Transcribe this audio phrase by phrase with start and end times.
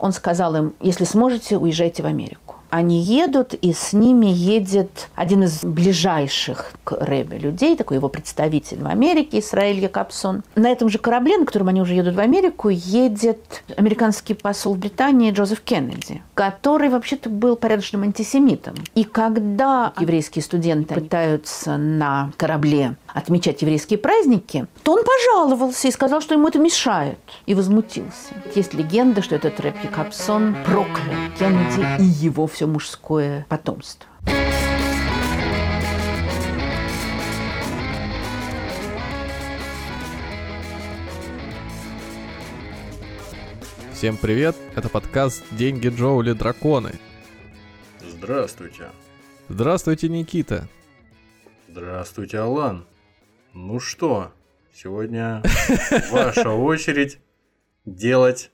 [0.00, 2.56] он сказал им, если сможете, уезжайте в Америку.
[2.70, 8.80] Они едут, и с ними едет один из ближайших к Рэбе людей, такой его представитель
[8.80, 10.44] в Америке, Исраиль Якобсон.
[10.54, 14.78] На этом же корабле, на котором они уже едут в Америку, едет американский посол в
[14.78, 18.74] Британии Джозеф Кеннеди, который вообще-то был порядочным антисемитом.
[18.94, 26.20] И когда еврейские студенты пытаются на корабле отмечать еврейские праздники, то он пожаловался и сказал,
[26.20, 28.34] что ему это мешает, и возмутился.
[28.54, 34.06] Есть легенда, что этот рэп Якобсон проклял Кеннеди и его все мужское потомство.
[43.92, 46.92] Всем привет, это подкаст «Деньги Джоули Драконы».
[48.00, 48.88] Здравствуйте.
[49.50, 50.68] Здравствуйте, Никита.
[51.68, 52.86] Здравствуйте, Алан.
[53.52, 54.32] Ну что,
[54.72, 55.42] сегодня
[56.12, 57.18] ваша очередь
[57.84, 58.52] делать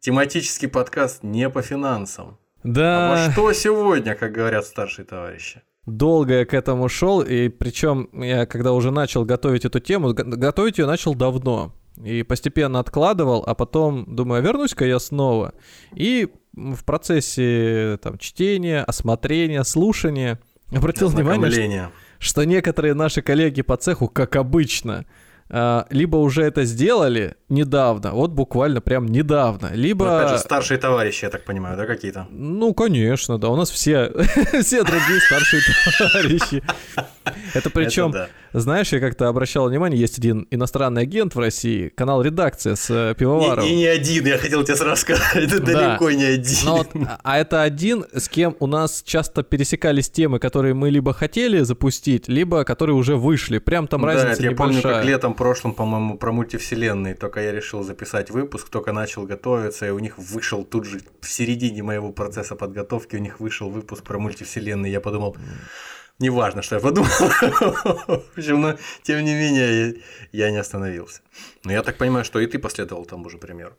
[0.00, 2.38] тематический подкаст не по финансам.
[2.62, 3.12] Да.
[3.12, 5.60] А во что сегодня, как говорят старшие товарищи?
[5.84, 10.78] Долго я к этому шел, и причем я когда уже начал готовить эту тему, готовить
[10.78, 11.74] ее начал давно.
[12.02, 15.52] И постепенно откладывал, а потом думаю, а вернусь-ка я снова.
[15.94, 20.40] И в процессе там, чтения, осмотрения, слушания
[20.72, 25.06] обратил внимание, что что некоторые наши коллеги по цеху, как обычно,
[25.48, 30.06] а, либо уже это сделали недавно, вот буквально прям недавно, либо...
[30.06, 32.26] Но опять же, старшие товарищи, я так понимаю, да, какие-то?
[32.30, 34.10] Ну, конечно, да, у нас все,
[34.62, 35.62] все другие старшие
[35.98, 36.62] товарищи.
[37.54, 38.14] Это причем,
[38.52, 43.14] знаешь, я как-то обращал внимание, есть один иностранный агент в России, канал «Редакция» с э,
[43.16, 43.70] Пивоваровым.
[43.70, 45.72] И, не один, я хотел тебе сразу сказать, это да.
[45.72, 47.08] далеко не один.
[47.22, 52.28] А это один, с кем у нас часто пересекались темы, которые мы либо хотели запустить,
[52.28, 53.58] либо которые уже вышли.
[53.58, 54.82] Прям там разница я небольшая.
[54.82, 59.86] помню, как летом прошлом, по-моему, про мультивселенные, только я решил записать выпуск, только начал готовиться,
[59.86, 64.04] и у них вышел тут же в середине моего процесса подготовки, у них вышел выпуск
[64.04, 64.92] про мультивселенные.
[64.92, 65.36] Я подумал,
[66.18, 67.10] неважно, что я подумал.
[67.10, 69.96] В общем, но тем не менее
[70.32, 71.22] я не остановился.
[71.64, 73.74] Но я так понимаю, что и ты последовал тому же примеру.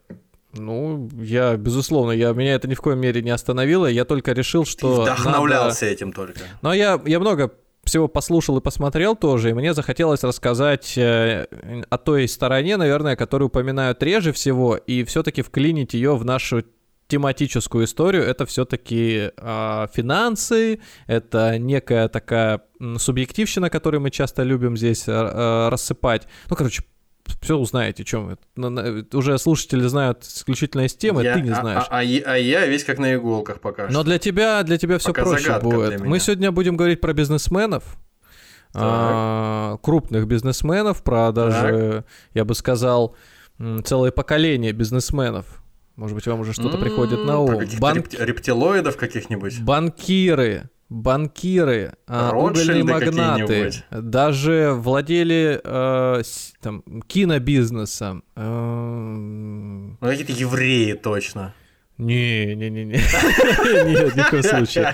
[0.54, 4.66] Ну, я, безусловно, я, меня это ни в коем мере не остановило, я только решил,
[4.66, 4.98] что...
[4.98, 5.94] Ты вдохновлялся надо...
[5.94, 6.42] этим только.
[6.62, 7.54] Но я, я много
[7.84, 11.48] всего послушал и посмотрел тоже, и мне захотелось рассказать э,
[11.90, 16.64] о той стороне, наверное, которую упоминают реже всего, и все-таки вклинить ее в нашу
[17.08, 18.24] тематическую историю.
[18.24, 22.62] Это все-таки э, финансы, это некая такая
[22.98, 26.28] субъективщина, которую мы часто любим здесь э, рассыпать.
[26.50, 26.84] Ну, короче,
[27.42, 28.38] все узнаете, чем.
[29.14, 31.86] Уже слушатели знают исключительно из темы, я, ты не знаешь.
[31.90, 34.98] А, а, а, а я весь как на иголках пока Но для тебя, для тебя
[34.98, 36.02] все проще будет.
[36.02, 37.98] Мы сегодня будем говорить про бизнесменов.
[38.74, 42.06] А, крупных бизнесменов, про даже, так.
[42.34, 43.16] я бы сказал,
[43.84, 45.62] целое поколение бизнесменов.
[45.96, 47.64] Может быть, вам уже что-то приходит на ум.
[47.80, 47.98] Бан...
[47.98, 49.62] рептилоидов каких-нибудь?
[49.62, 56.22] Банкиры, банкиры, а, угольные магнаты, даже владели э,
[56.60, 58.26] там, кинобизнесом.
[58.36, 61.54] Э, ну, какие-то евреи точно.
[61.98, 62.94] Не, не, не, не.
[62.94, 64.94] Нет, ни в коем случае.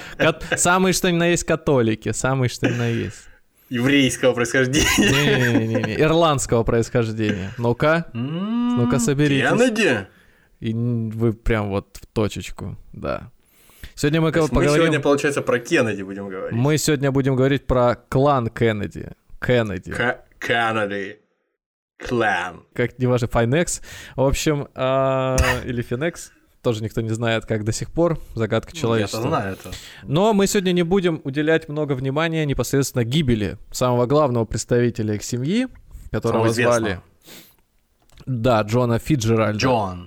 [0.56, 3.28] Самые что ни на есть католики, самые что ни на есть.
[3.70, 4.86] Еврейского происхождения.
[5.00, 7.54] Не-не-не, ирландского происхождения.
[7.58, 9.50] Ну-ка, ну-ка соберитесь.
[9.50, 10.08] Кеннеди?
[10.60, 13.32] И вы прям вот в точечку, да.
[13.98, 14.70] Сегодня мы поговорим...
[14.70, 16.56] Мы сегодня, получается, про Кеннеди будем говорить.
[16.56, 19.14] Мы сегодня будем говорить про клан Кеннеди.
[19.42, 19.92] Кеннеди.
[20.38, 21.20] Кеннеди.
[21.98, 22.64] Клан.
[22.76, 23.82] Как не важно, Файнекс.
[24.16, 25.36] В общем, а,
[25.66, 26.32] или Финекс.
[26.62, 28.20] Тоже никто не знает, как до сих пор.
[28.36, 29.22] Загадка ну, человечества.
[29.22, 29.72] Я знаю это.
[30.04, 35.70] Но мы сегодня не будем уделять много внимания непосредственно гибели самого главного представителя их семьи,
[36.12, 37.02] которого звали...
[38.28, 39.58] Да, Джона Фиджеральда.
[39.58, 40.07] Джон.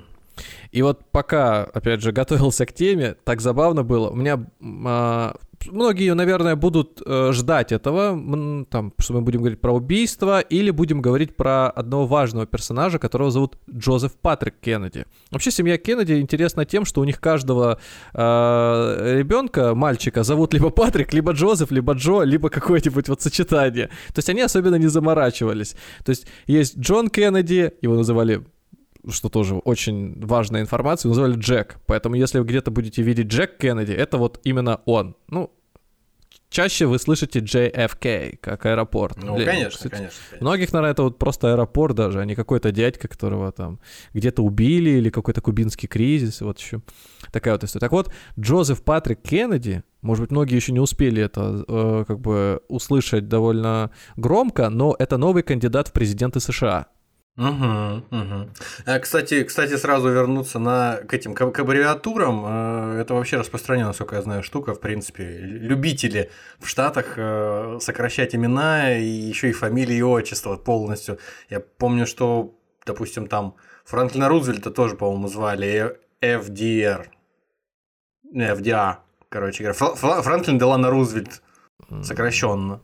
[0.72, 4.10] И вот пока, опять же, готовился к теме, так забавно было.
[4.10, 4.44] У меня
[4.84, 5.34] а,
[5.66, 11.00] многие, наверное, будут э, ждать этого, там, что мы будем говорить про убийство, или будем
[11.00, 15.06] говорить про одного важного персонажа, которого зовут Джозеф Патрик Кеннеди.
[15.30, 17.78] Вообще, семья Кеннеди интересна тем, что у них каждого
[18.14, 23.88] э, ребенка, мальчика, зовут либо Патрик, либо Джозеф, либо Джо, либо какое-нибудь вот сочетание.
[24.08, 25.76] То есть они особенно не заморачивались.
[26.04, 28.42] То есть есть Джон Кеннеди, его называли
[29.08, 31.78] что тоже очень важная информация, называли Джек.
[31.86, 35.16] Поэтому если вы где-то будете видеть Джек Кеннеди, это вот именно он.
[35.28, 35.50] Ну,
[36.50, 39.16] чаще вы слышите JFK, как аэропорт.
[39.22, 40.46] Ну, Для, конечно, кстати, конечно, конечно.
[40.46, 43.80] Многих, наверное, это вот просто аэропорт даже, а не какой-то дядька, которого там
[44.12, 46.82] где-то убили, или какой-то кубинский кризис, вот еще
[47.32, 47.80] такая вот история.
[47.80, 52.60] Так вот, Джозеф Патрик Кеннеди, может быть, многие еще не успели это э, как бы
[52.68, 56.88] услышать довольно громко, но это новый кандидат в президенты США.
[57.40, 58.50] Угу, угу.
[59.00, 62.44] Кстати, кстати, сразу вернуться на, к этим к, к аббревиатурам.
[62.46, 64.74] Э, это вообще распространенная, насколько я знаю, штука.
[64.74, 71.18] В принципе, любители в Штатах э, сокращать имена и еще и фамилии и отчество полностью.
[71.48, 72.54] Я помню, что,
[72.84, 73.54] допустим, там
[73.86, 77.06] Франклина Рузвельта тоже, по-моему, звали FDR.
[78.32, 78.96] Не, FDA,
[79.30, 80.22] короче говоря.
[80.22, 81.40] Франклин Делана Рузвельт
[82.02, 82.82] сокращенно.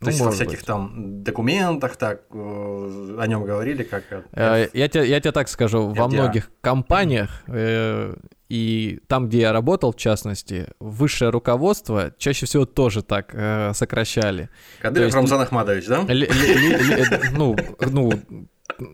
[0.00, 0.66] То ну, есть во всяких быть.
[0.66, 4.04] там документах так э, о нем говорили, как...
[4.32, 8.14] Э, я, тебе, я тебе так скажу, во многих компаниях, э,
[8.48, 14.48] и там, где я работал, в частности, высшее руководство чаще всего тоже так э, сокращали.
[14.80, 16.06] Кадыров Рамзан Ахмадович, да?
[17.32, 17.56] Ну,
[17.90, 18.12] ну,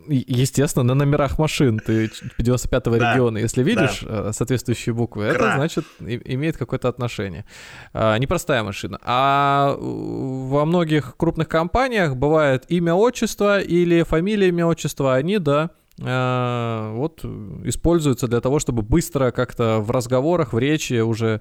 [0.08, 2.10] естественно, на номерах машин ты
[2.40, 3.12] 95-го да.
[3.12, 4.28] региона, если видишь да.
[4.28, 5.34] Э, соответствующие буквы, Кра.
[5.34, 7.44] это значит имеет какое-то отношение.
[7.92, 8.98] А, непростая машина.
[9.02, 16.92] А во многих крупных компаниях бывает имя, отчество или фамилия, имя, отчество, они, да, э,
[16.94, 17.24] вот
[17.64, 21.40] используются для того, чтобы быстро как-то в разговорах, в речи уже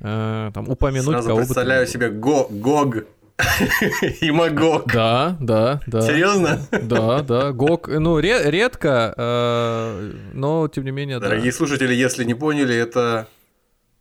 [0.00, 3.04] э, там упомянуть Сразу кого представляю себе Го Гог
[4.20, 4.92] и Магог.
[4.92, 6.00] Да, да, да.
[6.02, 6.60] Серьезно?
[6.70, 7.52] Да, да.
[7.52, 13.28] Гог, ну, редко, э, но тем не менее, Дорогие слушатели, если не поняли, это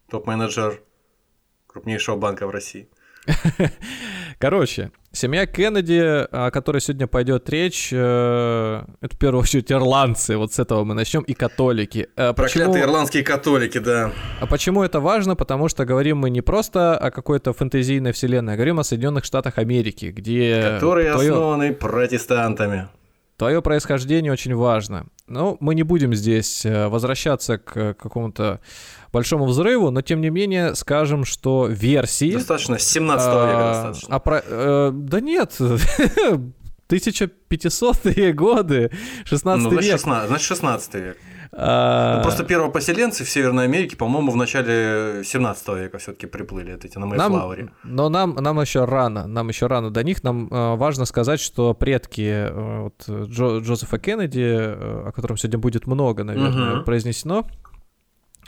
[0.10, 0.82] топ-менеджер
[1.68, 2.90] крупнейшего банка в России.
[4.42, 10.52] Короче, семья Кеннеди, о которой сегодня пойдет речь, э, это в первую очередь ирландцы, вот
[10.52, 12.10] с этого мы начнем, и католики.
[12.16, 12.84] Э, Проклятые почему...
[12.84, 14.12] ирландские католики, да.
[14.40, 15.36] А почему это важно?
[15.36, 19.60] Потому что говорим мы не просто о какой-то фэнтезийной вселенной, а говорим о Соединенных Штатах
[19.60, 20.72] Америки, где...
[20.74, 21.34] Которые твое...
[21.34, 22.88] основаны протестантами.
[23.38, 25.06] Твое происхождение очень важно.
[25.28, 28.60] Но мы не будем здесь э, возвращаться к какому-то
[29.12, 32.34] большому взрыву, но тем не менее скажем, что версии...
[32.34, 34.16] Достаточно, с 17 а, века достаточно.
[34.16, 35.58] А про, э, да нет,
[36.90, 38.92] 1500-е годы,
[39.26, 39.92] 16 ну, век.
[39.92, 41.18] 16, значит, 16 век.
[41.54, 42.18] А...
[42.18, 47.06] Ну, просто первопоселенцы в Северной Америке, по-моему, в начале 17 века все-таки приплыли эти на
[47.08, 47.72] Мэйфлауэре.
[47.84, 50.24] Но нам, нам еще рано, нам еще рано до них.
[50.24, 55.60] Нам э, важно сказать, что предки э, вот, Джо, Джозефа Кеннеди, э, о котором сегодня
[55.60, 56.86] будет много, наверное, угу.
[56.86, 57.46] произнесено,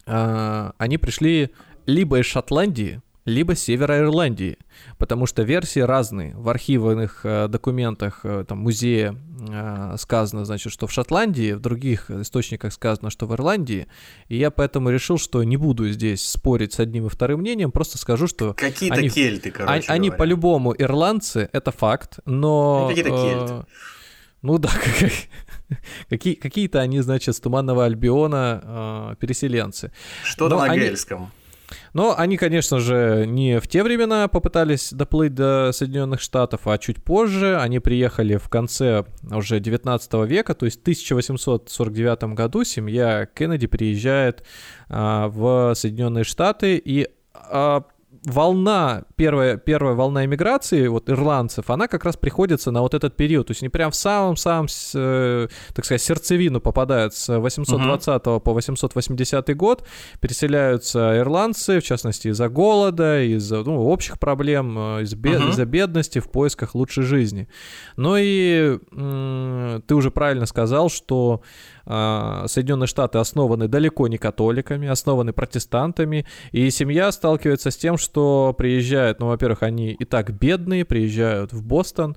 [0.05, 1.51] а, они пришли
[1.85, 4.57] либо из Шотландии, либо Севера Ирландии,
[4.97, 6.35] потому что версии разные.
[6.35, 9.15] В архивных э, документах э, там, музея
[9.49, 13.87] э, сказано, значит, что в Шотландии, в других источниках сказано, что в Ирландии,
[14.27, 17.97] и я поэтому решил, что не буду здесь спорить с одним и вторым мнением, просто
[17.97, 18.53] скажу, что...
[18.53, 22.87] Какие-то они, кельты, короче Они, они по-любому ирландцы, это факт, но...
[22.89, 23.53] Какие-то кельты.
[23.53, 23.63] Э,
[24.41, 24.69] ну да,
[26.09, 29.91] какие, какие-то они, значит, с Туманного Альбиона э, переселенцы.
[30.23, 30.79] Что-то на они...
[30.79, 31.31] гельском.
[31.93, 37.03] Но они, конечно же, не в те времена попытались доплыть до Соединенных Штатов, а чуть
[37.03, 37.57] позже.
[37.59, 44.43] Они приехали в конце уже 19 века, то есть в 1849 году семья Кеннеди приезжает
[44.89, 47.83] а, в Соединенные Штаты и а,
[48.25, 53.47] волна, первая, первая волна иммиграции, вот ирландцев, она как раз приходится на вот этот период.
[53.47, 58.39] То есть они прям в самом-самом, э, так сказать, сердцевину попадают с 820 uh-huh.
[58.39, 59.87] по 880 год.
[60.19, 65.49] Переселяются ирландцы, в частности, из-за голода, из-за ну, общих проблем, э, из бед- uh-huh.
[65.49, 67.47] из-за бедности в поисках лучшей жизни.
[67.97, 71.41] Ну и м- ты уже правильно сказал, что
[71.85, 79.19] Соединенные Штаты основаны далеко не католиками, основаны протестантами, и семья сталкивается с тем, что приезжают,
[79.19, 82.15] ну, во-первых, они и так бедные, приезжают в Бостон,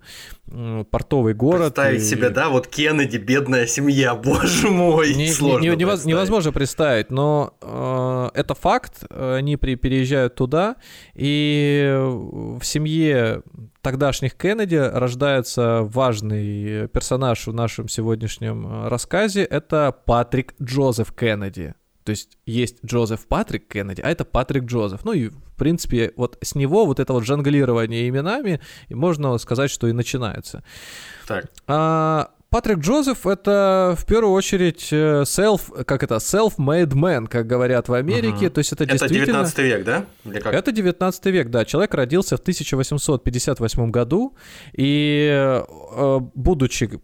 [0.90, 1.74] портовый город.
[1.74, 2.04] Представить и...
[2.04, 7.54] себе, да, вот Кеннеди, бедная семья, боже мой, не, сложно не, невоз, невозможно представить, но
[7.60, 10.76] э, это факт, они при, переезжают туда,
[11.14, 13.42] и в семье
[13.86, 19.44] тогдашних Кеннеди рождается важный персонаж в нашем сегодняшнем э, рассказе.
[19.44, 21.74] Это Патрик Джозеф Кеннеди.
[22.02, 25.04] То есть есть Джозеф Патрик Кеннеди, а это Патрик Джозеф.
[25.04, 29.86] Ну и, в принципе, вот с него вот это вот жонглирование именами, можно сказать, что
[29.86, 30.64] и начинается.
[31.28, 31.44] Так.
[31.68, 37.90] А, Патрик Джозеф это в первую очередь э, self, как это, self-made man, как говорят
[37.90, 38.46] в Америке.
[38.46, 38.50] Угу.
[38.50, 39.44] То есть это, это действительно...
[39.44, 40.06] 19 век, да?
[40.24, 40.54] Или как?
[40.54, 41.66] Это 19 век, да.
[41.66, 44.36] Человек родился в 1858 году,
[44.72, 46.98] и э, будучи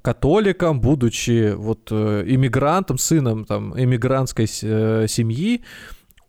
[0.00, 5.64] католиком, будучи вот э, иммигрантом, сыном там иммигрантской семьи,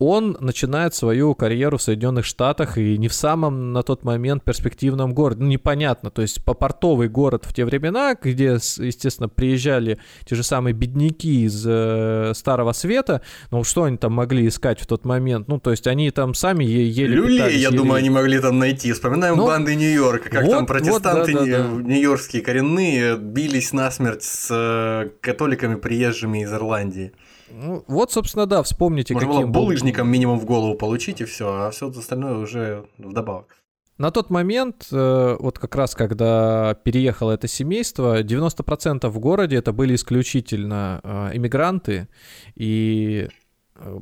[0.05, 5.13] он начинает свою карьеру в Соединенных Штатах и не в самом на тот момент перспективном
[5.13, 5.43] городе.
[5.43, 10.43] Ну, непонятно, то есть по портовый город в те времена, где, естественно, приезжали те же
[10.43, 15.47] самые бедняки из э, Старого Света, ну, что они там могли искать в тот момент?
[15.47, 18.91] Ну, то есть они там сами ели Люлей, я думаю, они могли там найти.
[18.93, 21.81] Вспоминаем ну, банды Нью-Йорка, как вот, там протестанты вот, да, да, да.
[21.81, 27.13] нью-йоркские коренные бились насмерть с э, католиками, приезжими из Ирландии.
[27.51, 30.11] Ну, вот, собственно, да, вспомните, Можно каким было булыжником был...
[30.11, 33.63] минимум в голову получить, и все, а все остальное уже вдобавок.
[33.97, 39.71] На тот момент, э, вот как раз когда переехало это семейство, 90% в городе это
[39.71, 42.07] были исключительно э, иммигранты,
[42.55, 43.29] и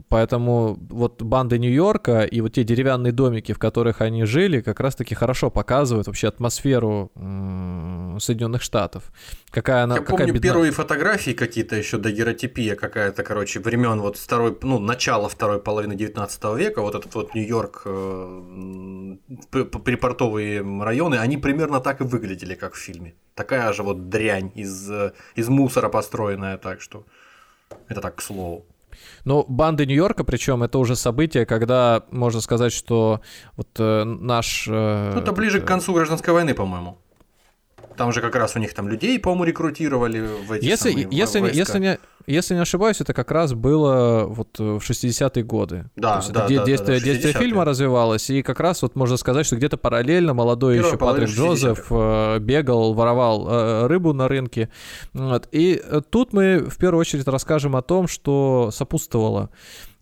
[0.10, 5.16] Поэтому вот банды Нью-Йорка и вот те деревянные домики, в которых они жили, как раз-таки
[5.16, 9.12] хорошо показывают вообще атмосферу Соединенных Штатов.
[9.50, 10.50] Какая она, Я какая помню бедна...
[10.50, 16.44] первые фотографии какие-то еще дагеротипия какая-то, короче, времен вот второй, ну, начала второй половины 19
[16.58, 19.16] века, вот этот вот Нью-Йорк, э,
[19.52, 23.16] припортовые районы, они примерно так и выглядели, как в фильме.
[23.36, 27.06] Такая же вот дрянь из, э, из мусора построенная, так что
[27.88, 28.66] это так к слову.
[29.26, 33.22] Ну, банды Нью-Йорка, причем это уже событие, когда можно сказать, что
[33.56, 34.68] вот э, наш...
[34.68, 36.98] Э, ну, это ближе э, к концу гражданской войны, по-моему.
[37.98, 41.40] Там же как раз у них там людей, по-моему, рекрутировали в эти если, самые если,
[41.40, 41.58] войска.
[41.58, 45.90] если, не, если не ошибаюсь, это как раз было вот в 60-е годы.
[45.96, 49.46] Да, да, да, да, действие, да, действие фильма развивалось, и как раз вот можно сказать,
[49.46, 54.70] что где-то параллельно молодой Первая еще Патрик Джозеф э, бегал, воровал э, рыбу на рынке.
[55.14, 55.48] Вот.
[55.52, 59.50] И тут мы в первую очередь расскажем о том, что сопутствовало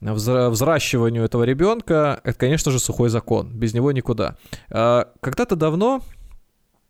[0.02, 3.52] взращиванию этого ребенка, это, конечно же, сухой закон.
[3.52, 4.36] Без него никуда.
[4.70, 6.02] Э, когда-то давно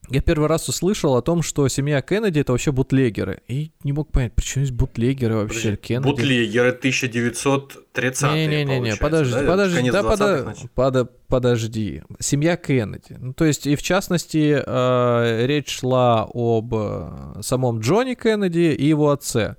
[0.10, 3.42] я первый раз услышал о том, что семья Кеннеди это вообще бутлегеры.
[3.48, 6.08] И не мог понять, почему есть бутлегеры вообще Подожди, Кеннеди.
[6.08, 9.44] Бутлегеры 1930 Не-не-не, подожди, да?
[9.44, 10.56] подожди, да, подо...
[10.74, 11.10] подо...
[11.29, 12.01] подожди.
[12.19, 13.15] Семья Кеннеди.
[13.17, 18.86] Ну, то есть, и в частности, э, речь шла об э, самом Джонни Кеннеди и
[18.88, 19.55] его отце.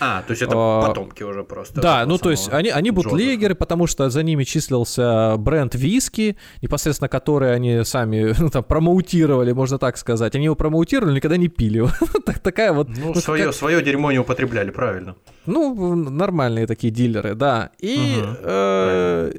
[0.00, 1.80] А, то есть это а, потомки уже просто.
[1.80, 7.08] Да, ну то есть они, они бутлегеры, потому что за ними числился бренд виски, непосредственно
[7.08, 10.34] который они сами ну, там промоутировали, можно так сказать.
[10.34, 11.84] Они его промоутировали, никогда не пили.
[12.42, 12.88] Такая вот...
[12.88, 13.54] Ну, ну свое, как...
[13.54, 15.16] свое дерьмо не употребляли, правильно.
[15.46, 17.70] Ну, нормальные такие дилеры, да.
[17.78, 18.16] И...
[18.18, 19.32] Угу, э,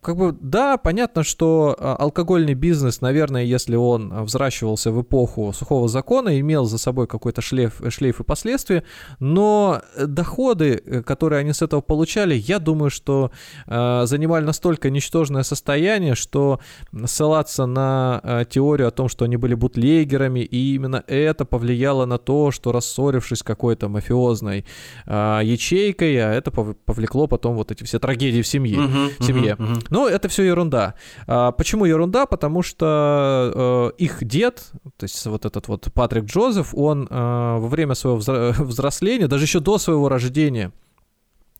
[0.00, 5.88] как бы, да, понятно, что а, алкогольный бизнес, наверное, если он взращивался в эпоху сухого
[5.88, 8.82] закона, имел за собой какой-то шлейф, шлейф и последствия,
[9.20, 13.30] но доходы, э, которые они с этого получали, я думаю, что
[13.66, 16.60] э, занимали настолько ничтожное состояние, что
[17.06, 22.18] ссылаться на э, теорию о том, что они были бутлегерами, и именно это повлияло на
[22.18, 24.64] то, что рассорившись какой-то мафиозной
[25.06, 28.78] э, ячейкой, а это повлекло потом вот эти все трагедии в семье.
[28.78, 29.56] Uh-huh, в семье.
[29.58, 29.67] Uh-huh.
[29.68, 29.80] Угу.
[29.90, 30.94] Ну, это все ерунда.
[31.26, 32.26] А, почему ерунда?
[32.26, 37.14] Потому что э, их дед, то есть вот этот вот Патрик Джозеф, он э,
[37.58, 38.18] во время своего
[38.64, 40.72] взросления, даже еще до своего рождения,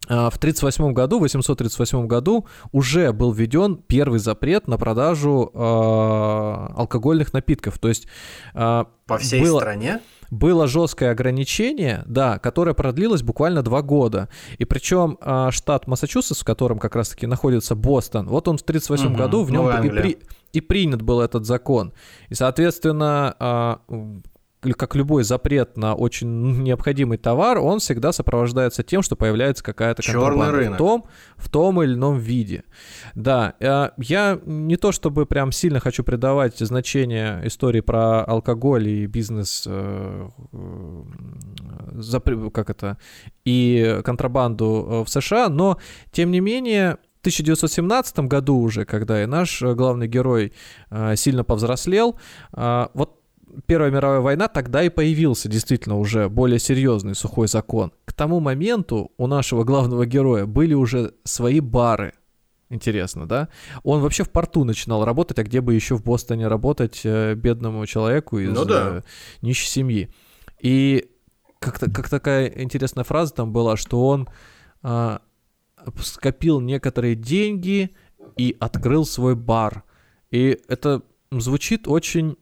[0.09, 5.59] э, в 1938 году, в 838 году уже был введен первый запрет на продажу э,
[5.59, 7.79] алкогольных напитков.
[7.79, 8.07] То есть
[8.55, 9.59] э, по всей было...
[9.59, 14.29] стране было жесткое ограничение, да, которое продлилось буквально два года.
[14.59, 19.07] И причем а, штат Массачусетс, в котором как раз-таки находится Бостон, вот он в 1938
[19.07, 20.19] угу, году в нем и, при,
[20.53, 21.93] и принят был этот закон.
[22.29, 23.81] И, соответственно, а,
[24.61, 30.73] как любой запрет на очень необходимый товар, он всегда сопровождается тем, что появляется какая-то контрабанда
[30.73, 31.05] в том,
[31.37, 32.65] в том или ином виде.
[33.15, 39.07] Да, э, я не то чтобы прям сильно хочу придавать значение истории про алкоголь и
[39.07, 42.99] бизнес, э, э, как это,
[43.45, 45.79] и контрабанду в США, но
[46.11, 50.53] тем не менее в 1917 году уже, когда и наш главный герой
[51.17, 52.19] сильно повзрослел,
[52.53, 53.18] вот
[53.67, 57.93] Первая мировая война, тогда и появился действительно уже более серьезный сухой закон.
[58.05, 62.13] К тому моменту у нашего главного героя были уже свои бары.
[62.71, 63.49] Интересно, да?
[63.83, 67.85] Он вообще в порту начинал работать, а где бы еще в Бостоне работать э, бедному
[67.87, 68.99] человеку из ну, да.
[68.99, 69.03] э,
[69.41, 70.11] нищей семьи.
[70.61, 71.11] И
[71.59, 74.29] как, как такая интересная фраза там была, что он
[74.83, 75.19] э,
[76.03, 77.97] скопил некоторые деньги
[78.37, 79.85] и открыл свой бар.
[80.31, 82.37] И это звучит очень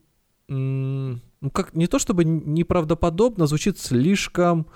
[0.49, 1.21] ну
[1.53, 4.67] как не то чтобы неправдоподобно, звучит слишком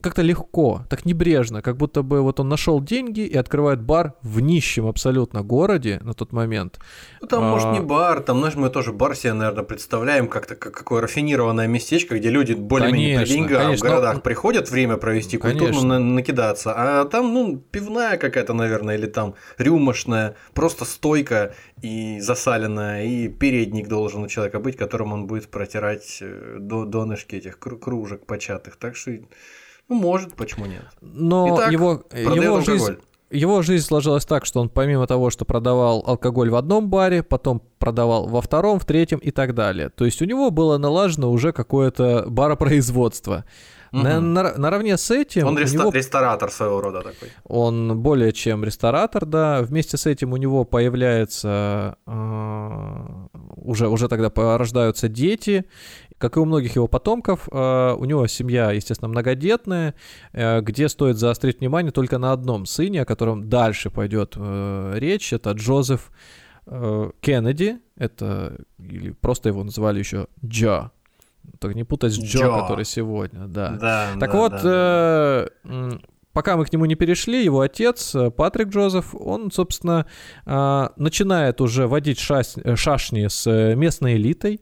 [0.00, 4.40] как-то легко, так небрежно, как будто бы вот он нашел деньги и открывает бар в
[4.40, 6.78] нищем абсолютно городе на тот момент.
[7.20, 7.50] Ну, там, а...
[7.50, 11.66] может, не бар, там, знаешь, мы тоже бар себе, наверное, представляем как-то как какое рафинированное
[11.66, 14.20] местечко, где люди более-менее по деньгам конечно, в городах но...
[14.20, 20.36] приходят время провести, культурно на- накидаться, а там, ну, пивная какая-то, наверное, или там рюмошная,
[20.54, 26.56] просто стойка и засаленная, и передник должен у человека быть, которым он будет протирать э,
[26.58, 29.12] до донышки этих кружек початых, так что
[29.90, 30.84] ну, может, почему нет.
[31.02, 32.96] Но Итак, его, его жизнь...
[33.32, 37.62] Его жизнь сложилась так, что он помимо того, что продавал алкоголь в одном баре, потом
[37.78, 39.88] продавал во втором, в третьем и так далее.
[39.88, 43.44] То есть у него было налажено уже какое-то баропроизводство.
[43.92, 44.02] Угу.
[44.02, 45.46] На, на, наравне с этим...
[45.46, 45.90] Он реста- него...
[45.92, 47.28] ресторатор своего рода такой.
[47.44, 49.62] Он более чем ресторатор, да.
[49.62, 51.96] Вместе с этим у него появляется...
[52.06, 55.66] Э, уже, уже тогда рождаются дети,
[56.20, 59.94] как и у многих его потомков, э, у него семья, естественно, многодетная,
[60.32, 65.32] э, где стоит заострить внимание только на одном сыне, о котором дальше пойдет э, речь.
[65.32, 66.12] Это Джозеф
[67.20, 70.90] Кеннеди, это или просто его называли еще Джо.
[71.58, 72.60] Так не путать с Джо, Джо.
[72.60, 73.70] который сегодня, да.
[73.70, 75.48] да так да, вот, да.
[75.64, 75.90] Э,
[76.34, 80.06] пока мы к нему не перешли, его отец, Патрик Джозеф, он, собственно,
[80.44, 84.60] начинает уже водить шаш, шашни с местной элитой.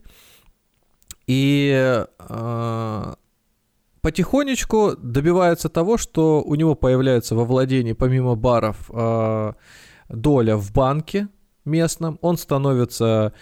[1.29, 3.13] И э,
[4.01, 9.53] потихонечку добивается того, что у него появляется во владении, помимо баров, э,
[10.09, 11.27] доля в банке
[11.65, 12.17] местном.
[12.21, 13.33] Он становится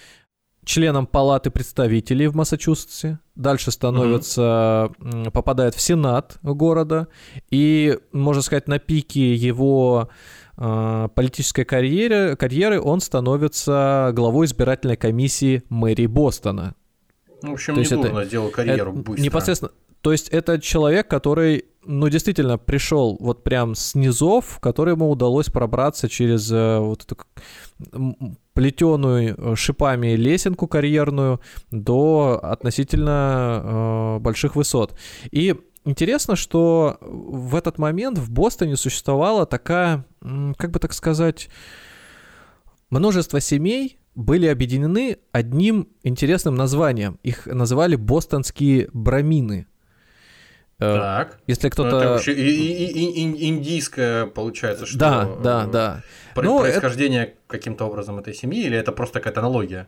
[0.65, 3.19] членом палаты представителей в Массачусетсе.
[3.35, 5.31] Дальше становится, mm-hmm.
[5.31, 7.07] попадает в Сенат города.
[7.51, 10.09] И, можно сказать, на пике его
[10.57, 16.75] э, политической карьеры, карьеры он становится главой избирательной комиссии мэрии Бостона.
[17.41, 19.23] Ну, в общем, то недурно это, сделал карьеру это, быстро.
[19.23, 19.71] Непосредственно.
[20.01, 26.07] То есть это человек, который, ну, действительно пришел вот прям с низов, которому удалось пробраться
[26.07, 27.17] через э, вот эту
[28.53, 31.41] плетеную э, шипами лесенку карьерную
[31.71, 34.97] до относительно э, больших высот.
[35.31, 40.05] И интересно, что в этот момент в Бостоне существовала такая,
[40.57, 41.49] как бы так сказать,
[42.89, 47.19] множество семей, были объединены одним интересным названием.
[47.21, 49.67] Их называли бостонские брамины.
[50.79, 51.39] Э, так.
[51.45, 52.19] Если кто-то...
[52.31, 54.97] И, индийское, получается, что...
[54.97, 56.03] Да, да, да.
[56.35, 57.33] Ну, происхождение это...
[57.45, 59.87] каким-то образом этой семьи, или это просто какая-то аналогия?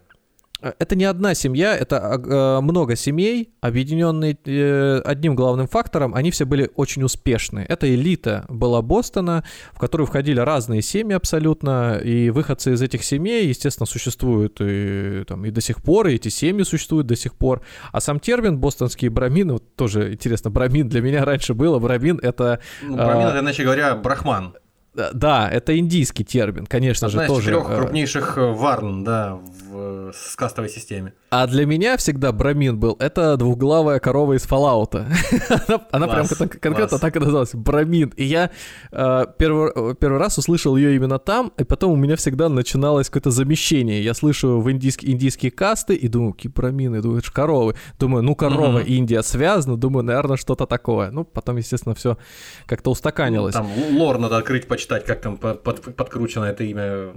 [0.61, 6.31] Э, это не одна семья, это э, много семей, объединенные э, одним главным фактором, они
[6.31, 7.65] все были очень успешны.
[7.67, 13.47] Это элита была Бостона, в которую входили разные семьи абсолютно, и выходцы из этих семей,
[13.47, 17.61] естественно, существуют и, там, и до сих пор, и эти семьи существуют до сих пор.
[17.91, 22.59] А сам термин бостонские брамины, вот тоже интересно, брамин для меня раньше было, брамин это...
[22.81, 23.29] Ну, брамин а...
[23.29, 24.55] это, иначе говоря, брахман.
[24.93, 27.51] Да, это индийский термин, конечно Одна же, тоже.
[27.51, 29.35] Из трех крупнейших варн, да,
[29.69, 31.13] в, в кастовой системе.
[31.29, 34.95] А для меня всегда Брамин был, это двухглавая корова из Fallout.
[35.91, 38.09] она она прям конкретно так и называлась, Брамин.
[38.15, 38.51] И я
[38.91, 43.31] э, первый, первый раз услышал ее именно там, и потом у меня всегда начиналось какое-то
[43.31, 44.03] замещение.
[44.03, 47.75] Я слышу в индийские, индийские касты и думаю, какие брамины, думаю, это же коровы.
[47.99, 51.11] Думаю, ну корова, Индия связана, думаю, наверное, что-то такое.
[51.11, 52.17] Ну, потом, естественно, все
[52.65, 53.55] как-то устаканилось.
[53.55, 55.63] Ну, там лор надо открыть, почитать, как там под,
[55.95, 57.13] подкручено это имя,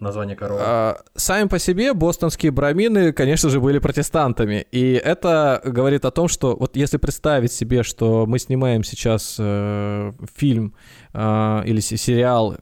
[0.00, 0.60] название коровы.
[0.64, 4.66] А, сами по себе бостонские брамины, конечно же, были протестантами.
[4.72, 10.12] И это говорит о том, что вот если представить себе, что мы снимаем сейчас э,
[10.34, 10.74] фильм
[11.14, 12.56] э, или сериал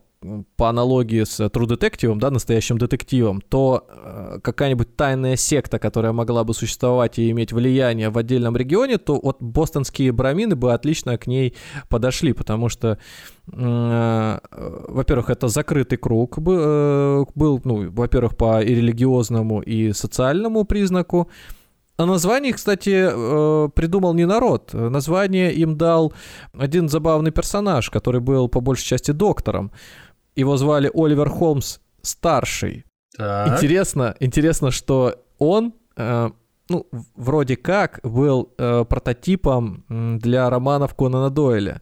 [0.55, 6.43] по аналогии с True Detective, да, настоящим детективом, то э, какая-нибудь тайная секта, которая могла
[6.43, 11.25] бы существовать и иметь влияние в отдельном регионе, то вот бостонские брамины бы отлично к
[11.25, 11.55] ней
[11.89, 12.99] подошли, потому что,
[13.51, 14.39] э,
[14.89, 21.29] во-первых, это закрытый круг был, э, был ну, во-первых, по и религиозному, и социальному признаку,
[21.97, 24.73] а название, кстати, э, придумал не народ.
[24.73, 26.13] Название им дал
[26.53, 29.71] один забавный персонаж, который был по большей части доктором.
[30.35, 32.85] Его звали Оливер Холмс старший.
[33.17, 33.49] Так.
[33.49, 36.29] Интересно, интересно, что он, э,
[36.69, 39.85] ну, вроде как был э, прототипом
[40.19, 41.81] для романов Конана Дойля.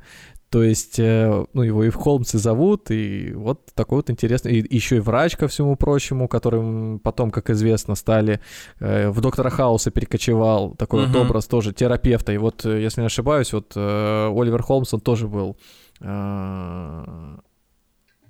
[0.50, 4.76] То есть, э, ну, его и в Холмсе зовут, и вот такой вот интересный, и
[4.76, 8.40] еще и врач, ко всему прочему, которым потом, как известно, стали,
[8.80, 11.14] э, в Доктора Хауса перекочевал, такой uh-huh.
[11.14, 12.32] вот образ тоже терапевта.
[12.32, 15.56] И вот, э, если не ошибаюсь, вот э, Оливер Холмс, он тоже был
[16.02, 17.38] э,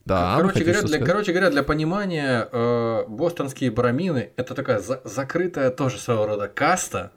[0.10, 5.70] да, короче, говоря, для, короче говоря, для понимания, э, бостонские брамины это такая за- закрытая
[5.70, 7.12] тоже своего рода каста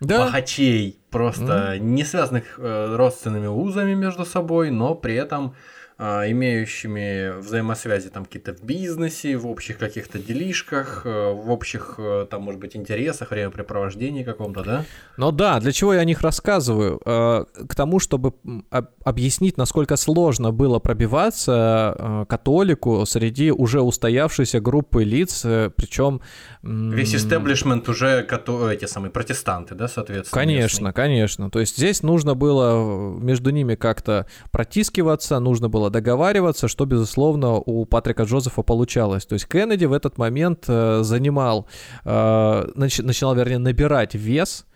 [0.00, 0.26] да.
[0.26, 0.98] богачей.
[1.10, 1.78] просто mm.
[1.78, 5.54] не связанных э, родственными узами между собой, но при этом
[5.98, 12.42] имеющими взаимосвязи там какие-то в бизнесе, в общих каких-то делишках, э, в общих э, там,
[12.42, 14.84] может быть, интересах, времяпрепровождении каком-то, да?
[15.16, 17.00] Ну да, для чего я о них рассказываю?
[17.04, 18.34] Э, к тому, чтобы
[19.02, 25.42] объяснить, насколько сложно было пробиваться католику среди уже устоявшейся группы лиц,
[25.76, 26.20] причем...
[26.62, 28.26] Весь истеблишмент уже
[28.72, 30.40] эти самые протестанты, да, соответственно?
[30.40, 30.92] Конечно, местные.
[30.92, 31.50] конечно.
[31.50, 37.84] То есть здесь нужно было между ними как-то протискиваться, нужно было договариваться, что, безусловно, у
[37.84, 39.26] Патрика Джозефа получалось.
[39.26, 41.66] То есть Кеннеди в этот момент э, занимал,
[42.04, 44.66] э, начинал, вернее, набирать вес,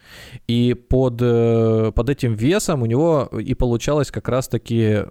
[0.49, 5.05] и под, э, под этим весом у него и получалось как раз-таки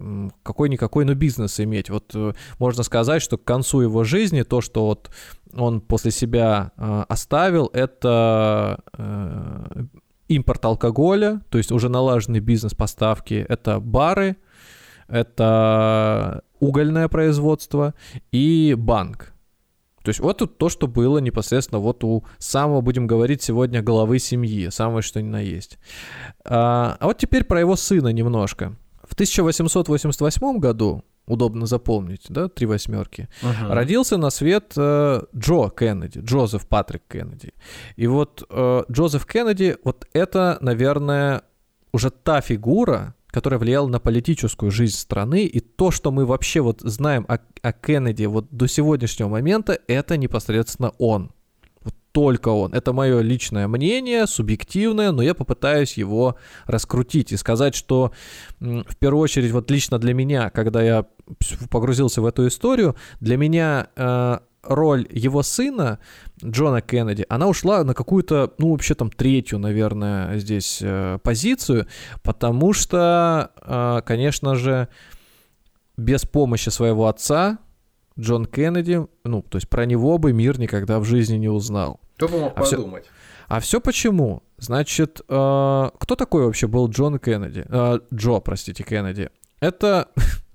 [0.43, 1.89] какой-никакой, но бизнес иметь.
[1.89, 2.15] Вот
[2.59, 5.09] можно сказать, что к концу его жизни то, что вот
[5.53, 6.71] он после себя
[7.07, 8.83] оставил, это
[10.31, 14.37] импорт алкоголя, то есть уже налаженный бизнес поставки, это бары,
[15.11, 17.93] это угольное производство
[18.31, 19.33] и банк.
[20.03, 24.17] То есть вот тут то, что было непосредственно вот у самого, будем говорить сегодня, главы
[24.17, 25.77] семьи, самое что ни на есть.
[26.43, 28.75] А, а вот теперь про его сына немножко.
[29.03, 33.73] В 1888 году, удобно запомнить, да, три восьмерки, uh-huh.
[33.73, 37.53] родился на свет э, Джо Кеннеди, Джозеф Патрик Кеннеди.
[37.95, 41.43] И вот э, Джозеф Кеннеди, вот это, наверное,
[41.93, 46.81] уже та фигура, которая влияла на политическую жизнь страны, и то, что мы вообще вот
[46.81, 51.31] знаем о, о Кеннеди вот до сегодняшнего момента, это непосредственно он.
[51.81, 52.73] Вот только он.
[52.73, 58.11] Это мое личное мнение, субъективное, но я попытаюсь его раскрутить и сказать, что
[58.59, 61.05] в первую очередь вот лично для меня, когда я
[61.69, 65.99] погрузился в эту историю, для меня э, роль его сына
[66.43, 71.87] Джона Кеннеди, она ушла на какую-то, ну, вообще там третью, наверное, здесь э, позицию,
[72.23, 74.87] потому что, э, конечно же,
[75.97, 77.59] без помощи своего отца
[78.19, 81.99] Джон Кеннеди, ну, то есть про него бы мир никогда в жизни не узнал.
[82.15, 83.03] Кто бы мог а подумать?
[83.03, 83.13] Все,
[83.47, 84.43] а все почему?
[84.57, 87.65] Значит, э, кто такой вообще был Джон Кеннеди?
[87.67, 89.29] Э, Джо, простите, Кеннеди.
[89.59, 90.09] Это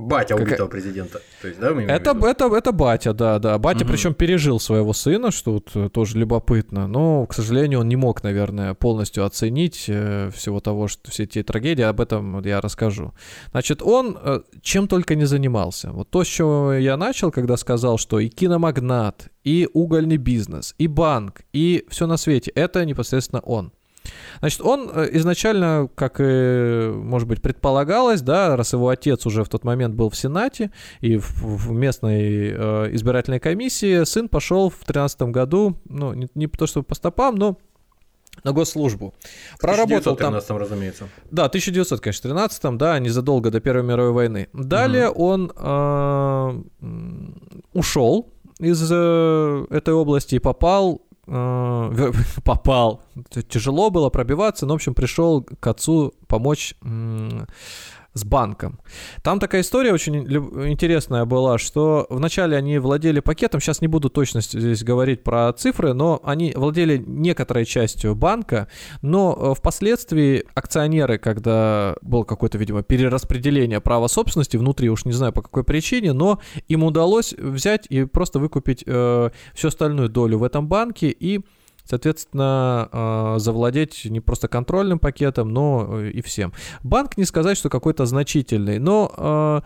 [0.00, 0.46] Батя как...
[0.46, 1.20] убитого президента.
[1.42, 3.58] То есть, да, мы это, это, это батя, да, да.
[3.58, 3.92] Батя, угу.
[3.92, 6.86] причем пережил своего сына, что вот э, тоже любопытно.
[6.86, 11.42] Но, к сожалению, он не мог, наверное, полностью оценить э, всего того, что все эти
[11.42, 11.82] трагедии.
[11.82, 13.12] Об этом я расскажу.
[13.50, 15.90] Значит, он э, чем только не занимался.
[15.92, 20.86] Вот то, с чего я начал, когда сказал, что и киномагнат, и угольный бизнес, и
[20.86, 23.72] банк, и все на свете, это непосредственно он.
[24.40, 29.48] Значит, он э, изначально, как и, может быть, предполагалось, да, раз его отец уже в
[29.48, 30.70] тот момент был в Сенате
[31.00, 36.46] и в, в местной э, избирательной комиссии, сын пошел в 2013 году, ну, не, не
[36.46, 37.58] то чтобы по стопам, но
[38.44, 39.14] на госслужбу.
[39.60, 40.56] Проработал 1913, там...
[40.56, 41.08] разумеется.
[41.30, 44.48] Да, 1900, конечно, 13 да, незадолго до Первой мировой войны.
[44.52, 45.24] Далее угу.
[45.24, 46.62] он э,
[47.74, 51.02] ушел из э, этой области и попал
[52.44, 53.02] попал.
[53.48, 56.74] Тяжело было пробиваться, но, в общем, пришел к отцу помочь
[58.14, 58.80] с банком.
[59.22, 60.16] Там такая история очень
[60.68, 65.92] интересная была, что вначале они владели пакетом, сейчас не буду точно здесь говорить про цифры,
[65.92, 68.68] но они владели некоторой частью банка,
[69.00, 75.32] но э, впоследствии акционеры, когда было какое-то, видимо, перераспределение права собственности внутри, уж не знаю
[75.32, 80.42] по какой причине, но им удалось взять и просто выкупить э, всю остальную долю в
[80.42, 81.40] этом банке и
[81.84, 86.52] соответственно, а, завладеть не просто контрольным пакетом, но э, и всем.
[86.82, 89.62] Банк не сказать, что какой-то значительный, но а,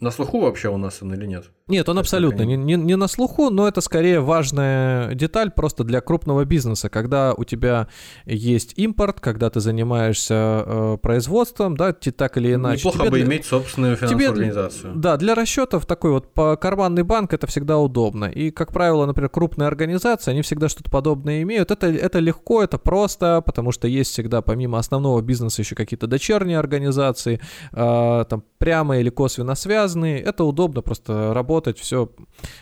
[0.00, 1.50] на слуху вообще у нас он или нет?
[1.68, 6.00] Нет, он абсолютно не, не, не на слуху, но это скорее важная деталь просто для
[6.00, 7.88] крупного бизнеса, когда у тебя
[8.24, 12.86] есть импорт, когда ты занимаешься э, производством, да, ты так или иначе.
[12.86, 14.92] Неплохо тебе бы для, иметь собственную финансовую тебе, организацию.
[14.94, 18.26] Да, для расчетов такой вот по карманный банк это всегда удобно.
[18.26, 21.72] И, как правило, например, крупные организации, они всегда что-то подобное имеют.
[21.72, 26.58] Это, это легко, это просто, потому что есть всегда помимо основного бизнеса еще какие-то дочерние
[26.58, 27.40] организации,
[27.72, 29.56] э, там прямо или косвенно
[29.86, 30.20] связанные.
[30.20, 32.10] Это удобно просто работать все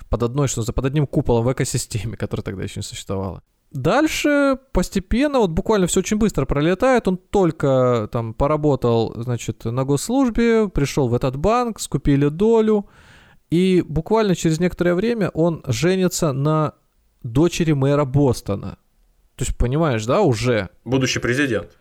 [0.09, 3.43] под одной, что под одним куполом в экосистеме, которая тогда еще не существовала.
[3.73, 7.09] Дальше постепенно, вот буквально все очень быстро пролетает.
[7.09, 12.87] Он только там поработал, значит, на госслужбе, пришел в этот банк, скупили долю.
[13.51, 16.75] И буквально через некоторое время он женится на
[17.23, 18.79] дочери мэра Бостона.
[19.37, 20.69] То есть, понимаешь, да, уже.
[20.85, 21.77] Будущий президент.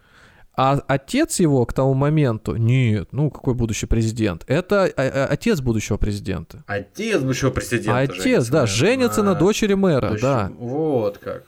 [0.55, 4.43] А отец его к тому моменту, нет, ну какой будущий президент?
[4.47, 6.63] Это а, а, отец будущего президента.
[6.67, 7.97] Отец будущего президента.
[7.97, 10.21] Отец, да, женится на дочери мэра, дочь...
[10.21, 10.51] да.
[10.59, 11.45] Вот как.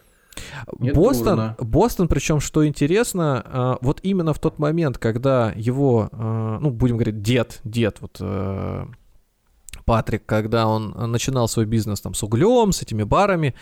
[0.80, 1.56] Не Бостон, дурно.
[1.60, 7.22] Бостон, причем, что интересно, а, вот именно в тот момент, когда его, ну, будем говорить,
[7.22, 8.86] дед, дед, вот э,
[9.86, 13.54] Патрик, когда он начинал свой бизнес там с углем, с этими барами,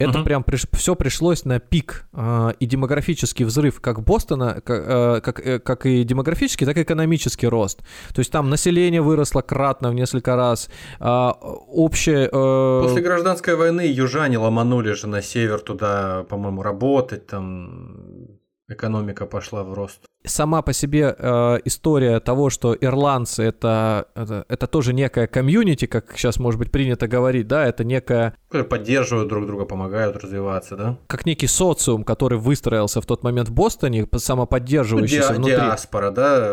[0.00, 0.24] это Мгм.
[0.24, 5.58] прям все пришлось на пик а, и демографический взрыв как Бостона, как, э, как, э,
[5.58, 7.80] как и демографический, так и экономический рост.
[8.14, 12.28] То есть там население выросло кратно в несколько раз, а, общее...
[12.32, 19.64] э, После гражданской войны южане ломанули же на север туда, по-моему, работать, там экономика пошла
[19.64, 20.00] в рост.
[20.24, 26.12] сама по себе э, история того, что ирландцы это, это, это тоже некая комьюнити, как
[26.16, 30.98] сейчас, может быть, принято говорить, да, это некая, Которые Поддерживают друг друга, помогают развиваться, да?
[31.06, 35.54] как некий социум, который выстроился в тот момент в Бостоне, по- Ну, самоподдерживающийся диа- внутри.
[35.54, 36.48] диаспора, да,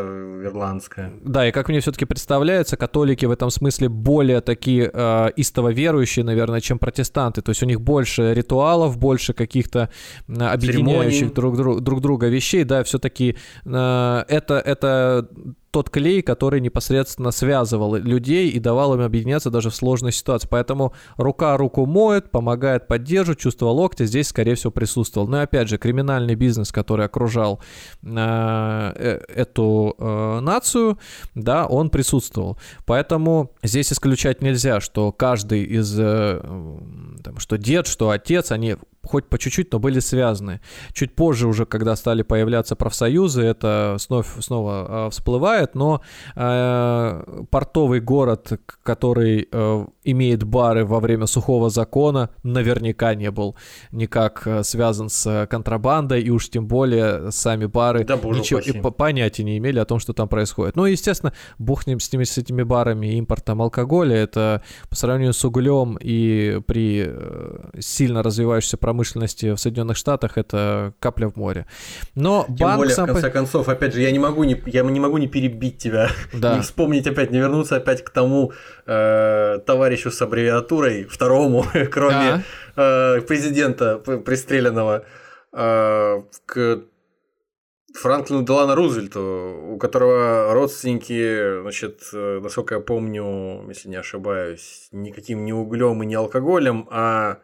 [0.45, 1.11] ирландская.
[1.23, 6.23] Да, и как мне все-таки представляется, католики в этом смысле более такие э, истово верующие,
[6.23, 7.41] наверное, чем протестанты.
[7.41, 9.89] То есть у них больше ритуалов, больше каких-то
[10.27, 11.33] э, объединяющих Церемоний.
[11.33, 12.63] друг, друг, друг друга вещей.
[12.63, 15.27] Да, все-таки э, это, это
[15.77, 20.47] тот клей, который непосредственно связывал людей и давал им объединяться даже в сложной ситуации.
[20.49, 25.27] Поэтому рука руку моет, помогает, поддерживает, чувство локтя здесь, скорее всего, присутствовал.
[25.27, 27.59] Но и опять же, криминальный бизнес, который окружал
[28.01, 30.97] э, э, эту э, нацию,
[31.35, 32.57] да, он присутствовал.
[32.87, 36.41] Поэтому здесь исключать нельзя, что каждый из, э,
[37.23, 40.61] там, что дед, что отец, они хоть по чуть-чуть, но были связаны.
[40.93, 46.01] Чуть позже уже, когда стали появляться профсоюзы, это снова, снова э, всплывает, но
[46.35, 53.55] э, портовый город, который э, имеет бары во время сухого закона, наверняка не был
[53.91, 58.71] никак э, связан с контрабандой, и уж тем более сами бары Да боже ничего и
[58.97, 60.75] понятия не имели о том, что там происходит.
[60.75, 65.33] Ну, естественно, бог с, ним, с, ними, с этими барами импортом алкоголя, это по сравнению
[65.33, 71.65] с углем и при э, сильно развивающейся промышленности в Соединенных Штатах, это капля в море.
[72.15, 74.61] Но Тем банк более, в сам по- конце концов, опять же, я не могу не,
[74.67, 76.55] я не могу не перебить тебя, Да.
[76.55, 78.51] не вспомнить опять, не вернуться опять к тому
[78.85, 82.43] э, товарищу с аббревиатурой, второму, кроме
[82.75, 85.05] э, президента пристреленного,
[85.53, 86.81] э, к
[87.93, 95.45] Франклину Делано Рузвельту, у которого родственники, значит, э, насколько я помню, если не ошибаюсь, никаким
[95.45, 97.39] не углем и не алкоголем, а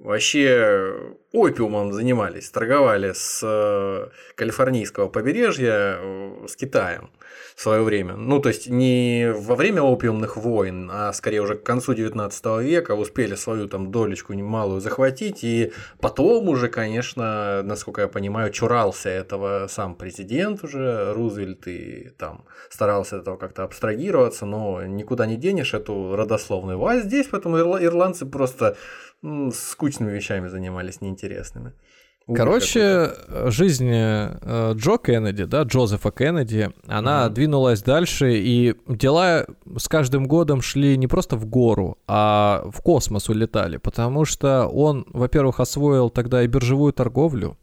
[0.00, 0.94] вообще
[1.32, 7.10] опиумом занимались, торговали с э, калифорнийского побережья э, с Китаем
[7.54, 8.16] в свое время.
[8.16, 12.92] Ну, то есть не во время опиумных войн, а скорее уже к концу 19 века
[12.92, 19.66] успели свою там долечку немалую захватить, и потом уже, конечно, насколько я понимаю, чурался этого
[19.68, 26.16] сам президент уже, Рузвельт, и там старался этого как-то абстрагироваться, но никуда не денешь эту
[26.16, 26.82] родословную.
[26.84, 28.76] А здесь поэтому ирла- ирландцы просто
[29.52, 31.72] скучными вещами занимались, неинтересными.
[32.32, 33.10] Короче,
[33.46, 37.34] жизнь э, Джо Кеннеди, да, Джозефа Кеннеди, она Мгм.
[37.34, 43.28] двинулась дальше, и дела с каждым годом шли не просто в гору, а в космос
[43.28, 47.56] улетали, потому что он, во-первых, освоил тогда и биржевую торговлю,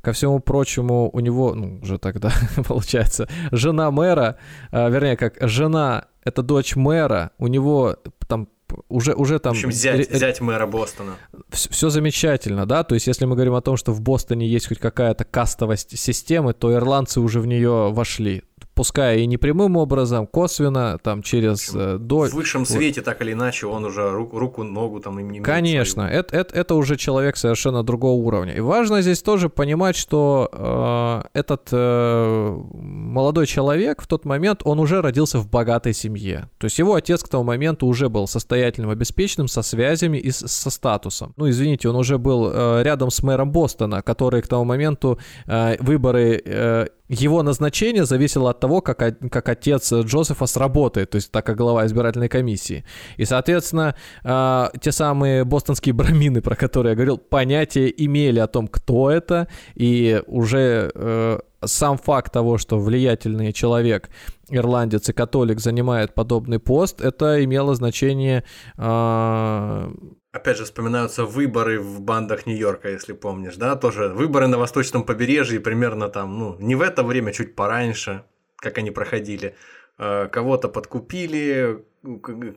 [0.00, 2.32] Ко всему прочему, у него, ну, уже тогда,
[2.66, 4.38] получается, жена мэра,
[4.72, 8.48] а, вернее, как жена, это дочь мэра, у него там
[8.88, 9.54] уже, уже там...
[9.54, 11.16] В общем, зять, зять мэра Бостона.
[11.50, 14.78] все замечательно, да, то есть если мы говорим о том, что в Бостоне есть хоть
[14.78, 18.42] какая-то кастовость системы, то ирландцы уже в нее вошли,
[18.80, 22.20] пускай и не прямым образом, косвенно, там через э, до...
[22.28, 26.04] В высшем свете, так или иначе, он уже руку, руку ногу там им не Конечно,
[26.04, 26.18] свою.
[26.18, 28.54] это, это, это уже человек совершенно другого уровня.
[28.54, 34.80] И важно здесь тоже понимать, что э, этот э, молодой человек в тот момент, он
[34.80, 36.48] уже родился в богатой семье.
[36.56, 40.48] То есть его отец к тому моменту уже был состоятельным, обеспеченным, со связями и с-
[40.48, 41.34] со статусом.
[41.36, 45.76] Ну, извините, он уже был э, рядом с мэром Бостона, который к тому моменту э,
[45.80, 46.40] выборы...
[46.42, 51.56] э, его назначение зависело от того, как, как отец Джозефа сработает, то есть так как
[51.56, 52.84] глава избирательной комиссии.
[53.16, 58.68] И, соответственно, э, те самые бостонские брамины, про которые я говорил, понятия имели о том,
[58.68, 64.08] кто это, и уже э, сам факт того, что влиятельный человек,
[64.48, 68.44] ирландец и католик занимает подобный пост, это имело значение
[68.76, 69.92] э,
[70.32, 75.58] Опять же, вспоминаются выборы в бандах Нью-Йорка, если помнишь, да, тоже выборы на восточном побережье
[75.58, 78.22] примерно там, ну, не в это время, чуть пораньше,
[78.56, 79.56] как они проходили.
[79.98, 81.84] Э, Кого-то подкупили,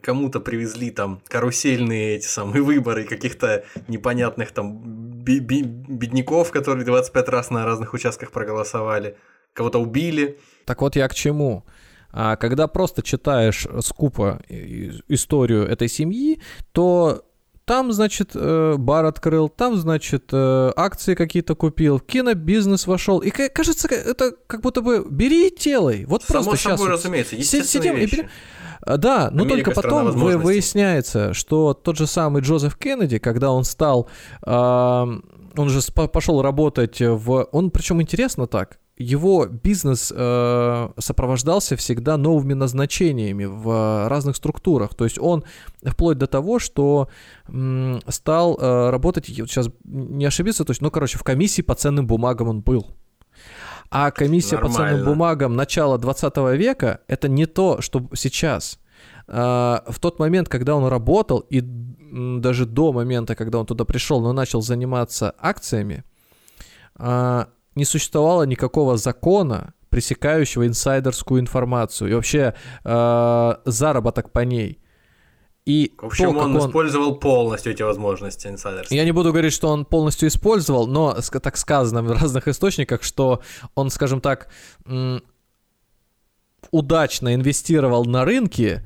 [0.02, 4.80] кому-то привезли там карусельные эти самые выборы каких-то непонятных там
[5.24, 9.16] бедняков, которые 25 раз на разных участках проголосовали.
[9.52, 10.38] Кого-то убили.
[10.64, 11.64] Так вот я к чему.
[12.12, 16.40] А когда просто читаешь скупо историю этой семьи,
[16.72, 17.24] то
[17.64, 23.20] там, значит, э, бар открыл, там, значит, э, акции какие-то купил, в кинобизнес вошел.
[23.20, 26.04] И кажется, это как будто бы бери и делай.
[26.04, 28.14] Вот Само просто собой, сейчас разумеется, сидим вещи.
[28.20, 28.26] и
[28.82, 33.50] а, да, но Америка только потом вы, выясняется, что тот же самый Джозеф Кеннеди, когда
[33.50, 34.08] он стал,
[34.44, 42.16] э, он же пошел работать в, он причем интересно так, его бизнес э, сопровождался всегда
[42.16, 44.94] новыми назначениями в разных структурах.
[44.94, 45.44] То есть он
[45.84, 47.08] вплоть до того, что
[47.48, 52.06] м, стал э, работать, сейчас не ошибиться, то есть, ну, короче, в комиссии по ценным
[52.06, 52.86] бумагам он был.
[53.90, 54.78] А комиссия Нормально.
[54.78, 58.78] по ценным бумагам начала 20 века это не то, что сейчас.
[59.26, 64.20] А, в тот момент, когда он работал, и даже до момента, когда он туда пришел,
[64.20, 66.04] но начал заниматься акциями,
[66.96, 74.80] а, не существовало никакого закона, пресекающего инсайдерскую информацию и вообще э, заработок по ней.
[75.66, 78.98] И в общем, то, он, он использовал полностью эти возможности инсайдерские.
[78.98, 83.40] Я не буду говорить, что он полностью использовал, но так сказано в разных источниках, что
[83.74, 84.48] он, скажем так,
[86.70, 88.84] удачно инвестировал на рынке,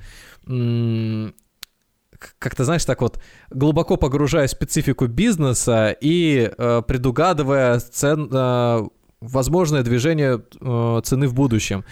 [2.39, 8.87] как-то, знаешь, так вот, глубоко погружая в специфику бизнеса и э, предугадывая цен, э,
[9.21, 11.85] возможное движение э, цены в будущем.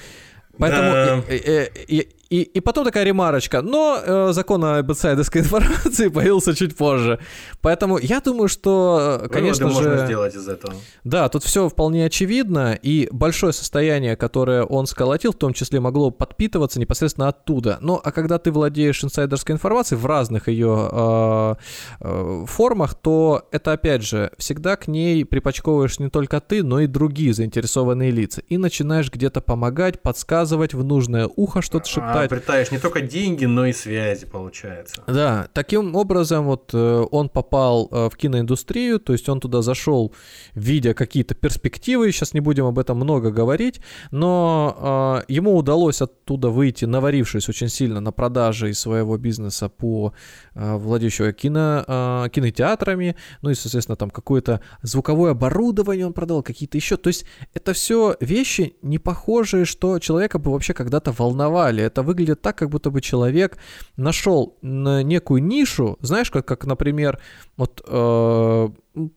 [0.58, 1.22] Поэтому да.
[1.28, 3.62] и, и, и, и потом такая ремарочка.
[3.62, 7.20] Но э, закон о инсайдерской информации появился чуть позже.
[7.60, 9.90] Поэтому я думаю, что, э, конечно Выводы же...
[9.90, 10.74] можно сделать из этого.
[11.04, 12.76] Да, тут все вполне очевидно.
[12.82, 17.78] И большое состояние, которое он сколотил, в том числе могло подпитываться непосредственно оттуда.
[17.80, 21.54] Но а когда ты владеешь инсайдерской информацией в разных ее э,
[22.00, 26.88] э, формах, то это, опять же, всегда к ней припачковываешь не только ты, но и
[26.88, 28.42] другие заинтересованные лица.
[28.48, 32.32] И начинаешь где-то помогать, подсказывать в нужное ухо что-то шептать хватает.
[32.32, 35.02] Обретаешь не только деньги, но и связи, получается.
[35.06, 40.12] Да, таким образом вот э, он попал э, в киноиндустрию, то есть он туда зашел,
[40.54, 46.50] видя какие-то перспективы, сейчас не будем об этом много говорить, но э, ему удалось оттуда
[46.50, 50.12] выйти, наварившись очень сильно на продаже из своего бизнеса по
[50.54, 56.96] владеющего кино, кинотеатрами, ну и, соответственно, там какое-то звуковое оборудование он продал, какие-то еще.
[56.96, 61.82] То есть это все вещи не похожие, что человека бы вообще когда-то волновали.
[61.82, 63.58] Это выглядит так, как будто бы человек
[63.96, 67.20] нашел некую нишу, знаешь, как, как например,
[67.56, 68.68] вот, э,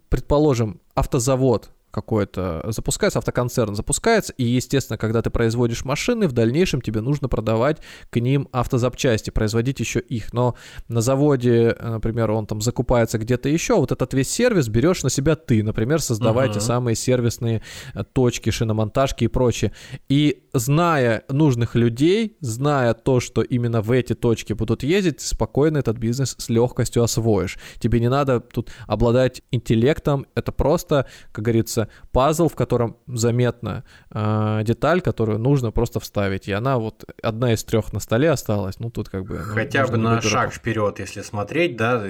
[0.09, 7.01] предположим, автозавод, какой-то запускается, автоконцерн запускается, и, естественно, когда ты производишь машины, в дальнейшем тебе
[7.01, 7.77] нужно продавать
[8.09, 10.33] к ним автозапчасти, производить еще их.
[10.33, 10.55] Но
[10.87, 15.35] на заводе, например, он там закупается где-то еще, вот этот весь сервис берешь на себя
[15.35, 16.53] ты, например, создавай uh-huh.
[16.53, 17.61] те самые сервисные
[17.93, 19.71] э, точки, шиномонтажки и прочее.
[20.09, 25.97] И зная нужных людей, зная то, что именно в эти точки будут ездить, спокойно этот
[25.97, 27.57] бизнес с легкостью освоишь.
[27.79, 33.83] Тебе не надо тут обладать интеллектом, это просто, как говорится, появляется пазл, в котором заметна
[34.11, 36.47] э, деталь, которую нужно просто вставить.
[36.47, 38.79] И она вот одна из трех на столе осталась.
[38.79, 39.37] Ну, тут как бы...
[39.37, 42.03] Ну, Хотя бы на шаг вперед, если смотреть, да,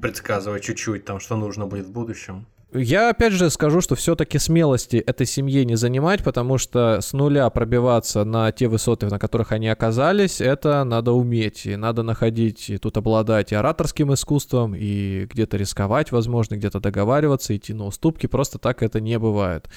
[0.00, 2.46] предсказывать чуть-чуть там, что нужно будет в будущем.
[2.72, 7.48] Я опять же скажу, что все-таки смелости этой семье не занимать, потому что с нуля
[7.48, 11.64] пробиваться на те высоты, на которых они оказались, это надо уметь.
[11.64, 17.56] И надо находить, и тут обладать и ораторским искусством, и где-то рисковать, возможно, где-то договариваться,
[17.56, 18.26] идти на уступки.
[18.26, 19.70] Просто так это не бывает.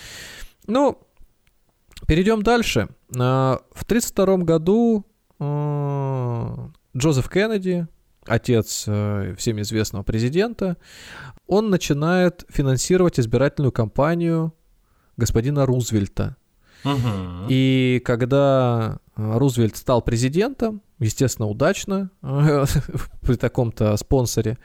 [0.68, 1.00] Ну,
[2.08, 2.90] перейдем дальше.
[3.18, 5.06] А, в 1932 году
[5.40, 7.88] а, Джозеф Кеннеди,
[8.26, 10.78] отец э, всем известного президента,
[11.48, 14.54] он начинает финансировать избирательную кампанию
[15.18, 16.36] господина Рузвельта.
[16.84, 17.48] Угу.
[17.50, 24.58] И когда э, Рузвельт стал президентом, естественно, удачно при таком-то спонсоре,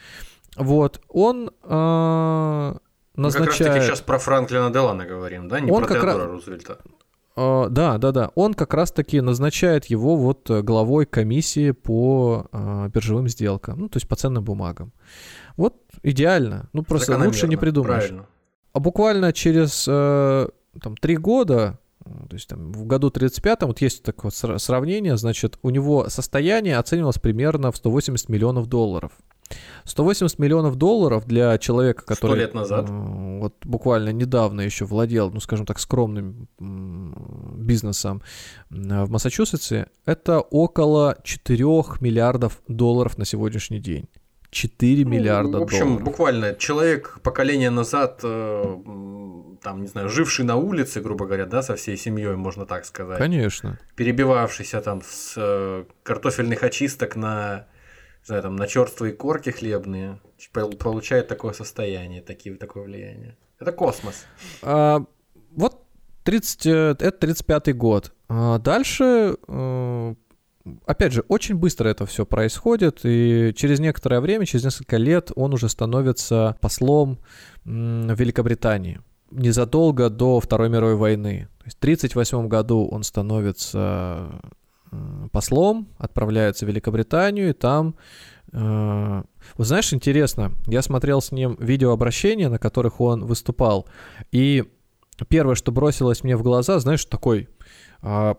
[0.57, 2.75] вот, он э,
[3.14, 3.16] назначает...
[3.16, 6.27] Мы как раз таки сейчас про Франклина Делана говорим, да, не он про Теодора раз...
[6.29, 6.79] Рузвельта.
[7.37, 8.31] Uh, да, да, да.
[8.35, 14.09] Он как раз-таки назначает его вот главой комиссии по uh, биржевым сделкам, ну, то есть
[14.09, 14.92] по ценным бумагам.
[15.59, 16.70] Вот идеально.
[16.72, 18.05] Ну, просто лучше не придумаешь.
[18.05, 18.27] Правильно.
[18.72, 24.03] А буквально через uh, там, три года, то есть там, в году 35-м, вот есть
[24.03, 29.12] такое сравнение, значит, у него состояние оценивалось примерно в 180 миллионов долларов.
[29.85, 32.32] 180 миллионов долларов для человека, который...
[32.32, 32.87] 100 лет назад.
[32.88, 38.22] Вот буквально недавно еще владел, ну, скажем так, скромным бизнесом
[38.70, 41.64] в Массачусетсе, это около 4
[42.00, 44.09] миллиардов долларов на сегодняшний день.
[44.50, 46.04] 4 ну, миллиарда В общем, долларов.
[46.04, 48.76] буквально человек поколение назад, э,
[49.62, 53.18] там, не знаю, живший на улице, грубо говоря, да, со всей семьей, можно так сказать.
[53.18, 53.78] Конечно.
[53.96, 57.66] Перебивавшийся там с э, картофельных очисток на
[58.27, 60.21] знаю, там, на черствые корки хлебные,
[60.53, 63.37] получает такое состояние, такие, такое влияние.
[63.59, 64.27] Это космос.
[64.62, 65.05] А,
[65.53, 65.83] вот
[66.24, 68.12] 30, э, это 35-й год.
[68.29, 70.14] А дальше, э,
[70.85, 75.55] опять же, очень быстро это все происходит, и через некоторое время, через несколько лет он
[75.55, 77.18] уже становится послом
[77.64, 79.01] Великобритании.
[79.31, 81.49] Незадолго до Второй мировой войны.
[81.59, 84.41] То есть в 1938 году он становится
[85.32, 87.97] послом, отправляется в Великобританию, и там
[88.53, 89.22] э,
[89.57, 93.86] вот знаешь, интересно, я смотрел с ним видеообращения, на которых он выступал,
[94.32, 94.64] и
[95.28, 97.49] первое, что бросилось мне в глаза, знаешь, такой
[98.03, 98.36] а,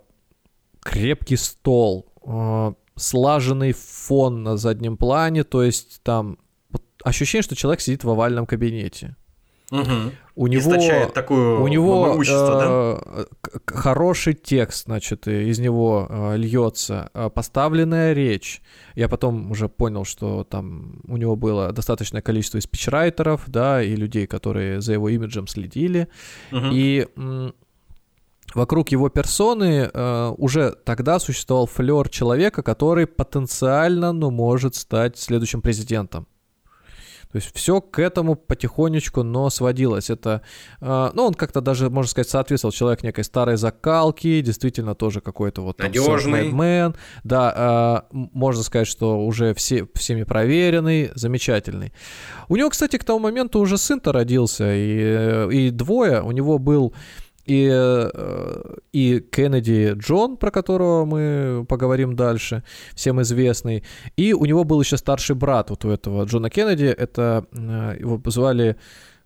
[0.82, 6.38] крепкий стол, а, слаженный фон на заднем плане, то есть там
[6.70, 9.16] вот, ощущение, что человек сидит в овальном кабинете.
[9.70, 10.12] Угу.
[10.36, 13.26] У него, такую у него э, да?
[13.66, 18.62] хороший текст, значит, из него э, льется, э, поставленная речь.
[18.96, 24.26] Я потом уже понял, что там у него было достаточное количество спичрайтеров, да, и людей,
[24.26, 26.08] которые за его имиджем следили.
[26.52, 26.68] Угу.
[26.72, 27.08] И
[28.54, 35.62] вокруг его персоны э, уже тогда существовал флер человека, который потенциально, ну, может стать следующим
[35.62, 36.28] президентом.
[37.32, 40.10] То есть все к этому потихонечку, но сводилось.
[40.10, 40.42] Это,
[40.82, 45.62] э, ну, он как-то даже, можно сказать, соответствовал человек некой старой закалки, действительно тоже какой-то
[45.62, 45.80] вот...
[45.80, 46.52] Надежный.
[46.52, 51.94] Мэн, да, э, можно сказать, что уже все, всеми проверенный, замечательный.
[52.48, 56.22] У него, кстати, к тому моменту уже сын-то родился, и, э, и двое.
[56.22, 62.64] У него был э, и Кеннеди Джон, про которого мы поговорим дальше,
[62.96, 63.84] всем известный.
[64.16, 68.22] И у него был еще старший брат вот у этого Джона Кеннеди, это э, его
[68.26, 68.78] звали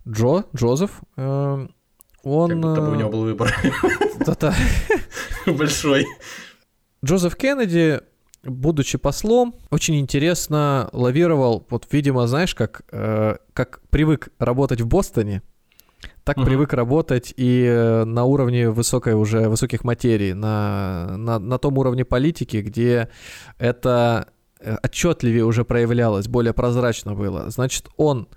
[0.08, 1.00] Джо, Джозеф.
[1.16, 1.66] Э,
[2.22, 2.50] он...
[2.50, 3.54] Как будто бы у него был выбор.
[5.46, 6.06] Большой.
[7.04, 8.00] Джозеф Кеннеди
[8.44, 15.42] будучи послом, очень интересно лавировал, вот, видимо, знаешь, как, э, как привык работать в Бостоне,
[16.24, 16.46] так угу.
[16.46, 22.04] привык работать и э, на уровне высокой уже высоких материй, на, на, на том уровне
[22.04, 23.08] политики, где
[23.58, 24.28] это
[24.60, 27.50] э, отчетливее уже проявлялось, более прозрачно было.
[27.50, 28.28] Значит, он,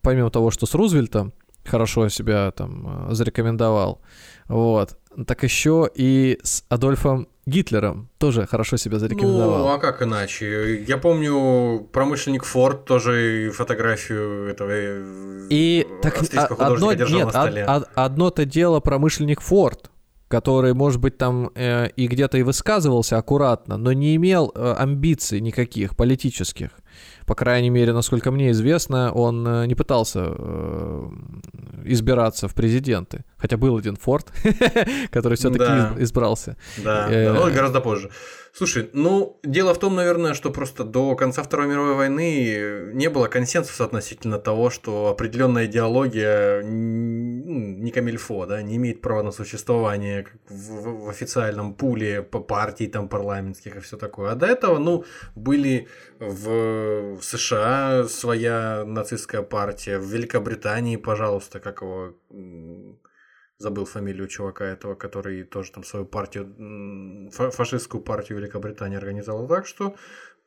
[0.00, 1.32] помимо того, что с Рузвельтом
[1.64, 4.00] хорошо себя там э, зарекомендовал,
[4.48, 9.66] вот, так еще и с Адольфом Гитлером тоже хорошо себя зарекомендовал.
[9.66, 10.84] Ну, а как иначе?
[10.84, 16.22] Я помню промышленник Форд тоже фотографию этого э, и так,
[16.60, 17.64] одно, держал нет, на столе.
[17.64, 19.90] Од, одно-то дело промышленник Форд,
[20.28, 25.40] который, может быть, там э, и где-то и высказывался аккуратно, но не имел э, амбиций
[25.40, 26.70] никаких политических.
[27.32, 31.08] По крайней мере, насколько мне известно, он э, не пытался э,
[31.86, 33.24] избираться в президенты.
[33.38, 34.26] Хотя был один Форд,
[35.10, 36.58] который все-таки избрался.
[36.84, 38.10] Да, э, но гораздо позже.
[38.54, 43.26] Слушай, ну, дело в том, наверное, что просто до конца Второй мировой войны не было
[43.26, 50.26] консенсуса относительно того, что определенная идеология ну, не камильфо, да, не имеет права на существование
[50.50, 54.32] в, в официальном пуле по партий там парламентских и все такое.
[54.32, 55.88] А до этого, ну, были
[56.18, 62.12] в США своя нацистская партия, в Великобритании, пожалуйста, как его
[63.62, 69.48] забыл фамилию чувака этого, который тоже там свою партию, фашистскую партию Великобритании организовал.
[69.48, 69.94] Так что,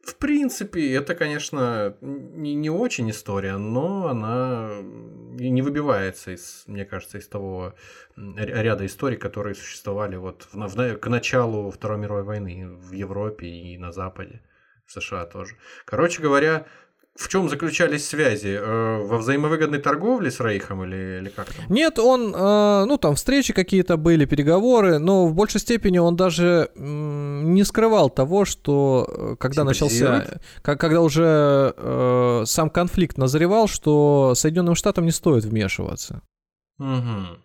[0.03, 7.17] в принципе, это, конечно, не, не очень история, но она не выбивается из, мне кажется,
[7.17, 7.73] из того
[8.15, 13.77] ряда историй, которые существовали вот в, в, к началу Второй мировой войны в Европе и
[13.77, 14.41] на Западе,
[14.85, 15.55] в США тоже.
[15.85, 16.67] Короче говоря,
[17.15, 18.57] в чем заключались связи?
[18.59, 21.65] Э, во взаимовыгодной торговле с Рейхом или, или как там?
[21.69, 26.71] Нет, он, э, ну там встречи какие-то были, переговоры, но в большей степени он даже
[26.75, 31.73] не скрывал того, что э, когда начался, когда уже
[32.45, 36.21] сам конфликт назревал, что Соединенным Штатам не стоит вмешиваться.
[36.79, 37.39] Угу.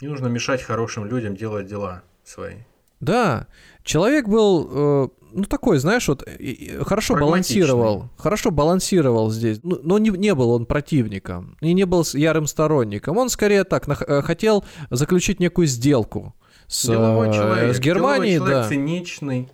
[0.00, 2.54] Не нужно мешать хорошим людям делать дела свои.
[3.02, 3.48] Да,
[3.84, 6.26] человек был ну такой, знаешь, вот
[6.82, 12.04] хорошо балансировал, хорошо балансировал здесь, ну, но не, не был он противником и не был
[12.12, 13.18] ярым сторонником.
[13.18, 16.34] Он скорее так на, э, хотел заключить некую сделку
[16.66, 18.68] с, э, человек, с Германией, человек да.
[18.68, 19.48] циничный.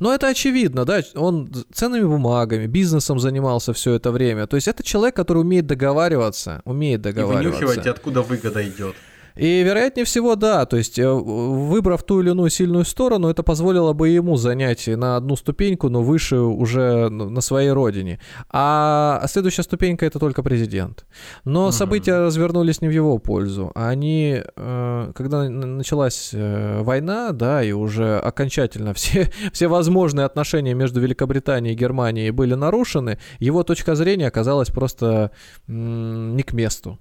[0.00, 4.46] Но это очевидно, да, он ценными бумагами, бизнесом занимался все это время.
[4.46, 7.48] То есть это человек, который умеет договариваться, умеет договариваться.
[7.48, 8.94] И вынюхивать, откуда выгода идет.
[9.38, 13.92] И, вероятнее всего, да, то есть, э, выбрав ту или иную сильную сторону, это позволило
[13.92, 18.18] бы ему занять на одну ступеньку, но выше уже на своей родине.
[18.50, 21.06] А следующая ступенька— это только президент.
[21.44, 21.72] Но угу.
[21.72, 23.70] события развернулись не в его пользу.
[23.76, 31.00] Они, э, когда началась э, война, да, и уже окончательно все, все возможные отношения между
[31.00, 35.30] Великобританией и Германией были нарушены, его точка зрения оказалась просто
[35.68, 36.98] не к месту.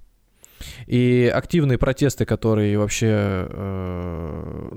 [0.86, 4.72] И активные протесты, которые вообще э,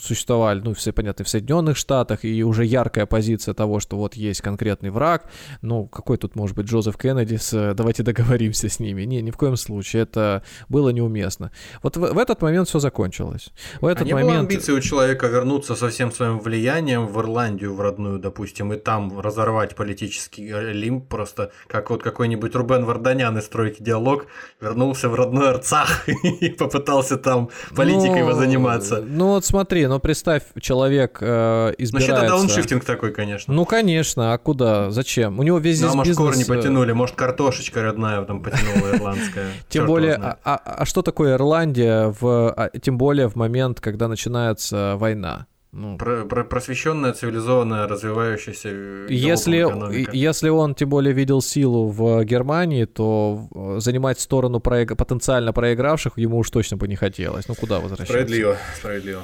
[0.00, 4.40] существовали, ну, все понятно, в Соединенных Штатах, и уже яркая позиция того, что вот есть
[4.40, 5.30] конкретный враг,
[5.62, 9.02] ну, какой тут может быть Джозеф Кеннеди с «давайте договоримся с ними».
[9.02, 11.50] Не, ни в коем случае, это было неуместно.
[11.82, 13.50] Вот в, в этот момент все закончилось.
[13.80, 14.30] В этот а не момент...
[14.30, 18.76] было амбиции у человека вернуться со всем своим влиянием в Ирландию, в родную, допустим, и
[18.76, 24.26] там разорвать политический лимб просто, как вот какой-нибудь Рубен Варданян и строить диалог,
[24.60, 26.08] вернулся в родной Арцах
[26.40, 29.02] и попытался там политикой ну, заниматься.
[29.06, 32.14] Ну вот смотри, ну представь, человек э, избирается...
[32.14, 33.52] Ну, это дауншифтинг такой, конечно.
[33.54, 34.90] Ну, конечно, а куда?
[34.90, 35.38] Зачем?
[35.38, 36.28] У него весь здесь ну, а может, бизнес...
[36.28, 39.50] корни э, потянули, может, картошечка родная там потянула ирландская.
[39.68, 44.08] Тем более, а, а, а что такое Ирландия, в, а, тем более в момент, когда
[44.08, 45.46] начинается война?
[45.72, 49.64] Ну, про, про, просвещенная, цивилизованная, развивающаяся э, если,
[50.12, 54.96] если он тем более видел силу в Германии, то э, занимать сторону проиг...
[54.96, 57.46] потенциально проигравших ему уж точно бы не хотелось.
[57.46, 58.12] Ну куда возвращаться?
[58.12, 59.22] Справедливо, справедливо.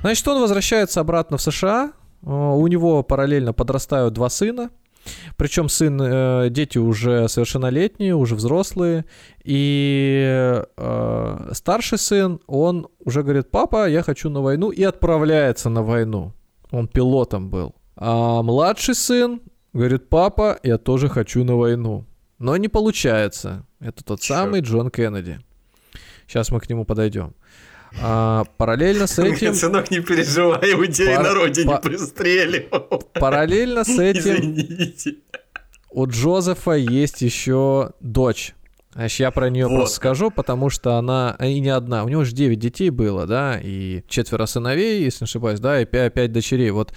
[0.00, 1.92] Значит, он возвращается обратно в США.
[2.22, 4.70] Э, у него параллельно подрастают два сына.
[5.36, 9.04] Причем сын, э, дети уже совершеннолетние, уже взрослые.
[9.44, 15.82] И э, старший сын, он уже говорит, папа, я хочу на войну, и отправляется на
[15.82, 16.32] войну.
[16.70, 17.74] Он пилотом был.
[17.96, 19.40] А младший сын
[19.72, 22.04] говорит, папа, я тоже хочу на войну.
[22.38, 23.66] Но не получается.
[23.80, 24.38] Это тот Черт.
[24.38, 25.40] самый Джон Кеннеди.
[26.26, 27.34] Сейчас мы к нему подойдем.
[28.00, 29.54] А, параллельно с этим...
[29.54, 31.24] Сынок, не переживай, у тебя Пар...
[31.24, 31.78] на родине по...
[31.78, 33.02] пристреливал.
[33.14, 34.34] Параллельно с этим...
[34.34, 35.16] Извините.
[35.90, 38.54] У Джозефа есть еще дочь.
[38.94, 39.76] Значит, я про нее вот.
[39.76, 42.04] просто скажу, потому что она и не одна.
[42.04, 45.84] У него же 9 детей было, да, и четверо сыновей, если не ошибаюсь, да, и
[45.84, 46.70] 5, 5 дочерей.
[46.70, 46.94] Вот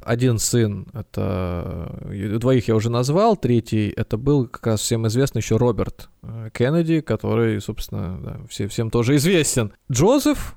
[0.00, 1.98] один сын, это
[2.38, 7.00] двоих я уже назвал, третий это был как раз всем известный еще Роберт э, Кеннеди,
[7.00, 9.72] который, собственно, да, все, всем тоже известен.
[9.90, 10.56] Джозеф,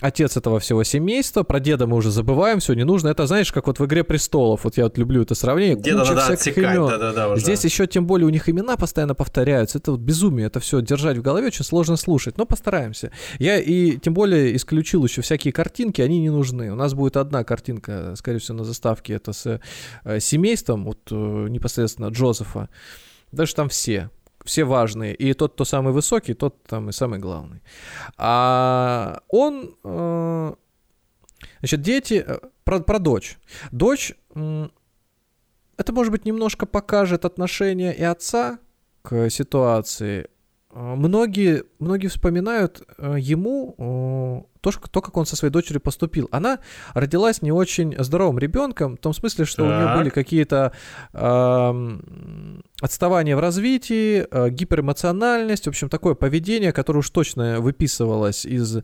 [0.00, 1.42] отец этого всего семейства.
[1.42, 3.08] Про деда мы уже забываем, все не нужно.
[3.08, 4.64] Это, знаешь, как вот в «Игре престолов».
[4.64, 5.76] Вот я вот люблю это сравнение.
[5.76, 6.88] Деда Куча надо всяких имен.
[6.88, 7.42] Да, да, да, уже.
[7.42, 9.78] Здесь еще тем более у них имена постоянно повторяются.
[9.78, 10.46] Это вот безумие.
[10.46, 12.38] Это все держать в голове очень сложно слушать.
[12.38, 13.12] Но постараемся.
[13.38, 16.02] Я и тем более исключил еще всякие картинки.
[16.02, 16.72] Они не нужны.
[16.72, 19.14] У нас будет одна картинка, скорее всего, на заставке.
[19.14, 19.60] Это с
[20.04, 21.14] э, семейством, вот э,
[21.48, 22.68] непосредственно Джозефа.
[23.32, 24.10] Даже там все
[24.50, 25.14] все важные.
[25.14, 27.62] И тот, кто самый высокий, тот там и самый главный.
[28.16, 29.76] А он...
[29.84, 30.54] Э,
[31.60, 32.24] значит, дети...
[32.26, 33.38] Э, про, про дочь.
[33.70, 34.12] Дочь...
[35.76, 38.58] Это, может быть, немножко покажет отношение и отца
[39.02, 40.26] к ситуации.
[40.72, 46.28] А, многие, многие вспоминают э, ему то, то, как он со своей дочерью поступил.
[46.30, 46.58] Она
[46.94, 49.70] родилась не очень здоровым ребенком, в том смысле, что так.
[49.70, 50.72] у нее были какие-то
[51.12, 51.98] э,
[52.80, 58.82] отставания в развитии, э, гиперэмоциональность, в общем, такое поведение, которое уж точно выписывалось из э,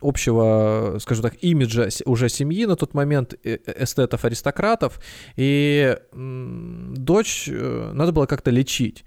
[0.00, 5.00] общего, скажем так, имиджа уже семьи на тот момент э, эстетов-аристократов.
[5.36, 9.04] И э, дочь э, надо было как-то лечить.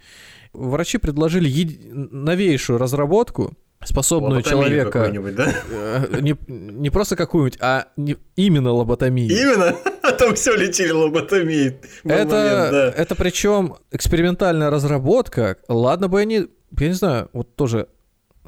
[0.54, 5.12] Врачи предложили еди- новейшую разработку, способную человека...
[5.36, 5.54] да?
[5.72, 9.30] Э, не, не просто какую-нибудь, а не, именно лоботомию.
[9.30, 9.76] Именно?
[10.02, 11.78] А там все лечили лоботомией.
[12.04, 12.94] Это, момент, да.
[12.96, 15.58] это причем экспериментальная разработка.
[15.68, 16.48] Ладно бы они,
[16.78, 17.88] я не знаю, вот тоже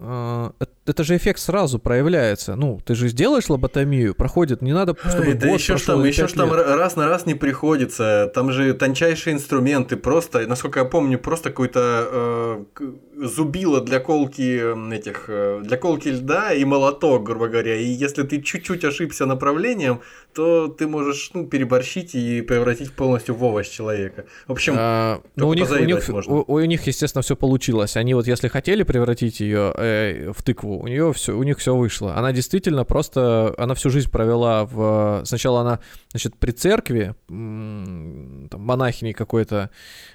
[0.02, 2.56] это же эффект сразу проявляется.
[2.56, 6.38] Ну, ты же сделаешь лоботомию, проходит, не надо, чтобы Это год еще что, еще что
[6.40, 8.32] там раз на раз не приходится.
[8.34, 12.92] Там же тончайшие инструменты, просто, насколько я помню, просто какой-то э,
[13.22, 17.76] зубило для колки этих, э, для колки льда и молоток, грубо говоря.
[17.76, 20.02] И если ты чуть-чуть ошибся направлением,
[20.34, 24.26] то ты можешь ну, переборщить и превратить полностью в овощ человека.
[24.48, 27.96] В общем, а, ну, у, них, у, них, у, у них, естественно, все получилось.
[27.96, 31.76] Они вот если хотели превратить ее э, в тыкву, у нее все, у них все
[31.76, 32.16] вышло.
[32.16, 35.80] Она действительно просто, она всю жизнь провела в, сначала она,
[36.12, 39.70] значит, при церкви, там монахиней какой-то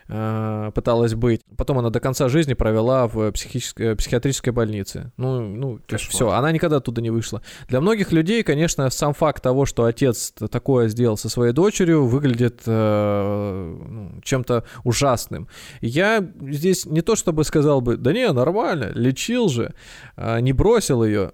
[0.08, 1.42] э, пыталась быть.
[1.56, 5.12] Потом она до конца жизни провела в психической, психиатрической больнице.
[5.16, 7.42] Ну, ну все, она никогда оттуда не вышла.
[7.68, 12.62] Для многих людей, конечно, сам факт того, что отец такое сделал со своей дочерью, выглядит
[12.66, 15.48] э, ну, чем-то ужасным.
[15.80, 19.74] Я здесь не то чтобы сказал бы, да не, нормально, лечил же,
[20.16, 21.32] э, не бросил ее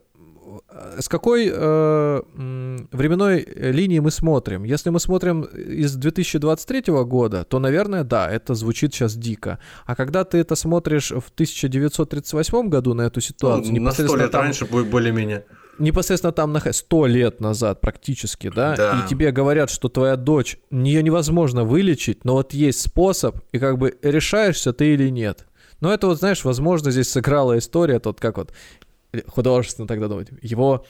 [0.99, 2.23] с какой э,
[2.93, 4.64] временной линии мы смотрим?
[4.64, 9.59] Если мы смотрим из 2023 года, то, наверное, да, это звучит сейчас дико.
[9.87, 14.25] А когда ты это смотришь в 1938 году на эту ситуацию, ну, непосредственно на 100
[14.25, 15.45] лет там, раньше будет более-менее
[15.79, 18.77] непосредственно там на 100 лет назад практически, да?
[18.77, 23.59] да, и тебе говорят, что твоя дочь, ее невозможно вылечить, но вот есть способ, и
[23.59, 25.47] как бы решаешься ты или нет.
[25.81, 28.53] Но это вот, знаешь, возможно, здесь сыграла история, тот как вот
[29.27, 30.85] художественно тогда думать, его,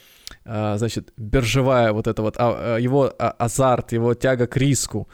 [0.44, 5.08] а, значит, биржевая вот это вот, а, а, его азарт, его тяга к риску.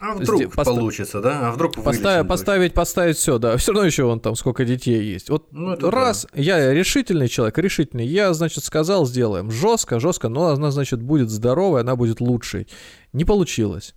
[0.00, 0.70] А вдруг Пост...
[0.70, 1.48] получится, да?
[1.48, 3.58] А вдруг Поставить, поставить, поставить все, да.
[3.58, 5.28] Все равно еще он там сколько детей есть.
[5.28, 6.40] Вот ну, раз да.
[6.40, 11.82] я решительный человек, решительный, я, значит, сказал, сделаем жестко, жестко, но она, значит, будет здоровой,
[11.82, 12.66] она будет лучшей.
[13.12, 13.94] Не получилось.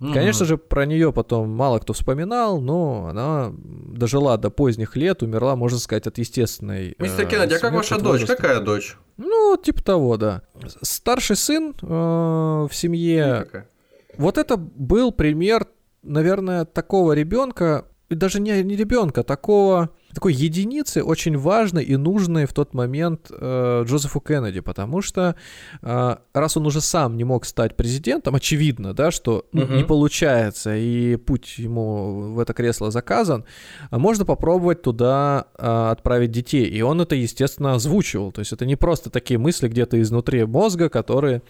[0.00, 0.14] Mm-hmm.
[0.14, 5.56] Конечно же, про нее потом мало кто вспоминал, но она дожила до поздних лет, умерла,
[5.56, 6.94] можно сказать, от естественной.
[6.98, 8.24] Мистер э, Кеннеди, а как ваша дочь?
[8.24, 8.96] Какая дочь?
[9.18, 10.42] Ну, типа того, да.
[10.80, 13.40] Старший сын э, в семье.
[13.40, 13.68] Никакая.
[14.16, 15.66] Вот это был пример,
[16.02, 22.46] наверное, такого ребенка, и даже не, не ребенка, такого такой единицы очень важной и нужной
[22.46, 25.36] в тот момент э, Джозефу Кеннеди, потому что
[25.82, 29.76] э, раз он уже сам не мог стать президентом, очевидно, да, что ну, uh-huh.
[29.76, 33.44] не получается и путь ему в это кресло заказан,
[33.90, 38.76] можно попробовать туда э, отправить детей, и он это естественно озвучивал, то есть это не
[38.76, 41.42] просто такие мысли где-то изнутри мозга, которые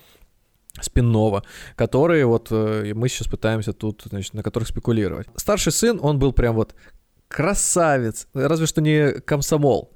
[0.81, 1.45] спинного,
[1.77, 5.27] которые вот э, мы сейчас пытаемся тут, значит, на которых спекулировать.
[5.37, 6.75] Старший сын, он был прям вот
[7.31, 9.93] красавец, разве что не комсомол.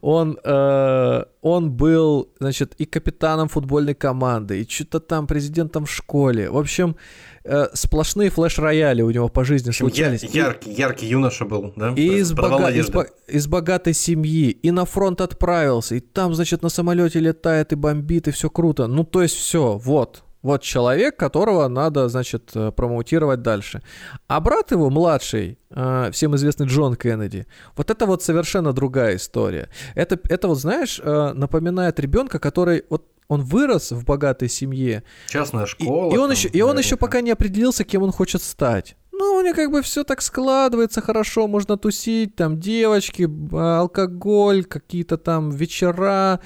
[0.00, 6.48] он, э, он был, значит, и капитаном футбольной команды, и что-то там президентом в школе.
[6.50, 6.96] В общем,
[7.44, 10.22] э, сплошные флеш-рояли у него по жизни случались.
[10.22, 11.92] Я, яркий, яркий юноша был, да?
[11.96, 16.62] И из, бога- из, бо- из богатой семьи, и на фронт отправился, и там, значит,
[16.62, 18.86] на самолете летает и бомбит, и все круто.
[18.86, 23.82] Ну, то есть все, вот, вот человек, которого надо, значит, э, промоутировать дальше.
[24.26, 29.68] А брат его, младший, э, всем известный Джон Кеннеди, вот это вот совершенно другая история.
[29.94, 35.04] Это, это вот, знаешь, э, напоминает ребенка, который вот он вырос в богатой семье.
[35.28, 36.10] Частная школа.
[36.10, 38.96] И, и он, там, еще, и он еще пока не определился, кем он хочет стать.
[39.12, 45.18] Ну, у него как бы все так складывается хорошо, можно тусить, там девочки, алкоголь, какие-то
[45.18, 46.40] там вечера.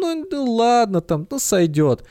[0.00, 2.04] Ну, ну ладно, там, ну сойдет.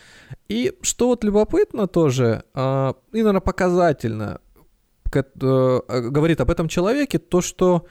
[0.50, 4.40] И что вот любопытно тоже, э, и, наверное, показательно,
[5.14, 5.80] э,
[6.10, 7.86] говорит об этом человеке, то, что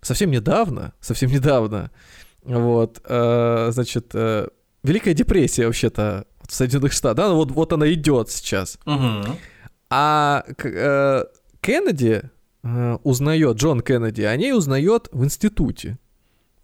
[0.00, 1.90] совсем недавно, совсем недавно,
[2.42, 4.48] вот, э, значит, э,
[4.82, 8.78] Великая депрессия вообще-то в Соединенных Штатах, да, вот, вот она идет сейчас.
[8.84, 9.36] Угу.
[9.88, 10.44] А
[11.62, 12.30] Кеннеди
[13.02, 15.98] узнает, Джон Кеннеди, о ней узнает в институте.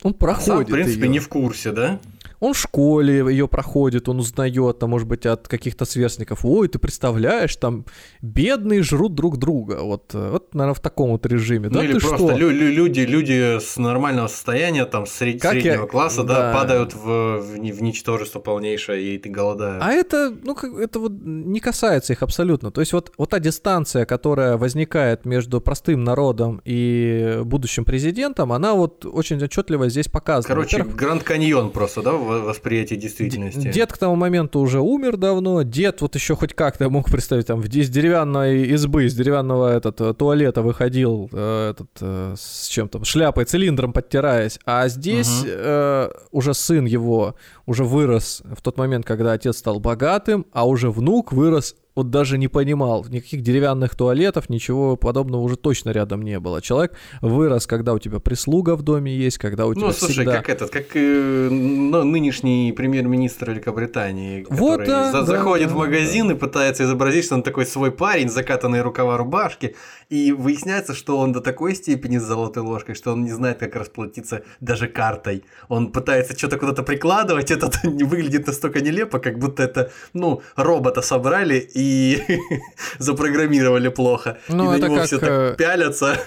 [0.03, 0.49] Он проходит.
[0.49, 1.13] А сам, в принципе, её.
[1.13, 2.01] не в курсе, да?
[2.41, 6.45] Он в школе ее проходит, он узнает, там, может быть, от каких-то сверстников.
[6.45, 7.85] Ой, ты представляешь, там
[8.23, 9.81] бедные жрут друг друга.
[9.83, 11.69] Вот, э, вот наверное, в таком вот режиме.
[11.69, 12.37] Ну, да, или ты просто что?
[12.37, 15.87] Лю- люди, люди с нормального состояния, там, сред- среднего я...
[15.87, 16.53] класса, да.
[16.53, 19.83] да, падают в, в, в ничтожество полнейшее, и ты голодаешь.
[19.85, 22.71] А это, ну, как, это вот не касается их абсолютно.
[22.71, 28.75] То есть вот, вот та дистанция, которая возникает между простым народом и будущим президентом, она
[28.75, 30.55] вот очень отчетливо здесь показана.
[30.55, 33.71] Короче, Гранд Каньон просто, да, восприятие действительности.
[33.71, 35.63] Дед к тому моменту уже умер давно.
[35.63, 40.15] Дед вот еще хоть как-то мог представить, там, из деревянной избы, из деревянного этот, э,
[40.15, 44.59] туалета выходил э, этот, э, с чем-то, шляпой, цилиндром подтираясь.
[44.65, 45.49] А здесь угу.
[45.49, 47.35] э, уже сын его
[47.67, 52.39] уже вырос в тот момент, когда отец стал богатым, а уже внук вырос вот даже
[52.39, 56.63] не понимал, никаких деревянных туалетов, ничего подобного уже точно рядом не было.
[56.63, 60.37] Человек вырос, когда у тебя прислуга в доме есть, когда у тебя Ну, слушай, всегда...
[60.39, 65.77] как этот, как э, ну, нынешний премьер-министр Великобритании, вот, да, за- да, заходит да, в
[65.77, 66.35] магазин да.
[66.35, 69.77] и пытается изобразить, что он такой свой парень, закатанные рукава рубашки,
[70.09, 73.77] и выясняется, что он до такой степени с золотой ложкой, что он не знает, как
[73.77, 75.45] расплатиться даже картой.
[75.69, 81.59] Он пытается что-то куда-то прикладывать, это выглядит настолько нелепо, как будто это, ну, робота собрали
[81.75, 82.23] и и
[82.99, 84.39] запрограммировали плохо.
[84.49, 86.17] Ну, и на это него как, все так э, пялятся.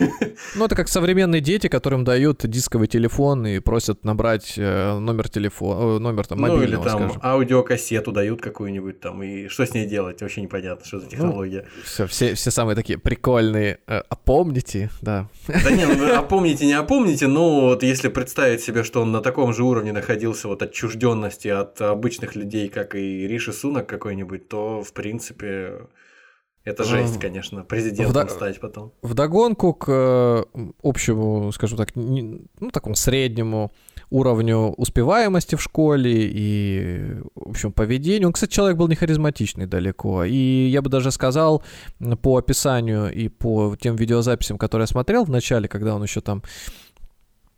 [0.56, 6.00] Ну, это как современные дети, которым дают дисковый телефон и просят набрать э, номер телефона,
[6.00, 7.22] номер там ну, или мобильного, там скажем.
[7.24, 11.66] аудиокассету дают какую-нибудь там, и что с ней делать, вообще непонятно, что за Ну, технология.
[11.84, 13.80] Все, все, все самые такие прикольные.
[13.88, 15.28] э, А помните, да.
[15.48, 19.54] Да не, ну опомните, не опомните, но вот если представить себе, что он на таком
[19.54, 24.94] же уровне находился вот отчужденности от обычных людей, как и Риши Сунок какой-нибудь, то, в
[24.94, 25.43] принципе,
[26.66, 28.94] это жесть, Ну, конечно, президентом вда- стать потом.
[29.02, 30.44] Вдогонку к э,
[30.82, 33.72] общему, скажем так, не- ну, такому среднему
[34.10, 38.28] уровню успеваемости в школе и, в общем, поведению.
[38.28, 40.24] Он, кстати, человек был не харизматичный далеко.
[40.24, 41.64] И я бы даже сказал,
[42.22, 46.44] по описанию и по тем видеозаписям, которые я смотрел в начале, когда он еще там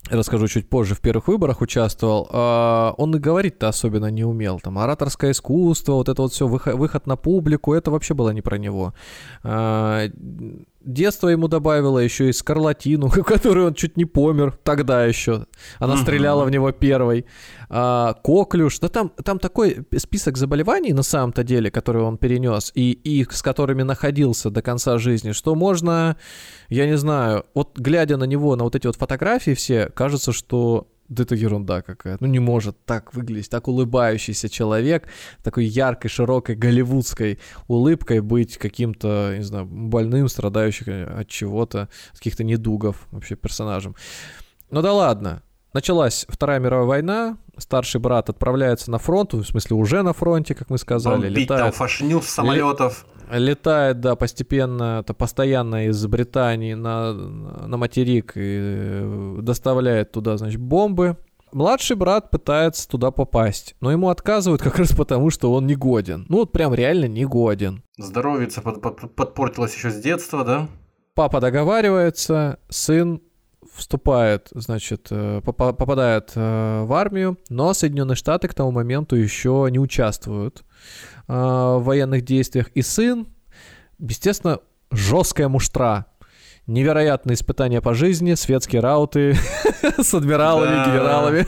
[0.10, 4.60] расскажу чуть позже, в первых выборах участвовал, а, он и говорить-то особенно не умел.
[4.60, 8.58] Там ораторское искусство, вот это вот все, выход на публику, это вообще было не про
[8.58, 8.94] него.
[9.44, 10.08] А,
[10.86, 15.48] Детство ему добавило еще и скарлатину, которую он чуть не помер тогда еще.
[15.80, 17.26] Она стреляла в него первой.
[17.70, 22.92] А, коклюш, да там, там такой список заболеваний на самом-то деле, которые он перенес, и
[22.92, 26.18] их, с которыми находился до конца жизни, что можно,
[26.70, 30.88] я не знаю, вот глядя на него, на вот эти вот фотографии все, кажется, что
[31.08, 32.18] да это ерунда какая.
[32.20, 35.08] Ну не может так выглядеть, так улыбающийся человек,
[35.44, 42.44] такой яркой, широкой, голливудской улыбкой быть каким-то, не знаю, больным, страдающим от чего-то, от каких-то
[42.44, 43.96] недугов вообще персонажем.
[44.72, 45.44] Ну да ладно.
[45.76, 50.70] Началась Вторая мировая война, старший брат отправляется на фронт, в смысле уже на фронте, как
[50.70, 53.06] мы сказали, Бомбить там летает, фашню с самолетов.
[53.30, 60.62] летает, да, постепенно, это постоянно из Британии на, на материк и э, доставляет туда, значит,
[60.62, 61.18] бомбы.
[61.52, 66.26] Младший брат пытается туда попасть, но ему отказывают как раз потому, что он не годен.
[66.30, 67.84] Ну вот прям реально не годен.
[67.98, 70.70] Здоровица под- под- подпортилась еще с детства, да?
[71.16, 73.22] Папа договаривается, сын
[73.76, 79.68] вступает, значит, э, попа- попадает э, в армию, но Соединенные Штаты к тому моменту еще
[79.70, 80.64] не участвуют
[81.28, 82.70] э, в военных действиях.
[82.74, 83.28] И сын,
[84.00, 84.60] естественно,
[84.92, 86.06] жесткая муштра.
[86.68, 89.36] Невероятные испытания по жизни, светские рауты
[90.02, 90.86] с адмиралами, Да.
[90.88, 91.48] генералами.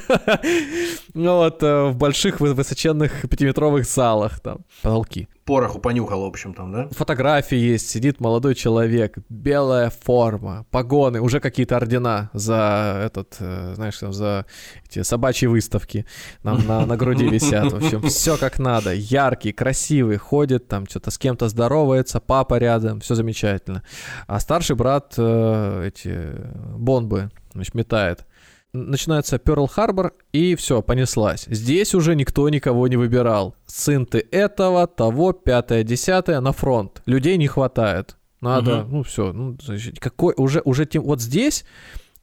[1.16, 5.28] Ну вот, в больших вы- высоченных пятиметровых залах там, потолки.
[5.48, 6.90] Пороху понюхал, в общем, там, да?
[6.92, 13.98] Фотографии есть, сидит молодой человек, белая форма, погоны, уже какие-то ордена за этот, э, знаешь,
[13.98, 14.46] там, за
[14.86, 16.06] эти собачьи выставки
[16.44, 17.72] нам на, на груди висят.
[17.72, 18.94] В общем, все как надо.
[18.94, 23.84] Яркий, красивый, ходит, там что-то с кем-то здоровается, папа рядом, все замечательно.
[24.28, 26.36] А старший брат э, эти
[26.78, 28.26] бомбы, значит, метает.
[28.74, 31.46] Начинается Перл-Харбор, и все, понеслась.
[31.50, 33.56] Здесь уже никто никого не выбирал.
[33.66, 37.02] Сын ты этого, того, пятое, десятое, на фронт.
[37.06, 38.18] Людей не хватает.
[38.42, 38.92] Надо, Мгм.
[38.92, 41.66] ну все, ну, значит, какой, уже, уже тем, вот здесь,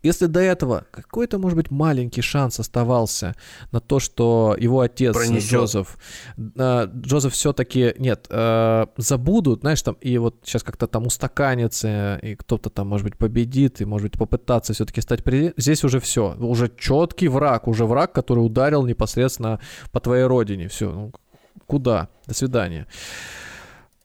[0.05, 3.35] если до этого какой-то, может быть, маленький шанс оставался
[3.73, 5.51] на то, что его отец Пронесет.
[5.51, 5.99] Джозеф,
[6.37, 12.35] э, Джозеф все-таки, нет, э, забудут, знаешь, там, и вот сейчас как-то там устаканится, и
[12.35, 15.63] кто-то там, может быть, победит, и, может быть, попытаться все-таки стать президентом.
[15.63, 19.59] Здесь уже все, уже четкий враг, уже враг, который ударил непосредственно
[19.91, 20.69] по твоей родине.
[20.69, 21.13] Все, ну,
[21.67, 22.09] куда?
[22.27, 22.87] До свидания.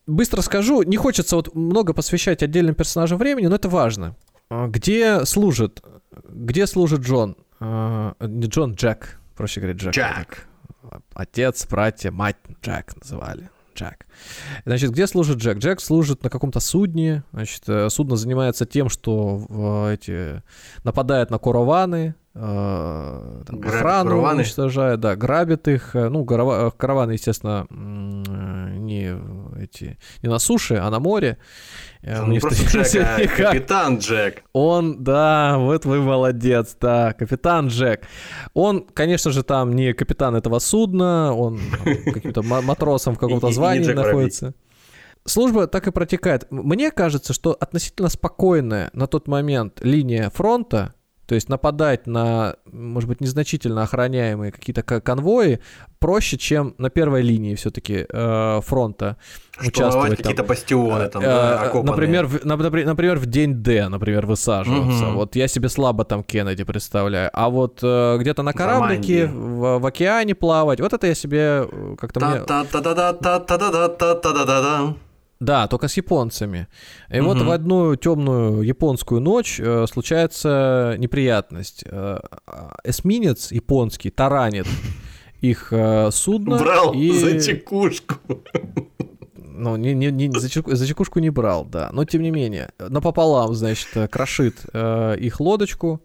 [0.08, 4.16] Быстро скажу, не хочется вот много посвящать отдельным персонажам времени, но это важно.
[4.50, 5.84] А, Где служит,
[6.28, 7.36] где служит Джон?
[7.60, 9.94] А, Не Джон, Джек, проще говоря, Джек.
[9.94, 10.48] Джек.
[11.14, 13.50] Отец, братья, мать Джек называли.
[13.76, 14.08] Джек.
[14.66, 15.60] Значит, где служит Джек?
[15.60, 17.24] Джек служит на каком-то судне.
[17.32, 19.46] Значит, э, судно занимается тем, что
[19.88, 20.44] э, эти
[20.84, 24.38] нападает на караваны, э, там, Грабит охрану караваны?
[24.40, 25.96] уничтожает, да, грабит их.
[25.96, 29.16] Э, Ну, карава- караваны, естественно, не
[29.72, 31.38] эти не на суше, а на море.
[32.02, 33.52] Э, Ну, не просто встречаются Джек, а никак.
[33.54, 34.44] капитан Джек.
[34.54, 38.02] Он, да, вот вы молодец, да, капитан Джек.
[38.54, 41.60] Он, конечно же, там не капитан этого судна, он
[42.06, 44.54] каким-то ма- матросом в каком-то звании находится.
[45.26, 46.48] Служба так и протекает.
[46.50, 50.94] Мне кажется, что относительно спокойная на тот момент линия фронта,
[51.30, 55.60] то есть нападать на, может быть, незначительно охраняемые какие-то ко- конвои,
[56.00, 58.08] проще, чем на первой линии все-таки
[58.62, 59.18] фронта
[59.62, 61.92] Штурмовать какие-то бастионы там, Э, да, э, окопанные.
[61.92, 65.06] Например, в, на- напри- например, в день Д, например, высаживаться.
[65.06, 65.16] Мгм.
[65.18, 67.30] Вот я себе слабо там Кеннеди представляю.
[67.32, 71.96] А вот э, где-то на кораблике, в, в океане плавать, вот это я себе э,
[72.00, 72.40] как-то мне...
[75.40, 76.68] Да, только с японцами.
[77.10, 77.30] И угу.
[77.30, 81.84] вот в одну темную японскую ночь э, случается неприятность.
[81.86, 84.68] Э, э, эсминец японский таранит
[85.40, 86.58] их э, судно.
[86.58, 87.12] Брал и...
[87.12, 88.16] за текушку.
[89.36, 91.90] Ну, не, не, не, за, чеку, за чекушку не брал, да.
[91.92, 96.02] Но тем не менее, напополам, значит, э, крошит э, их лодочку,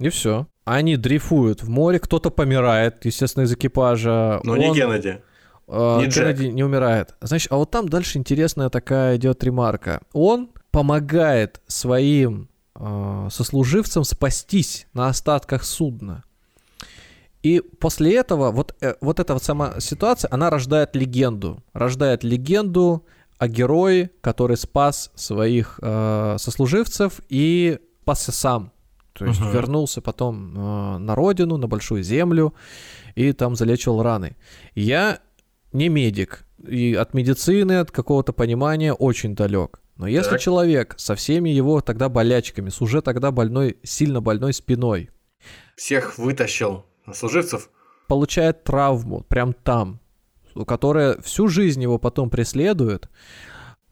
[0.00, 0.46] и все.
[0.64, 4.40] Они дрейфуют в море, кто-то помирает, естественно, из экипажа.
[4.42, 4.72] Ну, Но Он...
[4.72, 5.18] не Геннадий.
[5.68, 6.54] Э, не Кеннеди Джек.
[6.54, 7.14] не умирает.
[7.20, 10.02] Значит, а вот там дальше интересная такая идет ремарка.
[10.12, 16.22] Он помогает своим э, сослуживцам спастись на остатках судна.
[17.42, 21.62] И после этого вот, э, вот эта вот сама ситуация, она рождает легенду.
[21.72, 23.04] Рождает легенду
[23.38, 28.72] о герое, который спас своих э, сослуживцев и спасся сам.
[29.14, 29.52] То есть uh-huh.
[29.52, 32.54] вернулся потом э, на родину, на большую землю,
[33.14, 34.36] и там залечивал раны.
[34.74, 35.20] Я
[35.76, 39.80] не медик, и от медицины, от какого-то понимания очень далек.
[39.96, 40.40] Но если так.
[40.40, 45.10] человек со всеми его тогда болячками, с уже тогда больной, сильно больной спиной...
[45.76, 47.70] Всех вытащил сослуживцев
[48.06, 50.00] получает травму прям там,
[50.66, 53.08] которая всю жизнь его потом преследует,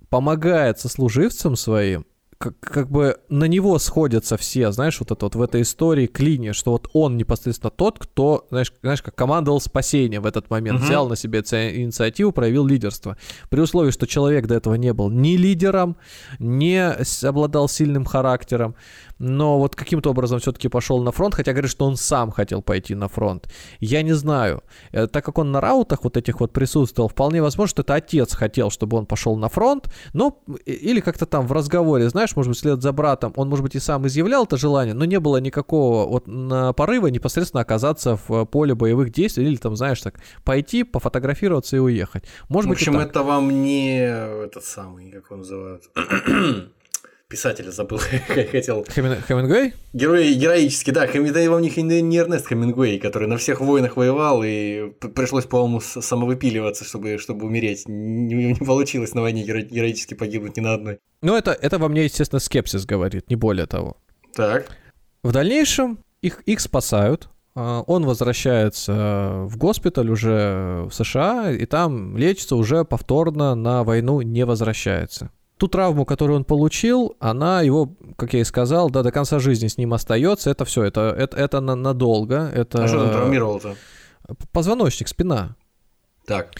[0.08, 2.06] помогает сослуживцам своим,
[2.38, 6.52] как, как бы на него сходятся все, знаешь, вот это вот в этой истории клини,
[6.52, 10.86] что вот он непосредственно тот, кто, знаешь, знаешь как командовал спасение в этот момент, угу.
[10.86, 13.16] взял на себя инициативу, проявил лидерство.
[13.50, 15.96] При условии, что человек до этого не был ни лидером,
[16.38, 18.74] не обладал сильным характером,
[19.18, 22.94] но вот каким-то образом все-таки пошел на фронт, хотя говорит, что он сам хотел пойти
[22.94, 23.48] на фронт.
[23.80, 24.62] Я не знаю.
[24.92, 28.34] Э, так как он на раутах вот этих вот присутствовал, вполне возможно, что это отец
[28.34, 32.58] хотел, чтобы он пошел на фронт, но или как-то там в разговоре, знаешь, может быть,
[32.58, 36.06] вслед за братом, он, может быть, и сам изъявлял это желание, но не было никакого
[36.06, 36.24] вот
[36.76, 42.24] порыва непосредственно оказаться в поле боевых действий или там, знаешь, так, пойти, пофотографироваться и уехать.
[42.48, 45.84] Может в общем, быть, это вам не этот самый, как он называют,
[47.34, 47.98] писателя забыл,
[48.52, 48.86] хотел.
[48.88, 49.74] Хемингуэй?
[49.92, 51.04] Герой героический, да.
[51.04, 56.84] Это вам не, не Эрнест Хемингуэй, который на всех войнах воевал и пришлось, по-моему, самовыпиливаться,
[56.84, 57.88] чтобы, чтобы умереть.
[57.88, 60.98] Не, не получилось на войне героически погибнуть ни на одной.
[61.22, 63.96] Ну, это, это во мне, естественно, скепсис говорит, не более того.
[64.32, 64.68] Так.
[65.24, 72.16] В дальнейшем их, их спасают, а, он возвращается в госпиталь уже в США, и там
[72.16, 75.30] лечится уже повторно на войну не возвращается
[75.64, 79.68] ту травму, которую он получил, она его, как я и сказал, да, до конца жизни
[79.68, 80.50] с ним остается.
[80.50, 82.50] Это все, это, это, это на, надолго.
[82.54, 82.84] Это...
[82.84, 83.74] А что он травмировал-то?
[84.52, 85.56] Позвоночник, спина.
[86.26, 86.50] Так.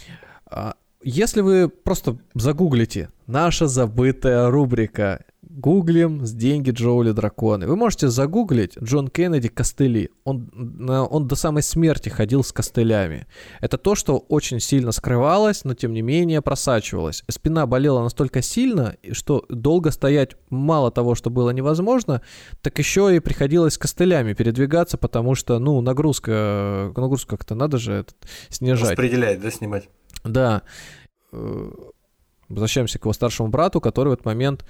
[0.46, 5.24] А, если вы просто загуглите наша забытая рубрика
[5.55, 7.68] гуглим с деньги Джоули Драконы.
[7.68, 10.11] Вы можете загуглить Джон Кеннеди костыли.
[10.24, 10.50] Он,
[10.88, 13.26] он до самой смерти ходил с костылями.
[13.61, 17.22] Это то, что очень сильно скрывалось, но тем не менее просачивалось.
[17.30, 22.20] Спина болела настолько сильно, что долго стоять мало того, что было невозможно,
[22.61, 28.16] так еще и приходилось костылями передвигаться, потому что, ну, нагрузка, нагрузку как-то надо же этот,
[28.48, 28.90] снижать.
[28.90, 29.88] Распределять, да, снимать?
[30.24, 30.62] Да.
[32.48, 34.64] Возвращаемся к его старшему брату, который в этот момент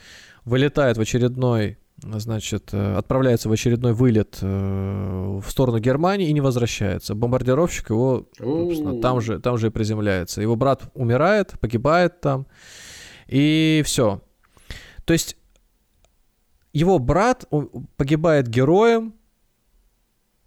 [0.45, 4.47] вылетает в очередной значит, э, отправляется в очередной вылет э,
[5.43, 7.15] в сторону Германии и не возвращается.
[7.15, 8.27] Бомбардировщик его,
[9.01, 10.43] там же, там же и приземляется.
[10.43, 12.47] Его брат умирает, погибает там,
[13.27, 14.23] и все.
[15.05, 15.37] То есть
[16.73, 17.49] его брат
[17.97, 19.15] погибает героем,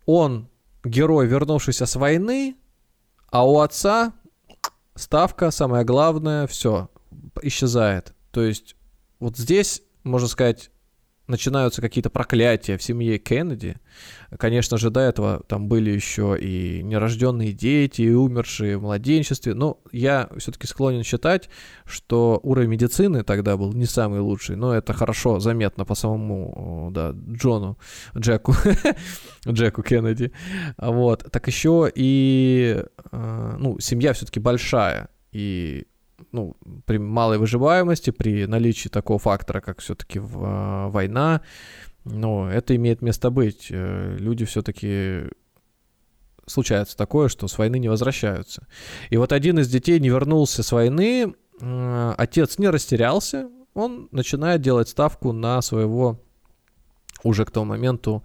[0.05, 0.49] он
[0.83, 2.55] герой, вернувшийся с войны,
[3.29, 4.13] а у отца
[4.95, 6.89] ставка, самое главное, все,
[7.41, 8.13] исчезает.
[8.31, 8.75] То есть
[9.19, 10.71] вот здесь можно сказать,
[11.27, 13.75] начинаются какие-то проклятия в семье Кеннеди.
[14.37, 19.53] Конечно же, до этого там были еще и нерожденные дети, и умершие в младенчестве.
[19.53, 21.49] Но я все-таки склонен считать,
[21.85, 24.55] что уровень медицины тогда был не самый лучший.
[24.55, 27.77] Но это хорошо заметно по самому да, Джону,
[28.17, 28.55] Джеку,
[29.47, 30.31] Джеку Кеннеди.
[30.77, 31.29] Вот.
[31.29, 35.09] Так еще и э, ну, семья все-таки большая.
[35.33, 35.87] И
[36.31, 36.55] ну,
[36.85, 41.41] при малой выживаемости, при наличии такого фактора, как все-таки в, война,
[42.03, 43.67] но это имеет место быть.
[43.69, 45.29] Э, люди все-таки
[46.45, 48.67] случается такое, что с войны не возвращаются.
[49.09, 54.89] И вот один из детей не вернулся с войны, отец не растерялся, он начинает делать
[54.89, 56.19] ставку на своего
[57.23, 58.23] уже к тому моменту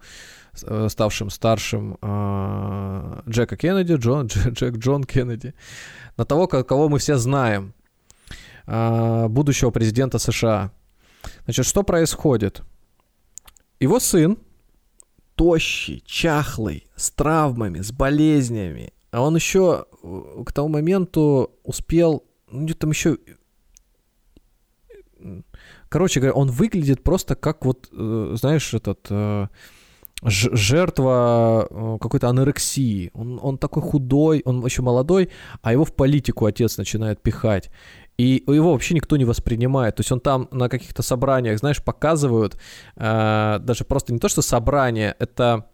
[0.63, 5.53] э, ставшим старшим э, Джека Кеннеди, Джон, Джек Джон Кеннеди,
[6.17, 7.73] на того, кого мы все знаем.
[8.65, 10.71] А, будущего президента США.
[11.45, 12.63] Значит, что происходит?
[13.79, 14.37] Его сын,
[15.35, 22.67] тощий, чахлый, с травмами, с болезнями, а он еще э, к тому моменту успел, ну,
[22.69, 23.17] там еще
[25.89, 29.47] Короче говоря, он выглядит просто как вот, э, знаешь, этот э,
[30.23, 33.11] жертва э, какой-то анорексии.
[33.13, 35.29] Он, он такой худой, он еще молодой,
[35.61, 37.69] а его в политику отец начинает пихать.
[38.17, 39.95] И его вообще никто не воспринимает.
[39.95, 42.57] То есть он там на каких-то собраниях, знаешь, показывают,
[42.95, 45.65] э, даже просто не то, что собрание, это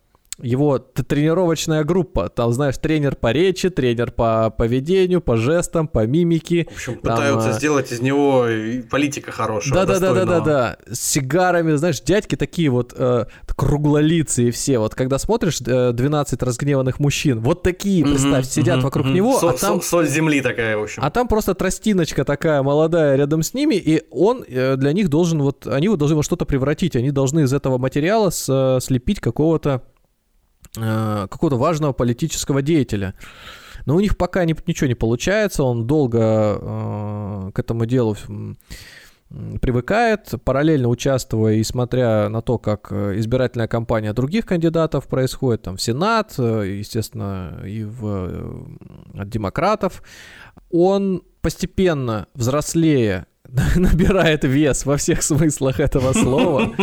[0.42, 2.30] его тренировочная группа.
[2.30, 6.68] Там, знаешь, тренер по речи, тренер по поведению, по жестам, по мимике.
[6.70, 8.48] В общем, пытаются там, сделать из него
[8.90, 9.76] политика хорошего.
[9.76, 10.78] Да, да, да, да, да, да.
[10.92, 13.26] С сигарами, знаешь, дядьки такие вот э,
[13.56, 14.80] круглолицые все.
[14.80, 19.14] Вот когда смотришь э, 12 разгневанных мужчин, вот такие, представь, mm-hmm, сидят mm-hmm, вокруг mm-hmm.
[19.14, 19.40] него.
[19.40, 21.04] Со- а там, соль земли такая, в общем.
[21.04, 25.42] А там просто тростиночка такая молодая рядом с ними, и он э, для них должен
[25.42, 26.96] вот, они вот должны во что-то превратить.
[26.96, 29.84] Они должны из этого материала с, э, слепить какого-то
[30.74, 33.16] какого-то важного политического деятеля.
[33.86, 38.16] Но у них пока ничего не получается, он долго э, к этому делу
[39.62, 45.78] привыкает, параллельно участвуя и смотря на то, как э, избирательная кампания других кандидатов происходит, там
[45.78, 48.68] в Сенат, э, естественно, и в,
[49.16, 50.02] от демократов,
[50.72, 53.28] он постепенно взрослея
[53.76, 56.74] набирает вес во всех смыслах этого слова.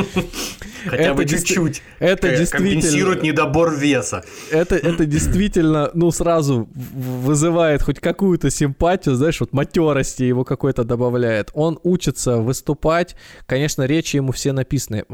[0.87, 1.83] Хотя бы чуть-чуть.
[1.99, 2.81] Это действительно...
[2.81, 4.25] Компенсирует недобор веса.
[4.51, 11.51] Это, это действительно, ну, сразу вызывает хоть какую-то симпатию, знаешь, вот матерости его какой-то добавляет.
[11.55, 13.17] Он учится выступать.
[13.47, 15.05] Конечно, речи ему все написаны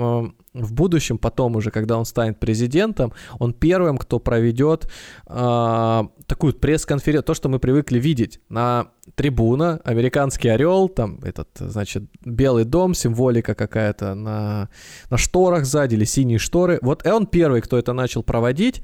[0.55, 4.88] в будущем, потом уже, когда он станет президентом, он первым, кто проведет
[5.26, 12.05] э, такую пресс-конференцию, то, что мы привыкли видеть на трибуна, американский орел, там этот, значит,
[12.24, 14.68] белый дом, символика какая-то на,
[15.11, 16.78] на шторах сзади или синие шторы.
[16.82, 18.82] Вот он первый, кто это начал проводить.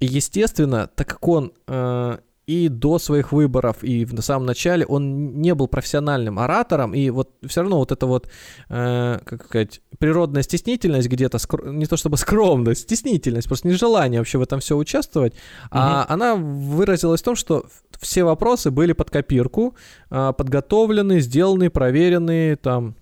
[0.00, 5.40] И, естественно, так как он э, и до своих выборов, и в самом начале он
[5.40, 8.28] не был профессиональным оратором, и вот все равно вот это вот,
[8.68, 11.66] э, как сказать, природная стеснительность где-то, скр...
[11.66, 15.70] не то чтобы скромность, стеснительность, просто нежелание вообще в этом все участвовать, угу.
[15.72, 17.66] а она выразилась в том, что
[17.98, 19.74] все вопросы были под копирку,
[20.10, 22.94] э, подготовлены, сделаны, проверены, там,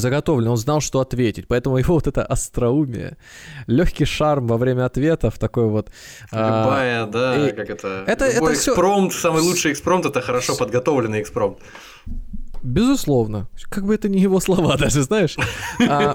[0.00, 3.16] заготовлен, он знал, что ответить, поэтому его вот это остроумие,
[3.66, 5.90] легкий шарм во время ответов, такой вот...
[6.30, 7.52] А, Любая, а, да, и...
[7.52, 8.04] как это...
[8.06, 9.20] это Любой это экспромт, все...
[9.20, 11.58] самый лучший экспромт, это хорошо подготовленный экспромт.
[12.62, 13.48] Безусловно.
[13.68, 15.36] Как бы это не его слова даже, знаешь.
[15.86, 16.14] А,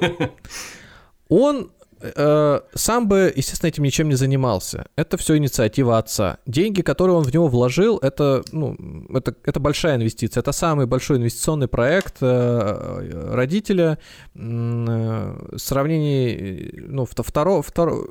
[1.30, 1.72] он
[2.02, 4.86] сам бы, естественно, этим ничем не занимался.
[4.96, 6.38] Это все инициатива отца.
[6.46, 8.78] Деньги, которые он в него вложил, это, ну,
[9.14, 10.42] это, это большая инвестиция.
[10.42, 14.00] Это самый большой инвестиционный проект э, родителя
[14.34, 18.08] э, в сравнении, ну, второго, второго,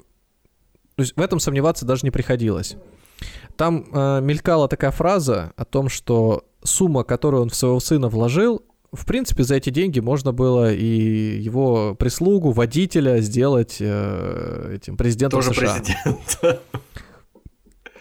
[0.98, 2.76] то есть в этом сомневаться даже не приходилось.
[3.56, 8.62] Там э, мелькала такая фраза о том, что сумма, которую он в своего сына вложил,
[8.92, 15.40] в принципе, за эти деньги можно было и его прислугу, водителя сделать э, этим президентом
[15.40, 15.74] Тоже США.
[15.74, 16.62] президент.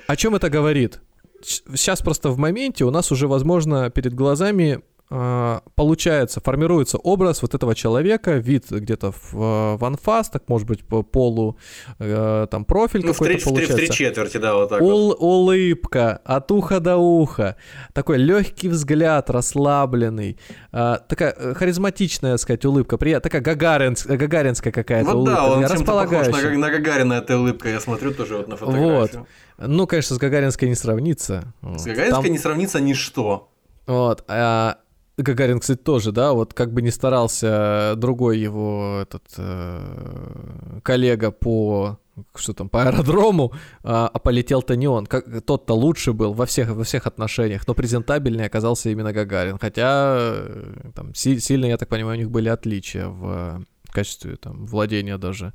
[0.08, 1.02] О чем это говорит?
[1.44, 7.74] Сейчас просто в моменте у нас уже, возможно, перед глазами получается, формируется образ вот этого
[7.76, 11.58] человека, вид где-то в, в анфас, так может быть по полу,
[12.00, 13.74] э, там профиль ну, какой-то в три, получается.
[13.74, 15.18] В три, в три четверти, да, вот так Ул, вот.
[15.20, 17.56] Улыбка от уха до уха,
[17.94, 20.38] такой легкий взгляд, расслабленный,
[20.74, 25.52] э, такая э, харизматичная, так сказать, улыбка, приятная, такая гагаринская, гагаринская какая-то вот улыбка, да,
[25.52, 26.34] он располагающая.
[26.34, 29.00] похож на, на Гагарина эта улыбка, я смотрю тоже вот на фотографию.
[29.00, 29.28] Вот.
[29.58, 31.54] Ну, конечно, с Гагаринской не сравнится.
[31.62, 32.32] С Гагаринской Там...
[32.32, 33.50] не сравнится ничто.
[33.88, 34.80] Вот, а
[35.18, 42.00] Гагарин, кстати, тоже, да, вот как бы не старался другой его этот э, коллега по
[42.36, 43.54] что там по аэродрому,
[43.84, 45.06] а, а полетел-то не он.
[45.06, 49.58] Как, тот-то лучше был во всех во всех отношениях, но презентабельнее оказался именно Гагарин.
[49.60, 54.66] Хотя э, там си, сильно, я так понимаю, у них были отличия в качестве там
[54.66, 55.54] владения даже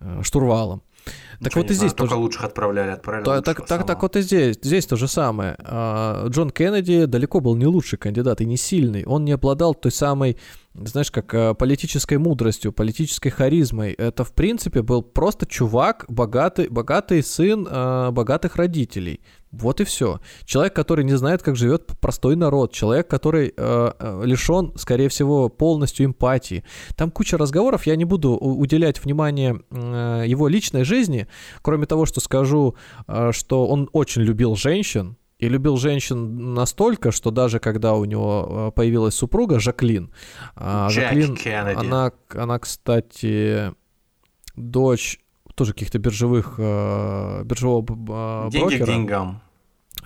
[0.00, 0.82] э, штурвалом.
[1.42, 2.10] Так вот и здесь знаю, тоже...
[2.10, 5.56] Только лучших отправляли, отправляли так, так, так, так вот и здесь, здесь то же самое.
[5.58, 9.04] А, Джон Кеннеди далеко был не лучший кандидат и не сильный.
[9.04, 10.36] Он не обладал той самой
[10.84, 13.92] знаешь, как э, политической мудростью, политической харизмой.
[13.92, 19.20] Это, в принципе, был просто чувак, богатый, богатый сын э, богатых родителей.
[19.60, 20.20] Вот и все.
[20.44, 22.72] Человек, который не знает, как живет простой народ.
[22.72, 26.64] Человек, который э, э лишен, скорее всего, полностью эмпатии.
[26.96, 27.86] Там куча разговоров.
[27.86, 31.26] Я не буду уделять внимание э, его личной жизни,
[31.62, 32.74] кроме того, что скажу,
[33.08, 38.68] э, что он очень любил женщин и любил женщин настолько, что даже когда у него
[38.68, 40.12] э, появилась супруга Жаклин,
[40.54, 41.78] а, Жаклин, Кеннеди.
[41.78, 43.72] она, она, кстати,
[44.54, 45.20] дочь
[45.54, 48.84] тоже каких-то биржевых, э, биржевого э, Деньги брокера.
[48.84, 49.42] к деньгам.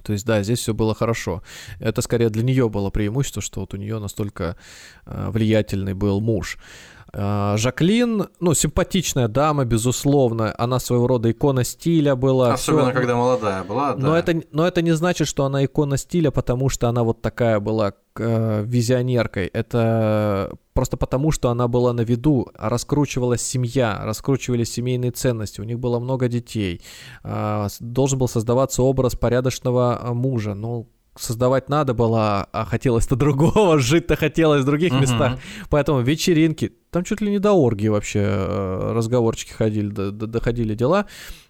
[0.03, 1.42] То есть, да, здесь все было хорошо.
[1.78, 4.57] Это скорее для нее было преимущество, что вот у нее настолько
[5.07, 6.59] влиятельный был муж.
[7.13, 10.55] А, Жаклин, ну, симпатичная дама, безусловно.
[10.59, 12.53] Она своего рода икона стиля была.
[12.55, 12.93] Особенно, всё.
[12.93, 14.07] когда молодая была, да.
[14.07, 17.59] Но это, но это не значит, что она икона стиля, потому что она вот такая
[17.59, 19.47] была э, визионеркой.
[19.47, 25.81] Это просто потому, что она была на виду, раскручивалась семья, раскручивались семейные ценности, у них
[25.81, 26.81] было много детей.
[27.25, 30.55] Э, должен был создаваться образ порядочного э, мужа.
[30.55, 35.01] Ну, создавать надо было, а хотелось-то другого, жить-то хотелось в других Мгм.
[35.03, 35.39] местах.
[35.69, 40.75] Поэтому вечеринки, там чуть ли не до оргии вообще э, разговорчики ходили, до- до- доходили
[40.75, 41.07] дела.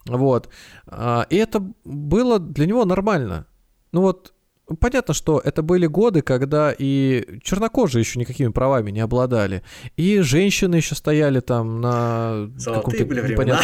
[0.07, 0.49] Вот.
[0.87, 3.47] А, И это было для него нормально.
[3.93, 4.33] Ну вот,
[4.81, 9.63] понятно, что это были годы, когда и чернокожие еще никакими правами не обладали.
[9.97, 13.61] И женщины еще стояли там на Золотые были времена.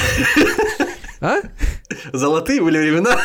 [1.21, 1.37] А?
[2.13, 3.17] Золотые были времена.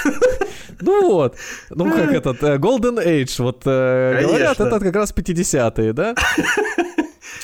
[0.80, 1.36] Ну вот,
[1.70, 6.16] ну как этот, э, Golden Age, вот э, говорят, это как раз 50-е, да?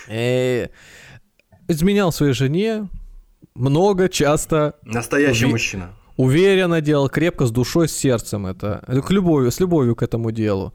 [0.10, 0.68] Э,
[1.68, 2.88] Изменял своей жене,
[3.56, 5.90] много, часто, Настоящий мужчина.
[6.16, 10.74] уверенно делал, крепко, с душой, с сердцем это, к любовью, с любовью к этому делу.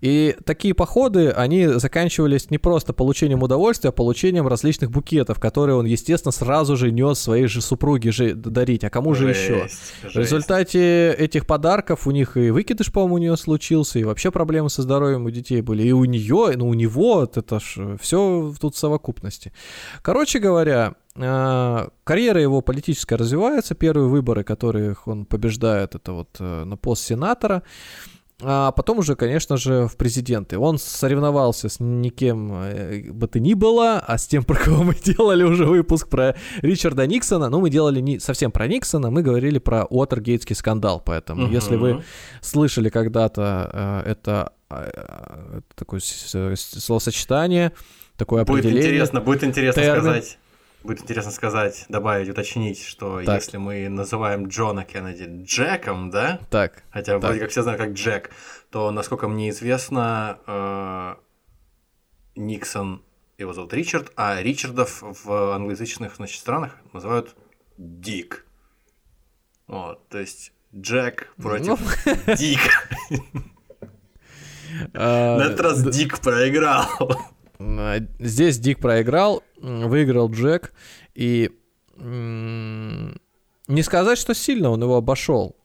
[0.00, 5.86] И такие походы, они заканчивались не просто получением удовольствия, а получением различных букетов, которые он,
[5.86, 8.84] естественно, сразу же нес своей же супруге же дарить.
[8.84, 9.62] А кому же еще?
[9.62, 10.16] Жесть, В жесть.
[10.16, 14.82] результате этих подарков у них и выкидыш, по-моему, у нее случился, и вообще проблемы со
[14.82, 15.82] здоровьем у детей были.
[15.82, 19.52] И у нее, ну у него, это ж все тут в совокупности.
[20.02, 23.74] Короче говоря, а, карьера его политическая развивается.
[23.74, 27.62] Первые выборы, которых он побеждает, это вот э, на пост сенатора.
[28.40, 30.58] А потом уже, конечно же, в президенты.
[30.58, 34.94] Он соревновался с никем э, бы то ни было, а с тем, про кого мы
[35.04, 37.48] делали уже выпуск про Ричарда Никсона.
[37.48, 41.02] Ну, мы делали не совсем про Никсона, мы говорили про Уотергейтский скандал.
[41.04, 41.52] Поэтому, Мгм.
[41.52, 42.04] если вы
[42.40, 47.72] слышали когда-то э, это, э, такое с- словосочетание,
[48.16, 48.90] такое Будет определение.
[48.90, 50.00] интересно, будет интересно термин.
[50.02, 50.38] сказать.
[50.88, 53.34] Будет интересно сказать, добавить, уточнить, что Так.
[53.42, 57.24] если мы называем Джона Кеннеди Джеком, да, Так, хотя Так.
[57.24, 58.30] вроде как все знают как Джек,
[58.70, 61.16] то, насколько мне известно, э,
[62.36, 63.02] Никсон
[63.36, 67.36] его зовут Ричард, а Ричардов в англоязычных значит, странах называют
[67.76, 68.46] Дик.
[69.66, 71.78] Вот, то есть Джек против
[72.38, 72.88] Дик.
[74.94, 76.86] э, На этот раз Дик проиграл.
[77.58, 80.72] А, Здесь Дик проиграл, выиграл Джек,
[81.14, 81.50] и
[81.96, 85.56] не сказать, что сильно он его обошел.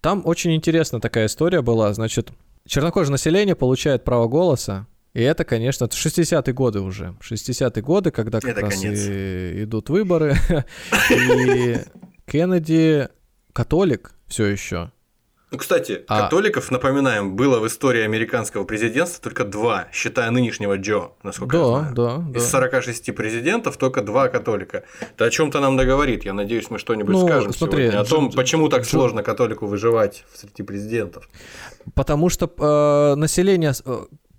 [0.00, 1.92] Там очень интересная такая история была.
[1.92, 2.30] Значит,
[2.66, 7.16] чернокожее население получает право голоса, и это, конечно, это 60-е годы уже.
[7.20, 10.36] 60-е годы, когда как Это раз и идут выборы.
[11.10, 11.78] И
[12.26, 13.08] Кеннеди
[13.54, 14.92] католик все еще.
[15.52, 21.10] Ну, кстати, А- католиков, напоминаем, было в истории американского президентства только два, считая нынешнего Джо,
[21.22, 21.94] насколько я Да, знаю.
[21.94, 22.38] да, да.
[22.38, 24.82] Из 46 президентов только два католика.
[25.00, 26.24] Это о чем-то нам договорит.
[26.24, 28.00] Я надеюсь, мы что-нибудь Ну, скажем смотри, сегодня.
[28.00, 31.28] О том, Дж- почему так сложно католику выживать среди президентов.
[31.94, 33.96] Потому что э, население, э,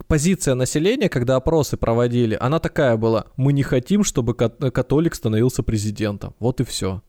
[0.08, 5.64] позиция населения, когда опросы проводили, она такая была: мы не хотим, чтобы кат- католик становился
[5.64, 6.36] президентом.
[6.40, 7.02] Вот и все.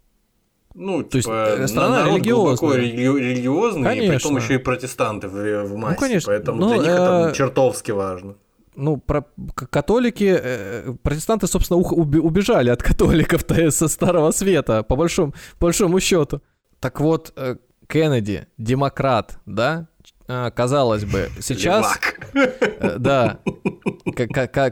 [0.80, 2.78] Ну, То есть, типа, э, страна народ глубоко религиозная.
[2.78, 5.98] религи- религиозный, и при том еще и протестанты в, в массе.
[6.00, 6.32] конечно.
[6.32, 8.34] Поэтому Ну, для них э, это чертовски важно.
[8.76, 9.24] Ну, про
[9.70, 15.98] католики, э, протестанты, собственно, ух- убежали от католиков-то со Старого Света, по большому, по большому
[16.00, 16.40] счету.
[16.78, 17.56] Так вот, э,
[17.88, 19.88] Кеннеди, демократ, да?
[20.30, 21.98] А, казалось бы, сейчас...
[22.34, 23.38] Э, Да.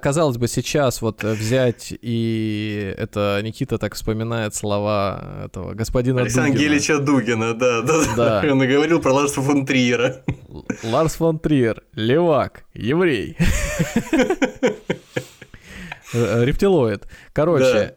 [0.02, 6.52] Казалось бы, сейчас вот э, взять и это Никита так вспоминает слова этого господина Александра
[6.52, 6.68] Дугина.
[6.68, 8.42] Гелича Дугина, да, да, Да.
[8.52, 10.22] Он говорил про Ларса фон Триера.
[10.84, 13.36] Ларс фон Триер, левак, еврей.
[16.12, 17.08] Э, Рептилоид.
[17.32, 17.96] Короче,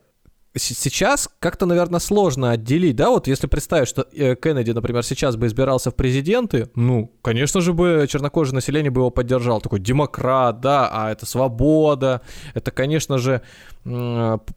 [0.59, 5.47] сейчас как-то, наверное, сложно отделить, да, вот если представить, что э, Кеннеди, например, сейчас бы
[5.47, 10.89] избирался в президенты, ну, конечно же бы чернокожее население бы его поддержало, такой демократ, да,
[10.91, 12.21] а это свобода,
[12.53, 13.41] это, конечно же,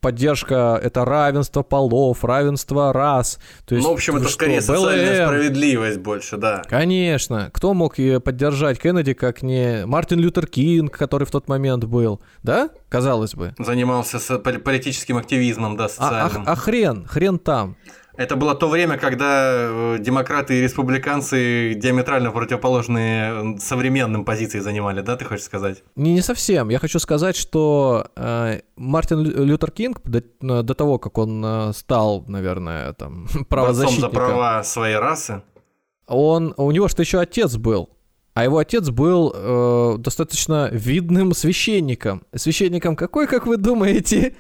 [0.01, 5.16] поддержка, это равенство полов, равенство рас, то есть, Ну, в общем, это что, скорее социальная
[5.18, 6.62] БЛМ, справедливость больше, да.
[6.68, 7.51] Конечно.
[7.53, 12.70] Кто мог поддержать Кеннеди, как не Мартин Лютер Кинг, который в тот момент был, да?
[12.89, 13.55] Казалось бы.
[13.59, 16.45] Занимался политическим активизмом, да, А, а- социальным.
[16.47, 17.76] а хрен, хрен там.
[18.17, 25.01] Это было то время, когда э, демократы и республиканцы диаметрально противоположные э, современным позиции занимали,
[25.01, 25.83] да, ты хочешь сказать?
[25.97, 26.69] Не, не совсем.
[26.69, 31.43] Я хочу сказать, что э, Мартин Лю- Лютер Кинг до, э, до того, как он
[31.45, 35.43] э, стал, наверное, там Борцом за правозащитником, права своей расы.
[36.07, 37.89] он у него что еще отец был.
[38.35, 42.23] А его отец был э, достаточно видным священником.
[42.35, 44.35] Священником какой, как вы думаете?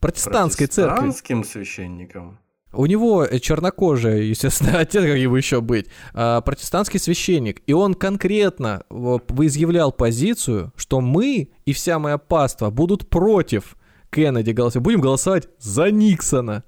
[0.00, 0.90] протестантской церкви.
[0.96, 2.38] Протестантским священником.
[2.74, 7.62] У него чернокожий, естественно, отец, как ему еще быть, а, протестантский священник.
[7.66, 13.76] И он конкретно изъявлял позицию, что мы и вся моя паства будут против
[14.10, 14.84] Кеннеди голосовать.
[14.84, 16.64] Будем голосовать за Никсона.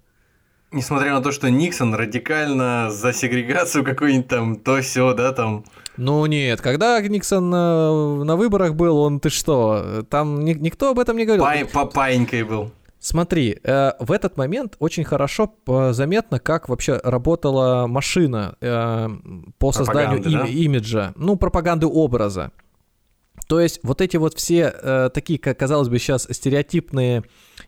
[0.73, 5.65] Несмотря на то, что Никсон радикально за сегрегацию какой-нибудь там, то все, да, там.
[5.97, 10.99] Ну нет, когда Никсон на, на выборах был, он ты что, там ни, никто об
[10.99, 11.45] этом не говорил.
[11.45, 12.73] Пай, папаенькой был.
[13.07, 19.09] Смотри, э, в этот момент очень хорошо э, заметно, как вообще работала машина э,
[19.59, 20.47] по созданию им, да?
[20.47, 22.51] имиджа, ну, пропаганды образа.
[23.47, 27.23] То есть вот эти вот все э, такие, как казалось бы, сейчас стереотипные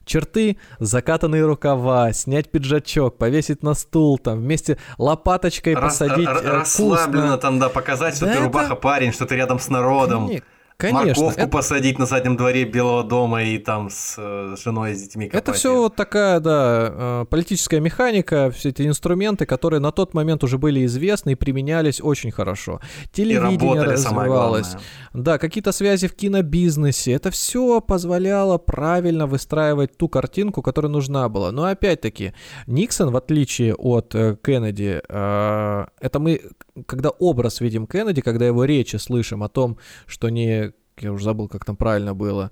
[0.04, 6.28] черты, закатанные рукава, снять пиджачок, повесить на стул, там вместе лопаточкой Рас, посадить.
[6.28, 8.46] Э, расслабленно там, да, показать, что да ты это...
[8.46, 10.26] рубаха парень, что ты рядом с народом.
[10.26, 10.46] Конечно.
[10.80, 11.48] Морковку это...
[11.48, 15.42] посадить на заднем дворе Белого дома и там с, э, женой и с детьми копать.
[15.42, 20.44] Это все вот такая, да, э, политическая механика, все эти инструменты, которые на тот момент
[20.44, 22.80] уже были известны и применялись очень хорошо.
[23.10, 24.76] Телевидение развивалось.
[25.12, 27.10] Да, какие-то связи в кинобизнесе.
[27.10, 31.50] Это все позволяло правильно выстраивать ту картинку, которая нужна была.
[31.50, 32.34] Но опять-таки,
[32.68, 36.40] Никсон, в отличие от э, Кеннеди, это мы,
[36.86, 39.76] когда образ видим Кеннеди, когда его речи слышим о том,
[40.06, 40.67] что не
[41.02, 42.50] я уже забыл, как там правильно было.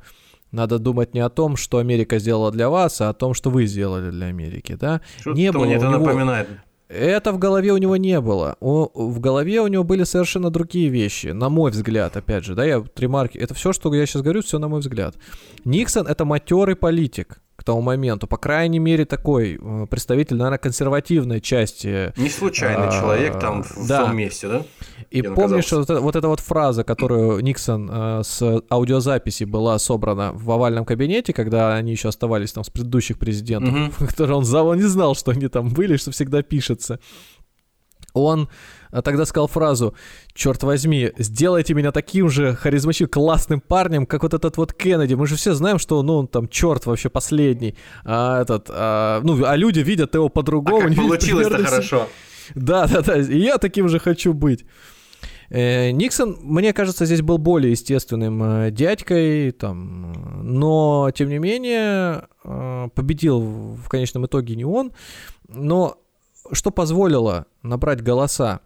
[0.53, 3.67] Надо думать не о том, что Америка сделала для вас, а о том, что вы
[3.67, 5.01] сделали для Америки, да?
[5.21, 5.99] Что не было мне это него...
[5.99, 6.49] напоминает.
[6.89, 8.57] Это в голове у него не было.
[8.61, 12.65] У, в голове у него были совершенно другие вещи, на мой взгляд, опять же, да,
[12.65, 13.39] я три марки.
[13.39, 15.17] Это все, что я сейчас говорю, все на мой взгляд.
[15.65, 21.41] Никсон это матерый политик к тому моменту, по крайней мере, такой э, представитель, наверное, консервативной
[21.41, 22.13] части.
[22.17, 24.05] Не случайный а, человек там в да.
[24.05, 24.63] том месте, да?
[25.11, 30.33] И помнишь, вот, это, вот эта вот фраза, которую Никсон э, с аудиозаписи была собрана
[30.33, 34.07] в овальном кабинете, когда они еще оставались там с предыдущих президентов, mm-hmm.
[34.09, 36.99] который он, он не знал, что они там были, что всегда пишется.
[38.17, 38.49] Он
[38.93, 39.95] э, тогда сказал фразу,
[40.33, 45.15] черт возьми, сделайте меня таким же харизматичным, классным парнем, как вот этот вот Кеннеди.
[45.15, 47.77] Мы же все знаем, что, ну, он там черт вообще последний.
[48.05, 50.87] А этот, а, ну, а люди видят его по-другому.
[50.87, 52.09] А как получилось-то хорошо.
[52.55, 54.65] Да, да, да, и я таким же хочу быть.
[55.51, 60.13] Э, Никсон, мне кажется, здесь был более естественным э, дядькой, там,
[60.43, 64.93] но, тем не менее, э, победил в конечном итоге не он.
[65.49, 65.99] Но
[66.53, 68.61] что позволило набрать голоса?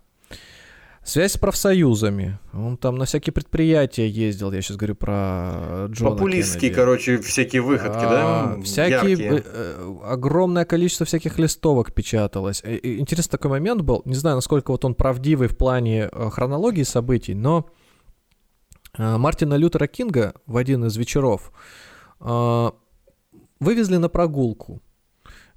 [1.03, 2.39] Связь с профсоюзами.
[2.53, 4.53] Он там на всякие предприятия ездил.
[4.53, 6.75] Я сейчас говорю про Джона Популистские, Кеннеди.
[6.75, 8.63] короче, всякие выходки, а, да?
[8.63, 9.43] Всякие, Яркие.
[9.45, 12.63] Э, огромное количество всяких листовок печаталось.
[12.63, 14.03] Интересный такой момент был.
[14.05, 17.71] Не знаю, насколько вот он правдивый в плане э, хронологии событий, но
[18.99, 21.51] э, Мартина Лютера Кинга в один из вечеров
[23.59, 24.83] вывезли на прогулку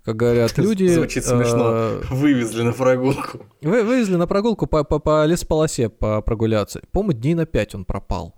[0.04, 0.88] как говорят люди.
[0.88, 1.72] Звучит смешно.
[1.72, 3.40] Э, вывезли на прогулку.
[3.62, 6.82] Вы, вывезли на прогулку по, по, по лесополосе по прогуляться.
[6.92, 8.36] По-моему, дней на пять он пропал.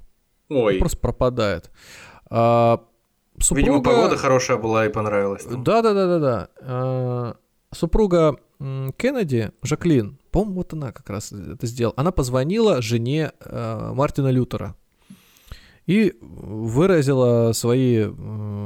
[0.49, 0.73] Ой.
[0.73, 1.71] Он просто пропадает.
[2.29, 2.83] А,
[3.39, 3.59] супруга...
[3.59, 5.43] Видимо, погода хорошая была и понравилась.
[5.45, 6.49] Да, да, да, да, да.
[6.61, 7.35] А,
[7.71, 11.93] супруга Кеннеди, Жаклин, по-моему, вот она как раз это сделала.
[11.97, 14.75] Она позвонила жене э, Мартина Лютера
[15.85, 18.05] и выразила свои,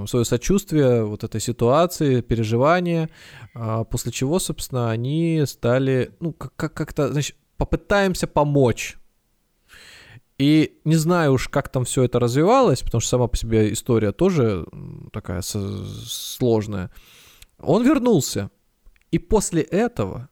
[0.07, 3.09] свое сочувствие вот этой ситуации, переживания,
[3.53, 8.97] а, после чего, собственно, они стали, ну, как- как-то, значит, попытаемся помочь.
[10.37, 14.13] И не знаю уж, как там все это развивалось, потому что сама по себе история
[14.13, 14.65] тоже
[15.11, 16.91] такая сложная.
[17.59, 18.49] Он вернулся.
[19.11, 20.29] И после этого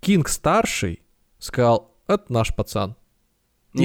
[0.00, 1.02] Кинг старший
[1.40, 2.94] сказал, это наш пацан.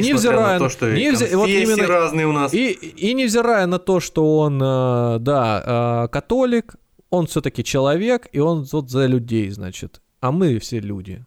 [0.02, 1.38] Невзирая на то, что невзир...
[1.38, 1.88] вот именно...
[1.88, 2.54] разные у нас.
[2.54, 6.76] И, и невзирая на то, что он, э, да, э, католик,
[7.10, 10.02] он все-таки человек, и он вот за людей, значит.
[10.20, 11.26] А мы все люди.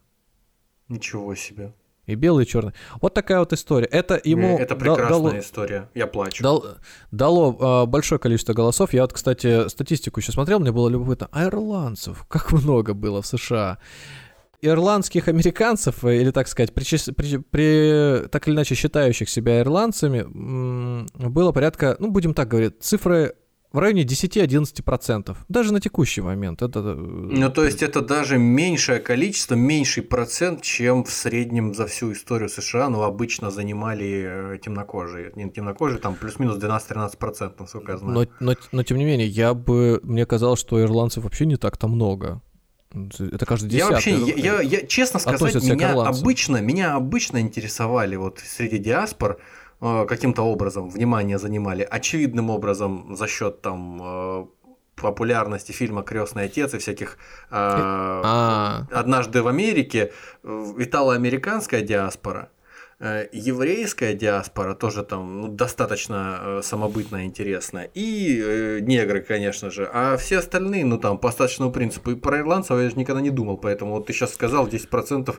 [0.89, 1.73] Ничего себе.
[2.07, 2.73] И белый, и черный.
[3.01, 3.87] Вот такая вот история.
[3.87, 4.59] Это ему...
[4.59, 5.91] Это прекрасная дало, история.
[5.95, 6.43] Я плачу.
[6.43, 6.65] Дал,
[7.11, 8.93] дало э, большое количество голосов.
[8.93, 11.29] Я вот, кстати, статистику еще смотрел, мне было любопытно.
[11.33, 13.79] А ирландцев как много было в США
[14.61, 20.25] ирландских американцев, э, или так сказать, при, при, при, так или иначе считающих себя ирландцами,
[21.29, 23.35] было порядка, ну, будем так говорить, цифры
[23.77, 25.37] в районе 10-11%.
[25.49, 26.63] Даже на текущий момент.
[26.63, 26.81] Это...
[26.81, 32.13] Э, ну, то есть это даже меньшее количество, меньший процент, чем в среднем за всю
[32.13, 35.33] историю США, но обычно занимали э, темнокожие.
[35.37, 38.15] Не темнокожие, там плюс-минус 12-13%, насколько я знаю.
[38.15, 41.87] Но, но, но тем не менее, я бы, мне казалось, что ирландцев вообще не так-то
[41.89, 42.41] много.
[43.19, 44.13] Это каждый десятый.
[44.13, 49.39] Я вообще, я, я, я честно сказать, меня обычно, меня обычно интересовали вот среди диаспор
[49.81, 54.47] э, каким-то образом внимание занимали, очевидным образом за счет там э,
[54.95, 57.19] популярности фильма Крестный отец и всяких
[57.51, 58.87] э, а.
[58.91, 60.13] однажды в Америке
[60.43, 62.56] итало-американская диаспора Э,
[62.99, 70.17] еврейская диаспора тоже там ну, достаточно э, самобытная, интересная, и э, негры, конечно же, а
[70.17, 73.59] все остальные, ну там по остаточному принципу, и про ирландцев я же никогда не думал,
[73.59, 75.35] поэтому вот ты сейчас сказал 10%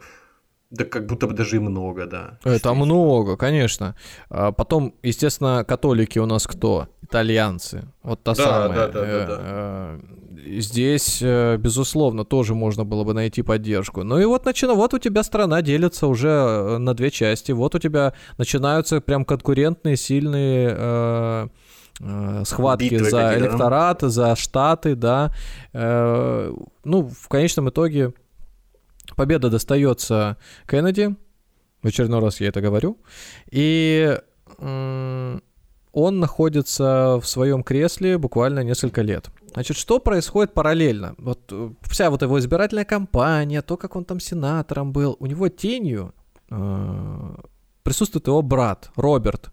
[0.69, 2.39] да как будто бы даже и много, да.
[2.43, 3.95] Это много, конечно.
[4.29, 6.89] А потом, естественно, католики у нас кто?
[7.01, 7.87] Итальянцы.
[8.03, 8.75] Вот та да, самая.
[8.75, 9.99] Да, да, да, да.
[10.37, 14.03] Э, здесь, э, безусловно, тоже можно было бы найти поддержку.
[14.03, 17.51] Ну и вот начина, вот у тебя страна делится уже э, на две части.
[17.51, 21.47] Вот у тебя начинаются прям конкурентные, сильные э,
[22.45, 24.09] схватки Битвы за электорат, да?
[24.09, 25.33] за штаты, да.
[25.73, 26.53] Э,
[26.83, 28.13] ну, в конечном итоге
[29.15, 30.37] победа достается
[30.67, 31.15] Кеннеди,
[31.81, 32.97] в очередной раз я это говорю,
[33.49, 34.19] и
[34.59, 39.29] он находится в своем кресле буквально несколько лет.
[39.53, 41.15] Значит, что происходит параллельно?
[41.17, 45.49] Вот э, вся вот его избирательная кампания, то, как он там сенатором был, у него
[45.49, 46.13] тенью
[46.49, 47.35] э,
[47.83, 49.51] присутствует его брат Роберт.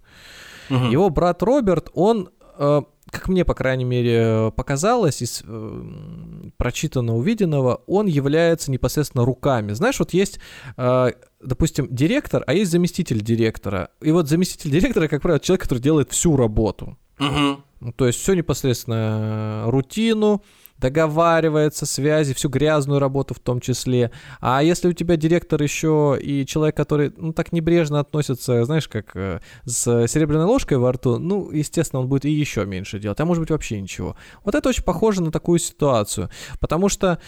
[0.71, 0.85] Угу.
[0.87, 7.83] Его брат Роберт, он э, как мне, по крайней мере, показалось из э, прочитанного, увиденного,
[7.87, 9.73] он является непосредственно руками.
[9.73, 10.41] Знаешь, вот есть,
[10.77, 13.91] э, допустим, директор, а есть заместитель директора.
[14.01, 16.99] И вот заместитель директора, как правило, человек, который делает всю работу.
[17.19, 17.93] Угу.
[17.97, 20.43] То есть все непосредственно рутину,
[20.79, 24.11] договаривается, связи, всю грязную работу в том числе.
[24.41, 29.15] А если у тебя директор еще и человек, который, ну, так небрежно относится, знаешь, как
[29.15, 33.25] э, с серебряной ложкой во рту, ну, естественно, он будет и еще меньше делать, а
[33.25, 34.17] может быть вообще ничего.
[34.45, 36.29] Вот это очень похоже на такую ситуацию,
[36.61, 37.19] потому что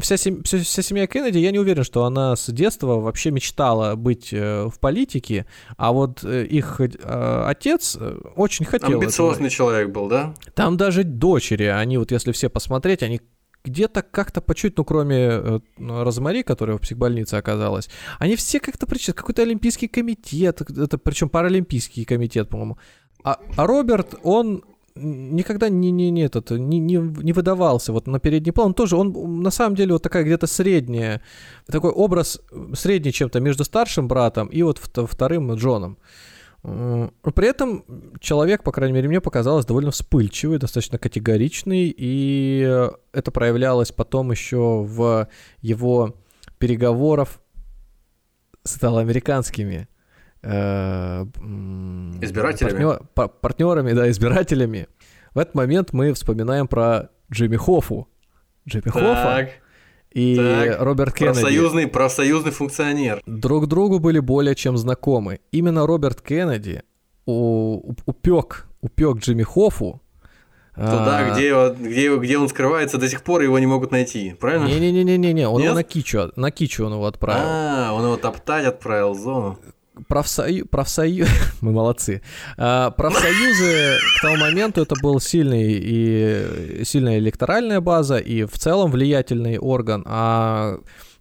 [0.00, 0.42] вся, сем...
[0.44, 4.66] вся, вся семья Кеннеди, я не уверен, что она с детства вообще мечтала быть э,
[4.66, 5.46] в политике,
[5.76, 9.00] а вот э, их э, отец э, очень хотел.
[9.00, 9.50] Амбициозный этого.
[9.50, 10.34] человек был, да?
[10.54, 13.20] Там даже дочери, они вот если все посмотреть, они
[13.64, 17.88] где-то как-то по чуть, ну, кроме э, Розмари, которая в психбольнице оказалась,
[18.18, 19.14] они все как-то причастны.
[19.14, 22.78] Какой-то олимпийский комитет, это причем паралимпийский комитет, по-моему.
[23.22, 24.64] А, а Роберт, он
[24.94, 28.68] никогда не, не, не, этот, не, не, не выдавался вот на передний план.
[28.68, 31.20] Он тоже, он на самом деле вот такая где-то средняя,
[31.66, 32.40] такой образ
[32.74, 35.98] средний чем-то между старшим братом и вот вторым Джоном.
[36.62, 37.84] При этом
[38.20, 44.82] человек, по крайней мере, мне показалось довольно вспыльчивый, достаточно категоричный, и это проявлялось потом еще
[44.82, 45.28] в
[45.62, 46.16] его
[46.58, 47.28] переговорах
[48.62, 49.99] с итало-американскими Э,
[52.22, 52.98] избирателями.
[53.14, 54.88] Партнер, партнерами, да, избирателями.
[55.34, 58.08] В этот момент мы вспоминаем про Джимми Хоффу.
[58.68, 59.50] Джимми так, Хоффа
[60.10, 61.40] и так, Роберт Кеннеди.
[61.40, 63.22] Профсоюзный, профсоюзный функционер.
[63.26, 65.40] Друг другу были более чем знакомы.
[65.52, 66.82] Именно Роберт Кеннеди
[67.26, 70.00] упек, упек Джимми Хоффу
[70.74, 71.30] Туда, а...
[71.30, 74.66] где, его, где, где он скрывается, до сих пор его не могут найти, правильно?
[74.66, 75.66] Не-не-не-не-не, он Нет?
[75.66, 77.42] его на Кичу, на Кичу он его отправил.
[77.44, 79.58] А, он его топтать отправил в зону
[80.08, 81.28] профсоюз, профсоюз,
[81.60, 82.22] мы молодцы.
[82.56, 88.90] А, профсоюзы к тому моменту это был сильный и сильная электоральная база и в целом
[88.90, 90.04] влиятельный орган.
[90.06, 90.78] А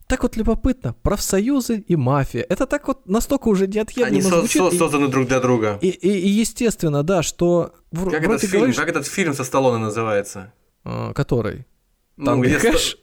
[0.10, 2.44] так вот любопытно, профсоюзы и мафия.
[2.50, 4.62] Это так вот настолько уже неотъемлемо Они звучит.
[4.64, 5.78] Со- созданы и, друг для друга.
[5.82, 7.74] И, и, и естественно, да, что...
[7.94, 8.76] Как, этот фильм, говоришь...
[8.76, 10.52] как этот фильм со Сталлоне называется?
[10.84, 11.68] А, который?
[12.20, 12.98] Ну, где Кэш?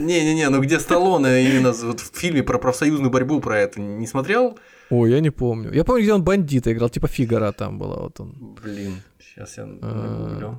[0.00, 4.58] Не-не-не, ну где Сталлоне именно вот в фильме про профсоюзную борьбу про это не смотрел?
[4.90, 5.72] Ой, я не помню.
[5.72, 7.96] Я помню, где он бандита играл, типа Фигара там была.
[7.96, 8.56] Вот он.
[8.62, 10.58] Блин, сейчас я а,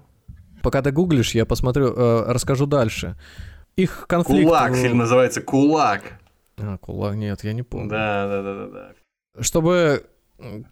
[0.64, 3.18] Пока ты гуглишь, я посмотрю, э, расскажу дальше.
[3.76, 4.46] Их конфликт...
[4.46, 6.02] Кулак, фильм называется «Кулак».
[6.58, 7.90] А, «Кулак», нет, я не помню.
[7.90, 8.68] Да, да, да, да.
[8.68, 9.44] да.
[9.44, 10.06] Чтобы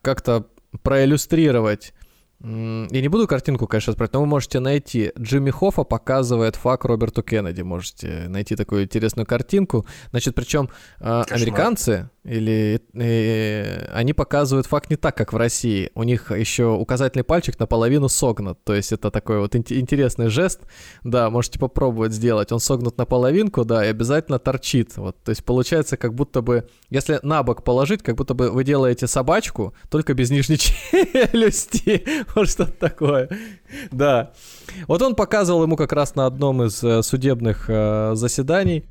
[0.01, 0.47] как-то
[0.83, 1.93] проиллюстрировать
[2.45, 5.11] я не буду картинку, конечно, отправить, но вы можете найти.
[5.19, 7.61] Джимми Хоффа показывает фак Роберту Кеннеди.
[7.61, 9.87] Можете найти такую интересную картинку.
[10.11, 10.69] Значит, причем
[10.99, 15.91] э, американцы или э, они показывают факт не так, как в России.
[15.93, 18.63] У них еще указательный пальчик наполовину согнут.
[18.63, 20.61] То есть это такой вот ин- интересный жест.
[21.03, 22.51] Да, можете попробовать сделать.
[22.51, 24.97] Он согнут наполовинку, да, и обязательно торчит.
[24.97, 28.63] Вот, то есть получается, как будто бы, если на бок положить, как будто бы вы
[28.63, 30.57] делаете собачку, только без нижней
[31.37, 32.03] челюсти.
[32.33, 33.29] Вот что-то такое.
[33.91, 34.31] Да.
[34.87, 38.85] Вот он показывал ему как раз на одном из э, судебных э, заседаний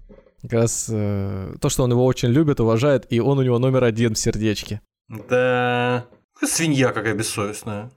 [0.45, 3.85] как раз э, то, что он его очень любит, уважает, и он у него номер
[3.85, 4.83] один в сердечке.
[5.09, 6.07] Да,
[6.43, 7.91] свинья какая бессовестная.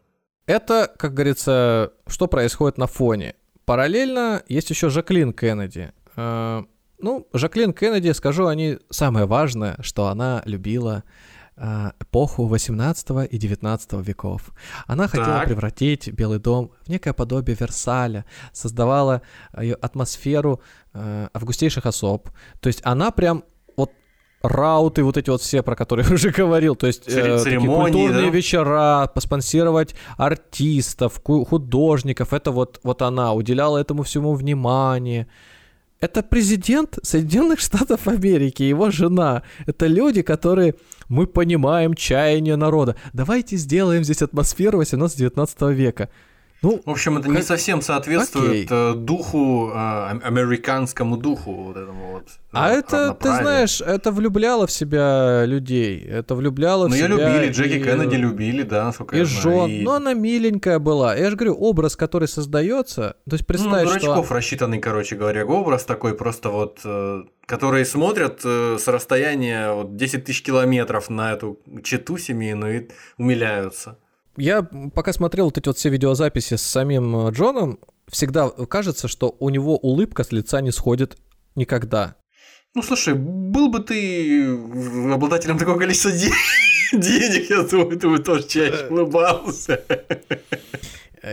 [0.45, 3.36] Это, как говорится, что происходит на фоне.
[3.65, 5.91] Параллельно есть еще Жаклин Кеннеди.
[6.15, 6.64] Э,
[6.99, 11.03] ну, Жаклин Кеннеди, скажу, они самое важное, что она любила
[11.57, 14.51] эпоху 18 и 19 веков.
[14.85, 15.45] Она хотела Так.
[15.45, 19.21] превратить Белый дом в некое подобие Версаля, создавала
[19.53, 20.61] э, атмосферу
[20.93, 22.29] э, августейших особ.
[22.59, 23.43] То есть она прям
[23.75, 23.91] вот
[24.41, 28.25] рауты вот эти вот все, про которые я уже говорил, то есть э, такие культурные
[28.25, 28.29] да?
[28.29, 35.27] вечера, поспонсировать артистов, художников, это вот, вот она уделяла этому всему внимание.
[35.99, 39.41] Это президент Соединенных Штатов Америки, его жена.
[39.65, 40.76] Это люди, которые
[41.10, 42.95] мы понимаем чаяние народа.
[43.14, 46.10] Давайте сделаем здесь атмосферу 18-19 века.
[46.63, 48.67] Ну, В общем, это не Как- совсем соответствует Окей.
[48.69, 52.23] э, духу, э, ам- американскому духу вот этому вот.
[52.51, 55.99] а э, это, ты знаешь, это влюбляло в себя людей.
[56.03, 59.25] Это влюбляло в Ну, ее себя любили, Джеки и- Кеннеди любили, да, насколько И я
[59.25, 59.41] знаю.
[59.43, 59.69] жен.
[59.69, 61.15] и- Ну, она миленькая была.
[61.15, 63.15] Я же говорю, образ, который создается.
[63.29, 64.34] То есть Ну, представь, дурачков что...
[64.35, 66.79] рассчитанный, короче говоря, образ такой просто вот,
[67.45, 72.89] которые смотрят э, с расстояния вот 10 тысяч километров на эту читу семейную и
[73.19, 73.99] умиляются.
[74.38, 79.35] Я пока смотрел вот эти вот все видеозаписи с самим э, Джоном, всегда кажется, что
[79.39, 81.18] у него улыбка с лица не сходит
[81.55, 82.15] никогда.
[82.76, 84.47] Ну, слушай, был бы ты
[85.11, 86.31] обладателем такого количества де-
[86.93, 89.84] денег, я думаю, ты бы тоже чаще улыбался.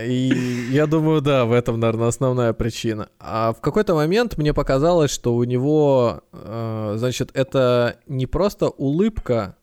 [0.03, 0.33] И
[0.71, 3.09] я думаю, да, в этом, наверное, основная причина.
[3.19, 9.55] А в какой-то момент мне показалось, что у него, э, значит, это не просто улыбка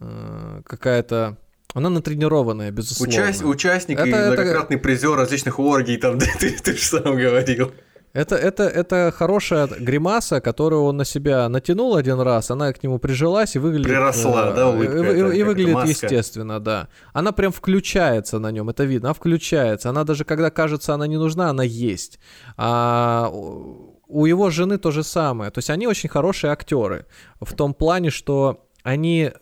[0.00, 1.38] э, какая-то,
[1.74, 3.12] она натренированная, безусловно.
[3.14, 7.72] Участ- участник и Это- это- многократный призер различных оргий, там, ты, ты же сам говорил.
[8.14, 12.98] Это, это, это хорошая гримаса, которую он на себя натянул один раз, она к нему
[12.98, 13.86] прижилась и выглядит...
[13.88, 15.90] Приросла, э, да, улыбка и- и- эта, и выглядит маска.
[15.90, 16.88] естественно, да.
[17.12, 19.90] Она прям включается на нем, это видно, она включается.
[19.90, 22.18] Она даже когда кажется, она не нужна, она есть.
[22.56, 25.50] А у его жены то же самое.
[25.50, 27.04] То есть они очень хорошие актеры
[27.42, 29.32] в том плане, что они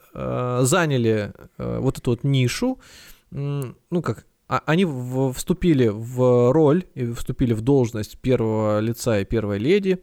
[0.63, 2.79] заняли э, вот эту вот нишу,
[3.31, 4.87] ну как, а- они
[5.33, 10.03] вступили в роль и вступили в должность первого лица и первой леди,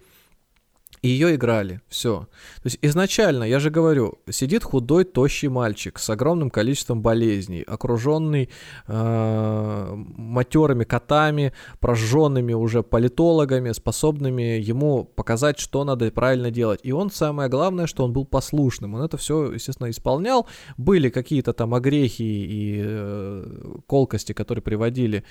[1.04, 2.28] и ее играли, все.
[2.62, 8.50] То есть изначально, я же говорю, сидит худой, тощий мальчик с огромным количеством болезней, окруженный
[8.88, 11.52] э, матерыми котами,
[11.82, 16.80] прожженными уже политологами, способными ему показать, что надо правильно делать.
[16.84, 18.96] И он, самое главное, что он был послушным.
[18.96, 20.48] Он это все, естественно, исполнял.
[20.78, 25.26] Были какие-то там огрехи и э, колкости, которые приводили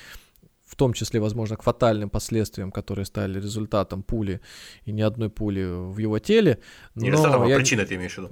[0.83, 4.41] том числе, возможно, к фатальным последствиям, которые стали результатом пули
[4.87, 6.59] и ни одной пули в его теле.
[6.97, 8.31] Не результатом, а я- причиной ты имеешь в виду.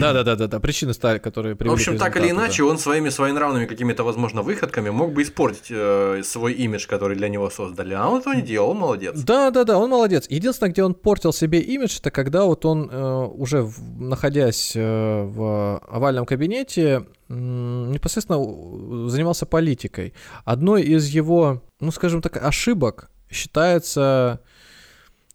[0.00, 2.46] Да-да-да-да, причины стали, которые В привели общем, к так или результату, да.
[2.46, 7.28] иначе, он своими своенравными какими-то, возможно, выходками мог бы испортить э, свой имидж, который для
[7.28, 7.94] него создали.
[7.94, 9.20] А он этого не делал, молодец.
[9.22, 10.26] Да, да, да, он молодец.
[10.30, 15.22] Единственное, где он портил себе имидж, это когда вот он э, уже в- находясь э,
[15.24, 20.12] в овальном кабинете непосредственно занимался политикой.
[20.44, 24.40] Одной из его, ну скажем так, ошибок считается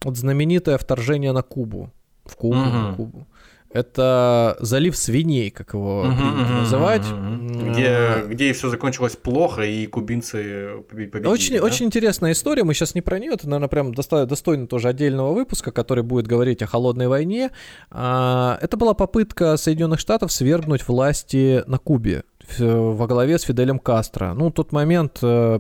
[0.03, 1.91] вот знаменитое вторжение на Кубу,
[2.25, 2.95] в Кубу, на Мгм.
[2.95, 3.27] Кубу.
[3.71, 7.05] Это залив свиней, как его мгм, называть.
[7.05, 10.37] М, Где, где все закончилось плохо, и кубинцы
[10.89, 11.27] побе- победили.
[11.27, 11.63] Очень, да?
[11.65, 12.63] очень интересная история.
[12.63, 13.33] Мы сейчас не про нее.
[13.33, 17.51] Это, наверное, прям достойно тоже отдельного выпуска, который будет говорить о холодной войне.
[17.91, 22.23] А, Это была попытка Соединенных Штатов свергнуть власти на Кубе
[22.59, 24.33] во главе с Фиделем Кастро.
[24.33, 25.59] Ну, в тот момент э,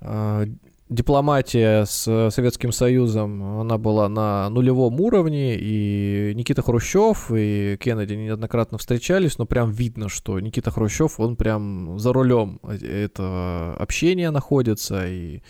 [0.00, 0.46] э,
[0.92, 8.78] дипломатия с Советским Союзом, она была на нулевом уровне, и Никита Хрущев и Кеннеди неоднократно
[8.78, 15.42] встречались, но прям видно, что Никита Хрущев, он прям за рулем этого общения находится, и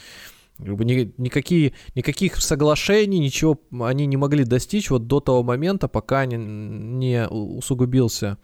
[0.59, 5.89] как бы ни- никакие, никаких соглашений, ничего они не могли достичь вот до того момента,
[5.89, 8.39] пока не, не усугубился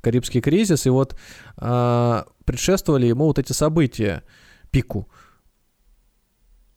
[0.00, 1.16] Карибский кризис, и вот
[1.56, 4.24] а, предшествовали ему вот эти события,
[4.70, 5.08] пику.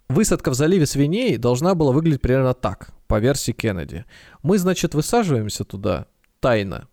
[0.07, 4.05] Высадка в заливе свиней должна была выглядеть примерно так, по версии Кеннеди.
[4.43, 6.05] Мы, значит, высаживаемся туда
[6.39, 6.87] тайно,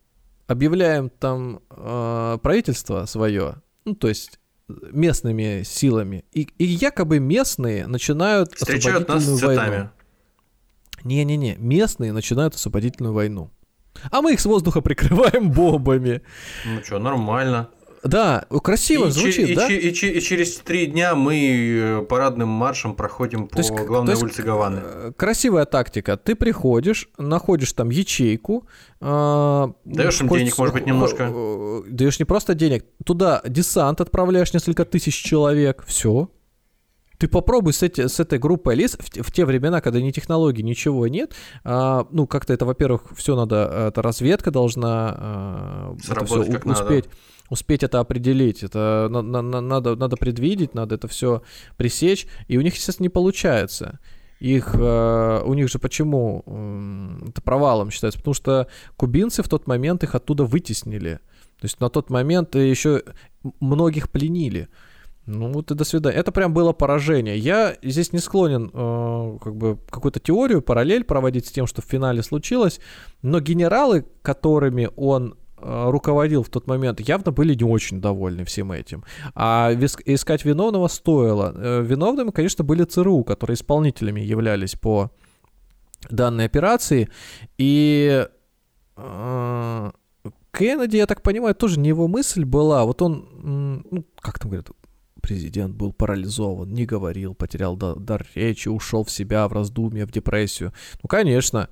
[0.46, 8.54] объявляем там э, правительство свое, ну, то есть местными силами, и, и якобы местные начинают
[8.54, 9.90] Встречают нас с войну.
[11.04, 13.50] Не-не-не, местные начинают освободительную войну.
[14.10, 16.22] А мы их с воздуха прикрываем бомбами.
[16.64, 17.68] Ну что, нормально.
[18.04, 19.68] Да, красиво и, звучит, и да?
[19.68, 24.06] и че- и через три дня мы э, парадным маршем проходим по То есть главной
[24.06, 24.80] то есть, улице Гаваны.
[24.82, 26.16] э, Красивая тактика.
[26.16, 28.66] Ты приходишь, находишь там ячейку.
[29.00, 31.30] а, Даёшь им хоть- денег, может быть, немножко?
[31.32, 32.84] э, Даешь не просто денег.
[33.04, 35.84] Туда десант отправляешь несколько тысяч человек.
[35.86, 36.28] Все.
[37.18, 40.64] Ты попробуй с, эти, с этой группой лиц в, в те времена, когда ни технологий,
[40.64, 46.40] ничего нет, а, ну, как-то это, во-первых, все надо, это разведка должна а, это все
[46.40, 46.64] успеть.
[46.64, 47.04] Надо
[47.52, 51.42] успеть это определить, это на, на, на, надо, надо предвидеть, надо это все
[51.76, 54.00] пресечь, и у них, естественно, не получается.
[54.40, 58.18] Их, э, у них же почему э, это провалом считается?
[58.18, 61.20] Потому что кубинцы в тот момент их оттуда вытеснили.
[61.60, 63.02] То есть на тот момент еще
[63.60, 64.68] многих пленили.
[65.26, 66.16] Ну вот и до свидания.
[66.16, 67.36] Это прям было поражение.
[67.36, 71.84] Я здесь не склонен э, как бы какую-то теорию, параллель проводить с тем, что в
[71.84, 72.80] финале случилось,
[73.20, 79.04] но генералы, которыми он руководил в тот момент, явно были не очень довольны всем этим.
[79.34, 81.52] А искать виновного стоило.
[81.54, 85.10] Э, виновными, конечно, были ЦРУ, которые исполнителями являлись по
[86.10, 87.08] данной операции.
[87.58, 88.26] И
[88.96, 89.90] э,
[90.52, 92.84] Кеннеди, я так понимаю, тоже не его мысль была.
[92.84, 94.70] Вот он, ну, как там говорят,
[95.22, 100.72] президент был парализован, не говорил, потерял дар речи, ушел в себя, в раздумье, в депрессию.
[101.02, 101.68] Ну, конечно,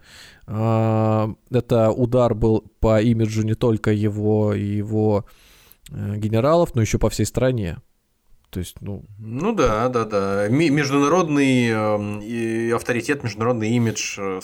[0.47, 5.27] а, это удар был по имиджу не только его и его
[5.91, 7.79] э, генералов, но еще по всей стране.
[8.51, 9.05] То есть, ну...
[9.19, 10.49] Ну да, да, да.
[10.49, 14.41] Международный э, авторитет, международный имидж э,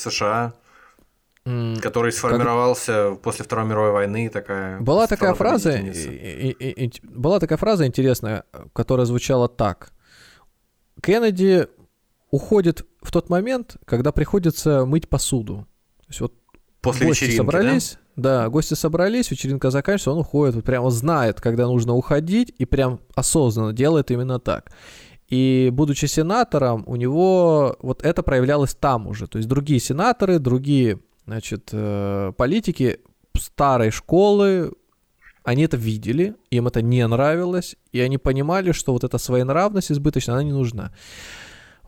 [1.81, 3.23] Который сформировался как...
[3.23, 4.81] после Второй мировой войны, такая.
[4.81, 9.93] Была такая фраза, и, и, и, была такая фраза интересная, которая звучала так:
[11.01, 11.69] Кеннеди
[12.33, 15.69] уходит в тот момент, когда приходится мыть посуду.
[16.01, 16.35] То есть вот
[16.81, 18.43] после гости вечеринки, собрались, да?
[18.43, 22.99] да, гости собрались, вечеринка заканчивается, он уходит, вот прямо знает, когда нужно уходить, и прям
[23.15, 24.73] осознанно делает именно так.
[25.29, 29.27] И будучи сенатором, у него вот это проявлялось там уже.
[29.27, 33.01] То есть другие сенаторы, другие Значит, э, политики
[33.37, 34.73] старой школы,
[35.43, 40.37] они это видели, им это не нравилось, и они понимали, что вот эта своенравность избыточная,
[40.37, 40.93] она не нужна.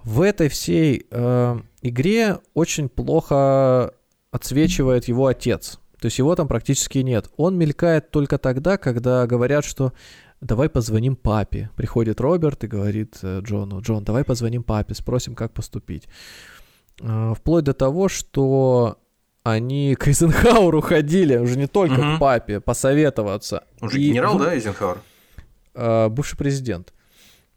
[0.03, 3.95] В этой всей э, игре очень плохо
[4.31, 5.81] отсвечивает его отец.
[6.01, 7.31] То есть его там практически нет.
[7.37, 9.93] Он мелькает только тогда, когда говорят, что
[10.41, 11.71] давай позвоним папе.
[11.77, 16.09] Приходит Роберт и говорит э, Джону, Джон, давай позвоним папе, спросим, как поступить.
[17.01, 18.99] Э, вплоть до того, что
[19.45, 22.17] они к Эйзенхауэру ходили, уже не только угу.
[22.17, 23.65] к папе, посоветоваться.
[23.81, 24.09] Он же и...
[24.09, 24.99] генерал, да, Эйзенхауэр?
[25.75, 26.93] Э, бывший президент.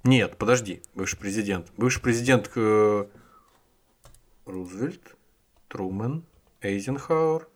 [0.04, 1.68] Нет, подожди, бывший президент.
[1.78, 3.06] Бывший президент э,
[4.46, 5.16] Рузвельт,
[5.68, 6.24] Трумэн,
[6.62, 7.48] Эйзенхауэр,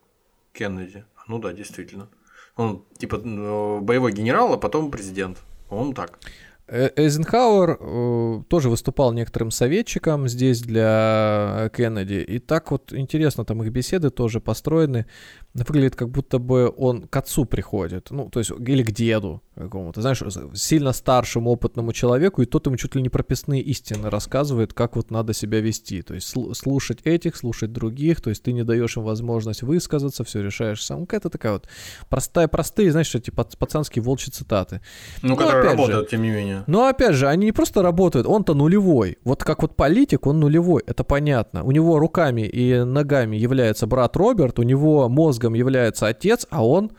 [0.54, 1.06] Кеннеди.
[1.28, 2.08] Ну да, действительно.
[2.56, 5.40] Он типа э, боевой генерал, а потом президент.
[5.70, 6.20] Он так.
[6.68, 12.24] Э, Эйзенхауэр э, тоже выступал некоторым советчиком здесь для Кеннеди.
[12.24, 15.06] И так вот интересно, там их беседы тоже построены.
[15.54, 18.10] Выглядит, как будто бы он к отцу приходит.
[18.10, 20.02] Ну, то есть, или к деду какому-то.
[20.02, 20.22] Знаешь,
[20.54, 25.12] сильно старшему опытному человеку, и тот ему чуть ли не прописные истины рассказывает, как вот
[25.12, 26.02] надо себя вести.
[26.02, 28.22] То есть, слушать этих, слушать других.
[28.22, 31.06] То есть, ты не даешь им возможность высказаться, все решаешь сам.
[31.06, 31.68] Какая-то такая вот
[32.10, 34.82] простая, простые, знаешь, эти пацанские волчьи цитаты.
[35.22, 36.64] Ну, Но, которые работают, же, тем не менее.
[36.68, 39.18] Но опять же, они не просто работают, он-то нулевой.
[39.24, 41.64] Вот как вот политик, он нулевой, это понятно.
[41.64, 46.92] У него руками и ногами является брат Роберт, у него мозгом является отец, а он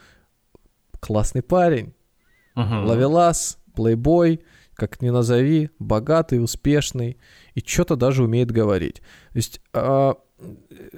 [1.01, 1.96] классный парень.
[2.57, 2.75] Угу.
[2.87, 4.41] Ловелас, плейбой,
[4.75, 7.19] как ни назови, богатый, успешный,
[7.55, 8.97] и что-то даже умеет говорить.
[9.33, 10.15] То есть а,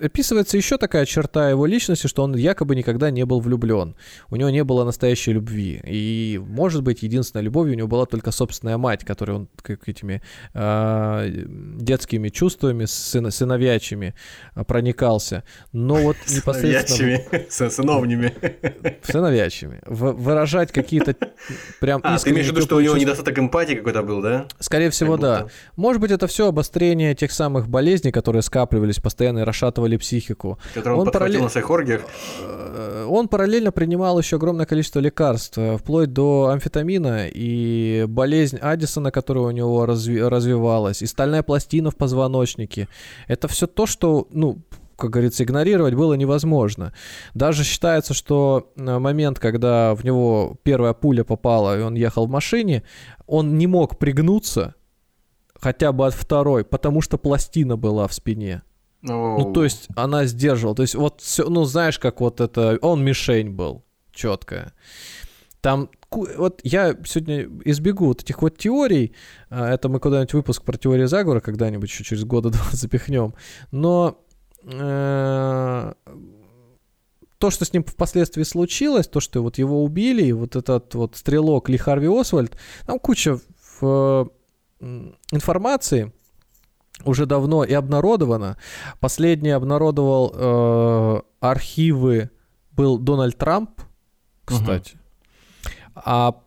[0.01, 3.95] описывается еще такая черта его личности, что он якобы никогда не был влюблен.
[4.31, 5.81] У него не было настоящей любви.
[5.85, 10.23] И, может быть, единственная любовь у него была только собственная мать, которой он как этими
[10.55, 11.45] э,
[11.81, 14.15] детскими чувствами, сын, сыновьячими
[14.55, 15.45] э, проникался.
[15.73, 17.21] Но вот непосредственно...
[17.51, 18.35] Сыновними.
[19.03, 19.81] Сыновьячими.
[19.87, 21.15] выражать какие-то
[21.81, 24.47] прям А, ты имеешь в виду, что у него недостаток эмпатии какой-то был, да?
[24.59, 25.47] Скорее всего, да.
[25.77, 30.59] Может быть, это все обострение тех самых болезней, которые скапливались постоянно постоянно расшатывали психику.
[30.75, 31.43] Который он, он параллель...
[31.43, 32.03] на своих оргиях?
[32.41, 39.11] Э, он параллельно принимал еще огромное количество лекарств, э, вплоть до амфетамина и болезнь Аддисона,
[39.11, 40.21] которая у него разви...
[40.23, 42.89] развивалась, и стальная пластина в позвоночнике.
[43.29, 44.59] Это все то, что, ну,
[44.97, 46.93] как говорится, игнорировать было невозможно.
[47.35, 52.31] Даже считается, что э, момент, когда в него первая пуля попала, и он ехал в
[52.31, 52.83] машине,
[53.27, 54.75] он не мог пригнуться
[55.61, 58.63] хотя бы от второй, потому что пластина была в спине.
[59.15, 60.77] Ну, то есть она сдерживала.
[60.77, 62.79] То есть вот все, ну, знаешь, как вот это...
[62.83, 64.73] Он мишень был, четкая.
[65.61, 69.15] Там вот я сегодня избегу вот этих вот теорий,
[69.51, 73.35] а, это мы куда-нибудь выпуск про теории заговора когда-нибудь еще через года два запихнем,
[73.71, 74.25] но
[74.65, 75.93] э,
[77.39, 81.17] то, что с ним впоследствии случилось, то, что вот его убили, и вот этот вот
[81.17, 82.57] стрелок Ли Харви Освальд,
[82.87, 83.39] там куча
[83.81, 84.31] в,
[84.81, 86.13] информации
[87.05, 88.57] уже давно и обнародовано.
[89.01, 92.31] Последний обнародовал э, архивы
[92.73, 93.81] был Дональд Трамп,
[94.45, 94.95] кстати.
[94.95, 95.01] Угу.
[95.97, 96.41] А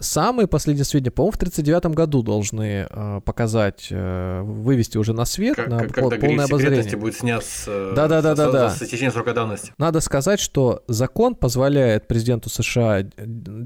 [0.00, 5.56] Самые последние сведения, по-моему, в 1939 году должны э, показать, э, вывести уже на свет,
[5.56, 6.96] как, на как, пол, полное обозрение.
[6.96, 8.70] будет снят с, э, да, да, да, с, да, да.
[8.70, 9.72] с, с течением срока давности.
[9.78, 13.04] Надо сказать, что закон позволяет президенту США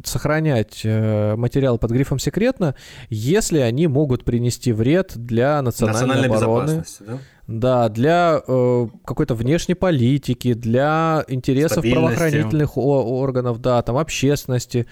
[0.04, 2.74] сохранять э, материалы под грифом «секретно»,
[3.08, 6.66] если они могут принести вред для национальной, национальной обороны.
[6.66, 7.18] безопасности, да?
[7.50, 14.86] Да, для э, какой-то внешней политики, для интересов правоохранительных органов, да, там общественности.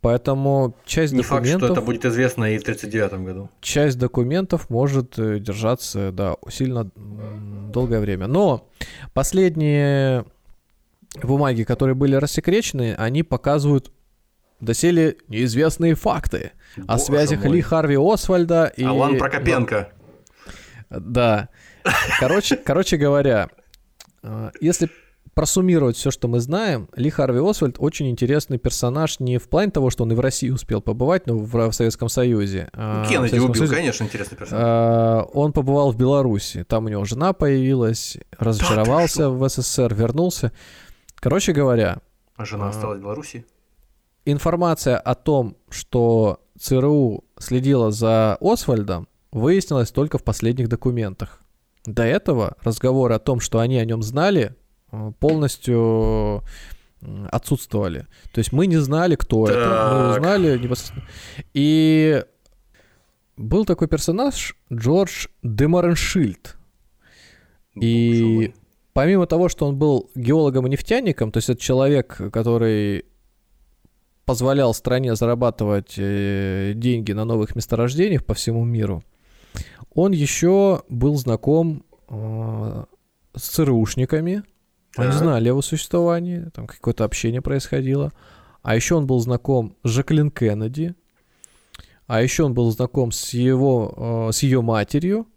[0.00, 1.50] Поэтому часть Не документов...
[1.50, 3.50] факт, что это будет известно и в 1939 году.
[3.60, 8.26] Часть документов может э, держаться, да, сильно долгое время.
[8.26, 8.66] Но
[9.12, 10.24] последние
[11.22, 13.92] бумаги, которые были рассекречены, они показывают
[14.60, 17.56] доселе неизвестные факты Боже о связях мой.
[17.56, 18.84] Ли Харви Освальда и...
[18.84, 19.92] Алан Прокопенко.
[20.88, 21.48] Да.
[22.18, 23.48] Короче, короче говоря,
[24.22, 24.90] э, если
[25.40, 29.88] просуммировать все, что мы знаем, Ли Харви Освальд очень интересный персонаж не в плане того,
[29.88, 32.68] что он и в России успел побывать, но в, в Советском Союзе.
[32.74, 34.62] А, Кеннеди убил, Союзе, конечно, интересный персонаж.
[34.62, 40.52] А, он побывал в Беларуси, там у него жена появилась, разочаровался да, в СССР, вернулся.
[41.14, 42.00] Короче говоря...
[42.36, 43.46] А жена а, осталась в Беларуси?
[44.26, 51.40] Информация о том, что ЦРУ следила за Освальдом, выяснилась только в последних документах.
[51.86, 54.54] До этого разговоры о том, что они о нем знали,
[55.18, 56.42] полностью
[57.30, 58.06] отсутствовали.
[58.32, 59.56] То есть мы не знали, кто так.
[59.56, 59.90] это.
[59.92, 61.06] Мы узнали непосредственно.
[61.54, 62.22] И
[63.36, 66.56] был такой персонаж Джордж Демареншильд.
[67.80, 68.52] И
[68.92, 73.06] помимо того, что он был геологом и нефтяником, то есть это человек, который
[74.26, 79.02] позволял стране зарабатывать э, деньги на новых месторождениях по всему миру,
[79.94, 82.84] он еще был знаком э,
[83.34, 84.42] с ЦРУшниками,
[84.96, 88.12] они знали о его существовании, там какое-то общение происходило.
[88.62, 90.94] А еще он был знаком с Жаклин Кеннеди.
[92.06, 95.28] А еще он был знаком с его, э, с ее матерью.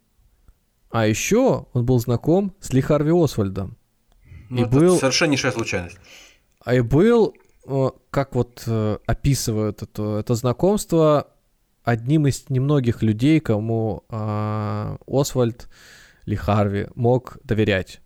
[0.90, 3.78] А еще он был знаком с Ли Харви Освальдом.
[4.50, 5.98] Ну, и это был совершеннейшая случайность.
[6.64, 7.36] А и был,
[7.66, 11.28] э, как вот э, описывают это, это знакомство,
[11.84, 15.70] одним из немногих людей, кому э, Освальд
[16.26, 18.03] Ли Харви мог доверять.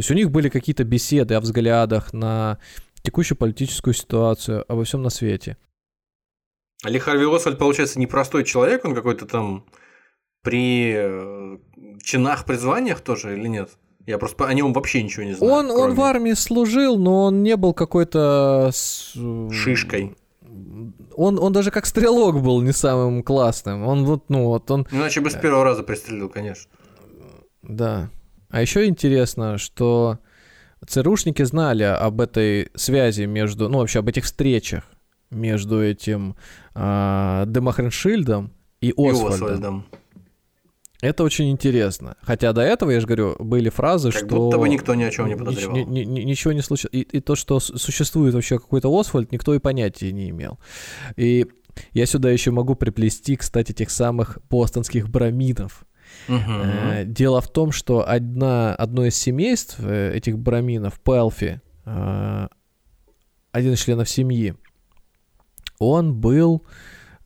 [0.00, 2.58] То есть у них были какие-то беседы о взглядах на
[3.02, 5.58] текущую политическую ситуацию, обо всем на свете.
[6.82, 9.66] Али Харви Освальд, получается, непростой человек, он какой-то там
[10.40, 11.58] при э,
[12.02, 13.72] чинах, при званиях тоже или нет?
[14.06, 15.52] Я просто о нем вообще ничего не знаю.
[15.52, 15.82] Он, кроме...
[15.82, 18.70] он в армии служил, но он не был какой-то...
[18.72, 20.16] Шишкой.
[21.14, 23.86] Он, он даже как стрелок был не самым классным.
[23.86, 24.86] Он вот, ну вот он...
[24.92, 26.70] Иначе бы с первого раза пристрелил, конечно.
[27.60, 28.08] Да.
[28.50, 30.18] А еще интересно, что
[30.86, 34.84] ЦРУшники знали об этой связи между, ну вообще об этих встречах
[35.30, 36.36] между этим
[36.74, 39.30] э, Демахреншильдом и Освальдом.
[39.30, 39.86] и Освальдом.
[41.02, 42.16] Это очень интересно.
[42.22, 44.28] Хотя до этого, я же говорю, были фразы, как что...
[44.28, 45.76] Как будто бы никто ни о чем не подозревал.
[45.76, 46.94] Ни, ни, ни, ничего не случилось.
[46.94, 50.58] И, и то, что существует вообще какой-то Освальд, никто и понятия не имел.
[51.16, 51.46] И
[51.92, 55.86] я сюда еще могу приплести, кстати, тех самых бостонских брамидов.
[56.28, 57.04] Угу.
[57.06, 62.48] Дело в том, что одна, одно из семейств э, этих браминов, Пелфи, э,
[63.52, 64.54] один из членов семьи,
[65.78, 66.66] он был,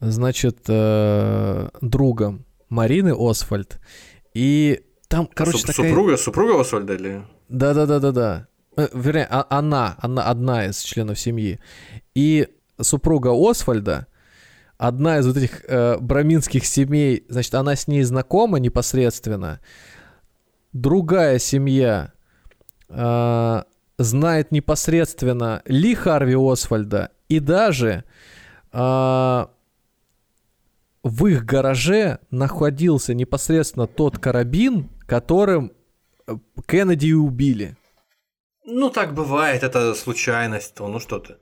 [0.01, 0.61] значит,
[1.81, 3.81] другом Марины Освальд.
[4.33, 5.89] И там, короче, Суп- такая...
[5.89, 7.23] Супруга, супруга Освальда или...
[7.49, 8.49] Да-да-да-да-да.
[8.77, 11.61] Вернее, а, она, она одна из членов семьи.
[12.15, 12.49] И
[12.81, 14.09] супруга Освальда,
[14.79, 19.61] одна из вот этих э, браминских семей, значит, она с ней знакома непосредственно.
[20.73, 22.13] Другая семья
[22.89, 23.63] э,
[23.99, 28.05] знает непосредственно Ли Харви Освальда и даже
[28.73, 29.47] э,
[31.05, 35.73] в их гараже находился непосредственно тот карабин, которым
[36.27, 36.37] э,
[36.67, 37.77] Кеннеди убили.
[38.65, 41.37] Ну, так бывает, это случайность, то, ну что ты.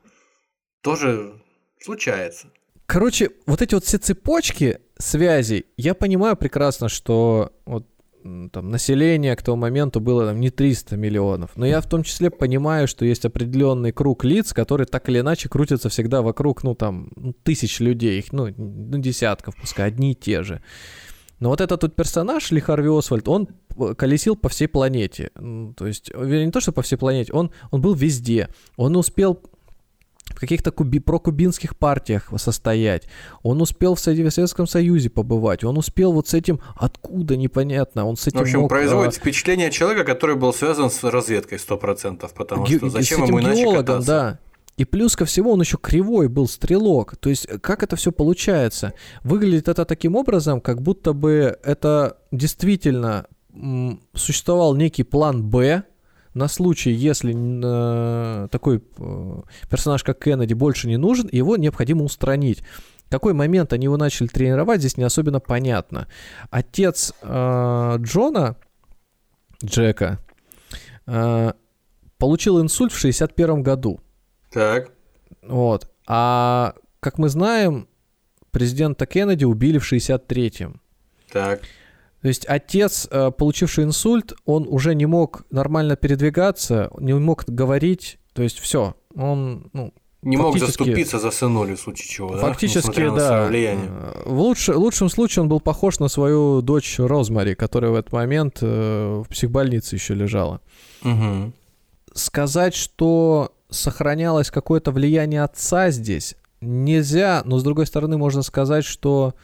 [0.83, 1.41] Тоже
[1.81, 2.49] случается.
[2.93, 7.87] Короче, вот эти вот все цепочки связей, я понимаю прекрасно, что вот
[8.23, 11.53] там, население к тому моменту было там, не 300 миллионов.
[11.57, 15.49] Но я в том числе понимаю, что есть определенный круг лиц, которые так или иначе
[15.49, 20.15] крутятся всегда вокруг, ну, там, ну, тысяч людей, их, ну, ну, десятков, пускай, одни и
[20.15, 20.61] те же.
[21.41, 23.49] Но вот этот тут персонаж, Ли Харви Освальд, он
[23.97, 25.31] колесил по всей планете.
[25.79, 28.51] То есть, не то, что по всей планете, он, он был везде.
[28.77, 29.43] Он успел
[30.43, 33.09] каких-то куби, прокубинских партиях состоять.
[33.43, 35.63] Он успел в Советском Союзе побывать.
[35.65, 39.17] Он успел вот с этим, откуда непонятно, он с этим В общем, мог, производит а,
[39.17, 43.87] впечатление человека, который был связан с разведкой 100%, потому ге- что зачем ему иначе геологом,
[43.87, 44.07] кататься?
[44.07, 44.39] да.
[44.79, 47.17] И плюс ко всему он еще кривой был стрелок.
[47.17, 48.95] То есть как это все получается?
[49.23, 53.27] Выглядит это таким образом, как будто бы это действительно
[54.15, 55.85] существовал некий план Б
[56.35, 62.63] на случай, если э, такой э, персонаж, как Кеннеди, больше не нужен, его необходимо устранить.
[63.11, 66.09] Какой момент они его начали тренировать, здесь не особенно понятно.
[66.51, 68.57] Отец э, Джона,
[69.63, 70.19] Джека,
[71.07, 71.53] э,
[72.17, 74.01] получил инсульт в 61 году.
[74.51, 74.91] Так,
[75.43, 75.91] Вот.
[76.07, 77.89] А как мы знаем,
[78.51, 80.81] президента Кеннеди убили в 63-м.
[81.31, 81.63] так.
[82.23, 88.19] То есть отец, э, получивший инсульт, он уже не мог нормально передвигаться, не мог говорить.
[88.33, 89.93] То есть все, он ну,
[90.23, 92.41] Не мог Фактически- заступиться за сынулю, в случае чего, да?
[92.41, 93.27] фактически да.
[93.27, 93.91] свое влияние.
[93.91, 98.13] Э, В, лучше- лучшем случае он был похож на свою дочь Розмари, которая в этот
[98.13, 100.61] момент э, в психбольнице еще лежала.
[101.03, 101.53] Мгм.
[102.15, 109.35] сказать, что сохранялось какое-то влияние отца здесь, нельзя, но с другой стороны можно сказать, что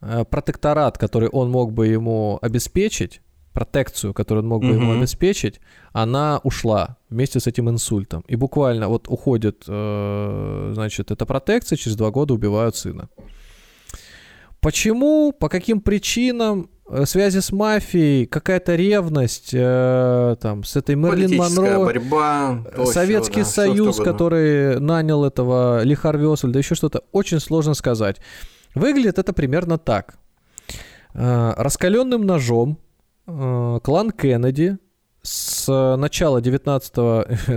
[0.00, 3.20] протекторат, который он мог бы ему обеспечить,
[3.58, 5.60] протекцию, которую он мог бы ему обеспечить,
[5.92, 8.24] она ушла вместе с этим инсультом.
[8.28, 13.08] И буквально вот уходит, э, значит, эта протекция, через два года убивают сына.
[14.60, 21.36] Почему, по каким причинам, э, связи с мафией, какая-то ревность, э, там, с этой Мерлин
[21.36, 27.02] Монро, борьба, то Советский да, всё Союз, который нанял этого Ли Харви Освальда, еще что-то,
[27.10, 28.20] очень сложно сказать.
[28.74, 30.18] Выглядит это примерно так.
[31.14, 32.78] Э, Раскаленным ножом
[33.26, 34.78] э, клан Кеннеди
[35.22, 36.94] с начала 19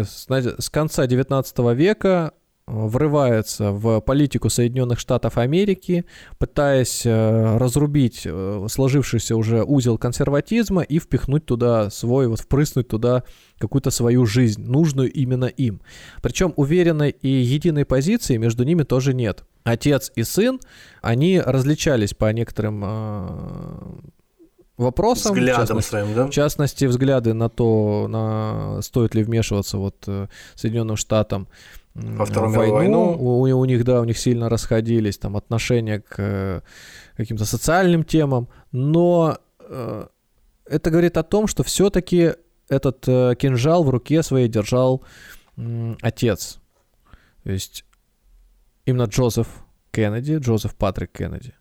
[0.60, 6.06] с конца 19 века э, врывается в политику Соединенных Штатов Америки,
[6.38, 13.24] пытаясь э, разрубить э, сложившийся уже узел консерватизма и впихнуть туда свой, вот впрыснуть туда
[13.58, 15.82] какую-то свою жизнь, нужную именно им.
[16.22, 19.46] Причем уверенной и единой позиции между ними тоже нет.
[19.64, 20.60] Отец и сын,
[21.02, 23.28] они различались по некоторым э,
[24.78, 25.34] вопросам.
[25.34, 26.28] в Взглядом частности- своим, да?
[26.28, 31.48] в частности, взгляды на то, на стоит ли вмешиваться вот э, Соединенным Штатам
[31.94, 33.16] Во Вторую в мировую войну.
[33.20, 36.62] У, у них, да, у них сильно расходились там отношения к э,
[37.18, 40.08] каким-то социальным темам, но э,
[40.66, 42.34] это говорит о том, что все-таки
[42.70, 45.04] этот э, кинжал в руке своей держал
[46.02, 46.60] отец.
[47.44, 47.86] То есть
[48.86, 49.48] именно Джозеф
[49.92, 51.54] Кеннеди, Джозеф Патрик Кеннеди,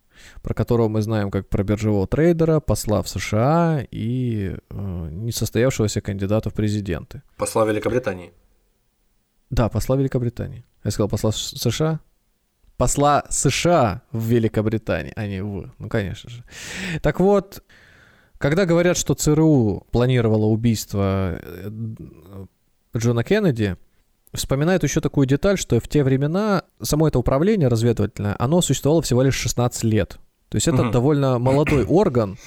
[0.42, 6.50] про которого мы знаем как про биржевого трейдера, посла в США и э, несостоявшегося кандидата
[6.50, 7.22] в президенты.
[7.36, 8.32] Посла Великобритании.
[9.50, 10.64] Да, посла Великобритании.
[10.84, 12.00] Я сказал посла США?
[12.76, 15.70] Посла США в Великобритании, а не в.
[15.78, 16.44] Ну, конечно же.
[17.02, 17.62] Так вот,
[18.38, 21.70] когда говорят, что ЦРУ планировало убийство э,
[22.96, 23.76] Джона Кеннеди,
[24.32, 29.22] вспоминают еще такую деталь, что в те времена само это управление разведывательное, оно существовало всего
[29.22, 30.18] лишь 16 лет.
[30.48, 30.92] То есть это Мгм.
[30.92, 32.38] довольно молодой орган,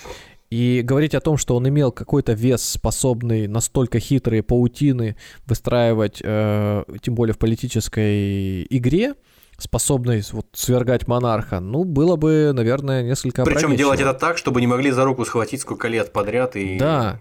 [0.50, 5.16] и говорить о том, что он имел какой-то вес, способный настолько хитрые паутины
[5.48, 9.16] выстраивать, э, тем более в политической игре,
[9.58, 14.68] способный вот свергать монарха, ну, было бы, наверное, несколько Причем делать это так, чтобы не
[14.68, 16.78] могли за руку схватить сколько лет подряд и...
[16.78, 17.20] Да.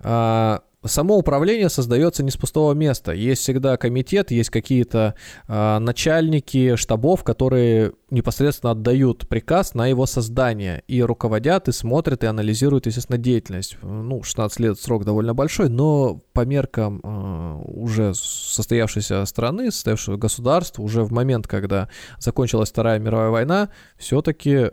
[0.00, 3.12] А, само управление создается не с пустого места.
[3.12, 5.14] Есть всегда комитет, есть какие-то
[5.46, 12.26] а, начальники штабов, которые непосредственно отдают приказ на его создание и руководят, и смотрят, и
[12.26, 13.76] анализируют, естественно, деятельность.
[13.82, 20.82] Ну, 16 лет срок довольно большой, но по меркам а, уже состоявшейся страны, состоявшего государства,
[20.82, 21.88] уже в момент, когда
[22.18, 24.70] закончилась Вторая мировая война, все-таки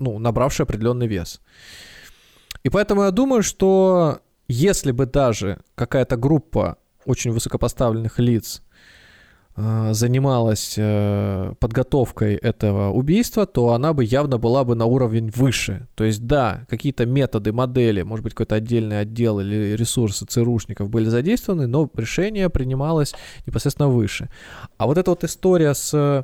[0.00, 1.40] ну, набравший определенный вес.
[2.64, 8.62] И поэтому я думаю, что если бы даже какая-то группа очень высокопоставленных лиц
[9.56, 15.88] э, занималась э, подготовкой этого убийства, то она бы явно была бы на уровень выше.
[15.94, 21.10] То есть, да, какие-то методы, модели, может быть, какой-то отдельный отдел или ресурсы ЦРУшников были
[21.10, 23.14] задействованы, но решение принималось
[23.46, 24.30] непосредственно выше.
[24.78, 26.22] А вот эта вот история с э,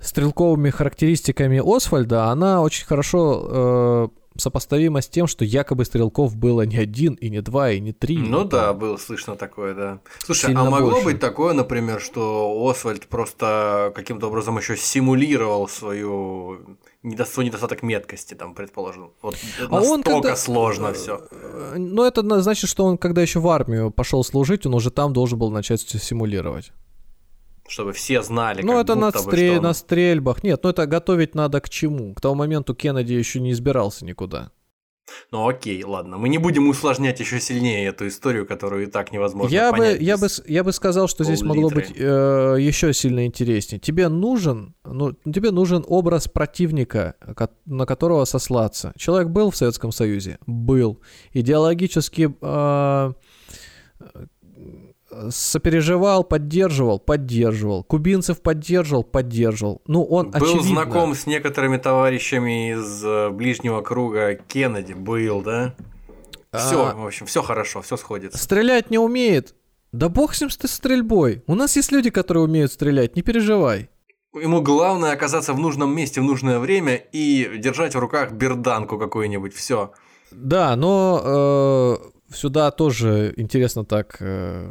[0.00, 7.14] стрелковыми характеристиками Освальда, она очень хорошо сопоставимо с тем, что якобы стрелков было не один,
[7.14, 8.16] и не два, и не три.
[8.16, 10.00] Ну да, было слышно такое, да.
[10.20, 11.04] Слушай, а могло больше.
[11.04, 16.78] быть такое, например, что Освальд просто каким-то образом еще симулировал свою
[17.26, 19.12] свой недостаток меткости, там, предположил.
[19.22, 20.36] Вот а настолько он когда...
[20.36, 21.20] сложно все.
[21.76, 25.38] Ну, это значит, что он, когда еще в армию пошел служить, он уже там должен
[25.38, 26.72] был начать симулировать
[27.68, 28.62] чтобы все знали.
[28.62, 29.62] Ну, это на, стре- он...
[29.62, 30.42] на стрельбах.
[30.42, 32.14] Нет, ну это готовить надо к чему?
[32.14, 34.50] К тому моменту Кеннеди еще не избирался никуда.
[35.30, 36.18] Ну окей, ладно.
[36.18, 39.98] Мы не будем усложнять еще сильнее эту историю, которую и так невозможно я понять.
[39.98, 43.78] Бы, я, бы, я бы сказал, что здесь могло быть э, еще сильно интереснее.
[43.78, 47.14] Тебе нужен, ну, тебе нужен образ противника,
[47.64, 48.92] на которого сослаться.
[48.96, 50.38] Человек был в Советском Союзе?
[50.46, 51.00] Был.
[51.32, 53.12] Идеологически э,
[55.30, 57.84] сопереживал, поддерживал, поддерживал.
[57.84, 59.82] Кубинцев поддерживал, поддерживал.
[59.86, 60.62] Ну, он Был очевидно...
[60.62, 65.74] знаком с некоторыми товарищами из э, ближнего круга Кеннеди, был, да?
[66.52, 66.94] Все, а...
[66.94, 68.38] в общем, все хорошо, все сходится.
[68.38, 69.54] Стрелять не умеет.
[69.92, 71.42] Да бог с ним с стрельбой.
[71.46, 73.88] У нас есть люди, которые умеют стрелять, не переживай.
[74.34, 79.54] Ему главное оказаться в нужном месте в нужное время и держать в руках берданку какую-нибудь.
[79.54, 79.92] Все.
[80.30, 84.68] Да, но э, сюда тоже интересно так э,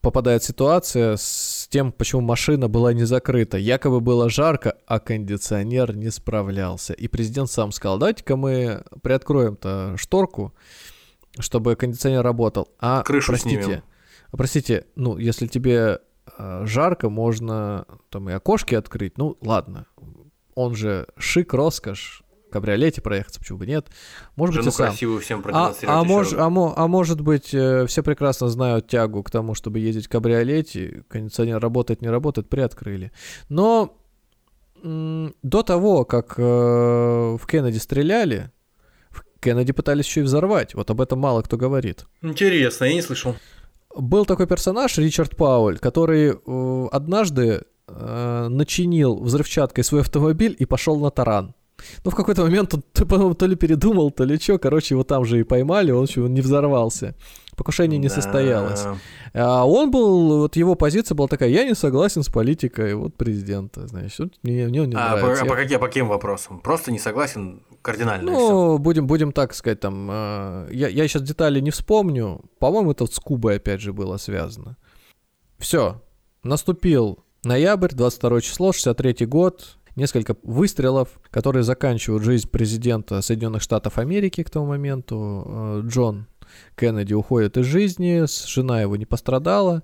[0.00, 3.58] попадает ситуация с тем, почему машина была не закрыта.
[3.58, 6.92] Якобы было жарко, а кондиционер не справлялся.
[6.92, 10.54] И президент сам сказал, давайте-ка мы приоткроем-то шторку,
[11.38, 12.68] чтобы кондиционер работал.
[12.78, 13.82] А, Крышу простите, снимем.
[14.30, 16.00] простите, ну, если тебе
[16.38, 19.18] э, жарко, можно там и окошки открыть.
[19.18, 19.86] Ну, ладно.
[20.54, 23.86] Он же шик, роскошь кабриолете проехаться, почему бы нет.
[24.36, 24.86] Может Жену быть, и сам.
[24.86, 29.30] красивую всем а, а, мож, а, а может быть, э, все прекрасно знают тягу к
[29.30, 33.12] тому, чтобы ездить в кабриолете, кондиционер работает, не работает, приоткрыли.
[33.48, 33.94] Но
[34.82, 38.52] до того, как э, в Кеннеди стреляли,
[39.10, 40.74] в Кеннеди пытались еще и взорвать.
[40.74, 42.06] Вот об этом мало кто говорит.
[42.22, 43.34] Интересно, я не слышал.
[43.94, 50.98] Был такой персонаж, Ричард Пауль, который э, однажды э, начинил взрывчаткой свой автомобиль и пошел
[51.00, 51.54] на таран.
[52.04, 54.58] Ну, в какой-то момент он, по-моему, то ли передумал, то ли что.
[54.58, 57.14] Короче, его там же и поймали, он еще не взорвался.
[57.56, 58.14] Покушение не да.
[58.14, 58.84] состоялось.
[59.34, 63.86] А он был, вот его позиция была такая, я не согласен с политикой вот президента,
[63.88, 65.44] значит, вот мне, мне он не а, нравится.
[65.44, 66.60] По, а по, каким, по каким вопросам?
[66.60, 68.30] Просто не согласен кардинально?
[68.30, 73.06] Ну, будем, будем так сказать, там, э, я, я сейчас детали не вспомню, по-моему, это
[73.06, 74.76] с Кубой опять же было связано.
[75.58, 76.00] Все,
[76.44, 84.42] наступил ноябрь, 22 число, 63 год, несколько выстрелов, которые заканчивают жизнь президента Соединенных Штатов Америки
[84.42, 85.44] к тому моменту.
[85.46, 86.26] Э, Джон
[86.76, 89.82] Кеннеди уходит из жизни, жена его не пострадала.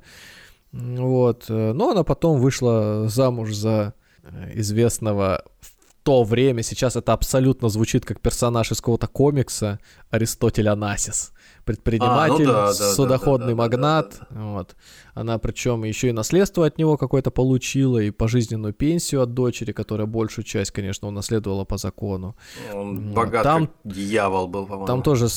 [0.73, 1.47] Вот.
[1.49, 5.73] Э, но она потом вышла замуж за э, известного в
[6.05, 9.81] то время, сейчас это абсолютно звучит как персонаж из какого-то комикса,
[10.11, 11.32] Аристотель Анасис
[11.65, 14.11] предприниматель, а, ну да, судоходный да, да, магнат.
[14.11, 14.45] Да, да, да.
[14.45, 14.77] Вот.
[15.15, 20.07] Она причем еще и наследство от него какое-то получила, и пожизненную пенсию от дочери, которая
[20.07, 22.36] большую часть, конечно, унаследовала по закону.
[22.73, 24.86] Он богат, там, дьявол был, по-моему.
[24.86, 25.28] Там тоже,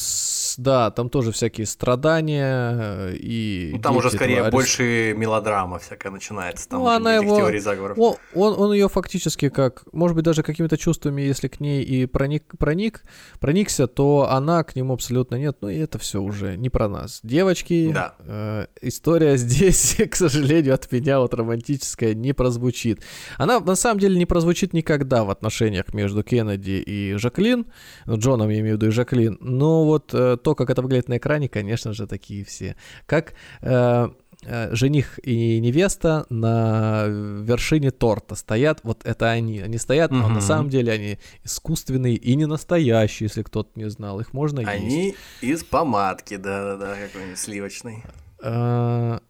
[0.57, 3.71] да, там тоже всякие страдания э, и...
[3.75, 4.51] Ну, там уже скорее арест...
[4.51, 7.37] больше мелодрама всякая начинается, там ну, она его...
[7.37, 7.97] теорий заговоров.
[7.97, 12.05] Он, он, он ее фактически как, может быть, даже какими-то чувствами, если к ней и
[12.05, 13.03] проник, проник,
[13.39, 15.57] проникся, то она к нему абсолютно нет.
[15.61, 17.19] Ну и это все уже не про нас.
[17.23, 18.15] Девочки, да.
[18.19, 19.66] э, история здесь,
[20.09, 23.01] к сожалению, от меня вот романтическая не прозвучит.
[23.37, 27.67] Она на самом деле не прозвучит никогда в отношениях между Кеннеди и Жаклин,
[28.05, 31.09] ну, Джоном я имею в виду и Жаклин, но вот э, то, как это выглядит
[31.09, 32.75] на экране, конечно же, такие все.
[33.05, 34.09] Как э,
[34.43, 40.41] Э, жених и невеста на вершине торта стоят, вот это они, они стоят, но на
[40.41, 45.17] самом деле они искусственные и не настоящие, если кто-то не знал, их можно они есть.
[45.41, 48.03] Они из помадки, да-да-да, какой-нибудь сливочный.
[48.39, 49.21] А,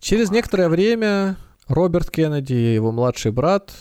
[0.00, 3.72] через некоторое время Роберт Кеннеди и его младший брат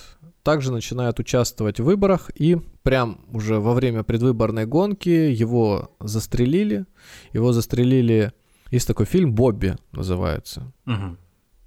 [0.43, 6.85] также начинают участвовать в выборах, и прям уже во время предвыборной гонки его застрелили.
[7.33, 8.31] Его застрелили
[8.71, 10.71] есть такой фильм «Бобби» называется.
[10.85, 11.17] Угу.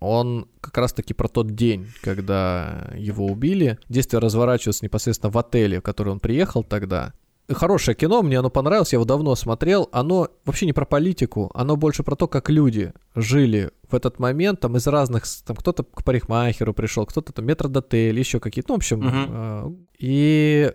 [0.00, 3.78] Он как раз-таки про тот день, когда его убили.
[3.88, 7.12] Действие разворачивается непосредственно в отеле, в который он приехал тогда.
[7.50, 9.88] Хорошее кино, мне оно понравилось, я его давно смотрел.
[9.92, 14.60] Оно вообще не про политику, оно больше про то, как люди жили в этот момент,
[14.60, 18.78] там из разных, там кто-то к парикмахеру пришел, кто-то там метродотель, еще какие-то, ну, в
[18.78, 19.86] общем, угу.
[19.98, 20.72] и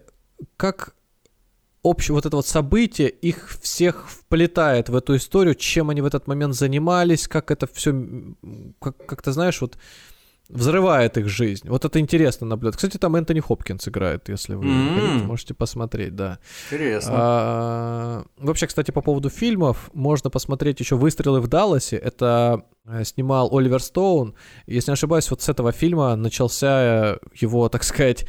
[0.57, 0.95] как
[1.81, 6.27] общее вот это вот событие их всех вплетает в эту историю, чем они в этот
[6.27, 7.93] момент занимались, как это все,
[8.79, 9.77] как, как ты знаешь, вот
[10.49, 11.67] взрывает их жизнь.
[11.67, 12.75] Вот это интересно наблюдать.
[12.75, 16.39] Кстати, там Энтони Хопкинс играет, если вы хотите, можете посмотреть, да.
[16.67, 17.11] Интересно.
[17.13, 21.97] А, Вообще, кстати, по поводу фильмов, можно посмотреть еще «Выстрелы в Далласе».
[21.97, 24.35] Это э, снимал Оливер Стоун.
[24.67, 28.25] Если не ошибаюсь, вот с этого фильма начался э, его, так сказать,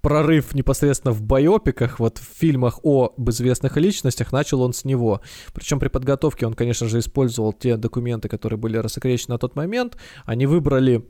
[0.00, 5.20] прорыв непосредственно в байопиках, вот в фильмах о известных личностях, начал он с него.
[5.52, 9.96] Причем при подготовке он, конечно же, использовал те документы, которые были рассекречены на тот момент.
[10.24, 11.04] Они выбрали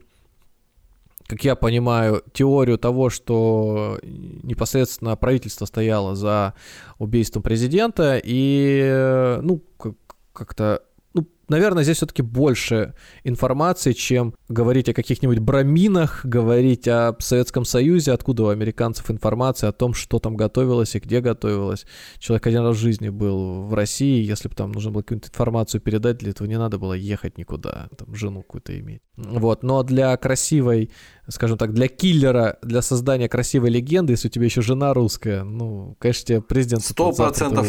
[1.31, 6.55] как я понимаю, теорию того, что непосредственно правительство стояло за
[6.99, 9.95] убийством президента, и, э, ну, как-
[10.33, 10.83] как-то,
[11.13, 18.13] ну, наверное, здесь все-таки больше информации, чем говорить о каких-нибудь браминах, говорить о Советском Союзе,
[18.13, 21.85] откуда у американцев информация о том, что там готовилось и где готовилось.
[22.17, 25.81] Человек один раз в жизни был в России, если бы там нужно было какую-нибудь информацию
[25.81, 29.01] передать, для этого не надо было ехать никуда, там жену какую-то иметь.
[29.17, 30.89] Вот, но для красивой,
[31.27, 35.95] скажем так, для киллера, для создания красивой легенды, если у тебя еще жена русская, ну,
[35.99, 36.83] конечно, тебе президент...
[36.83, 37.67] Сто процентов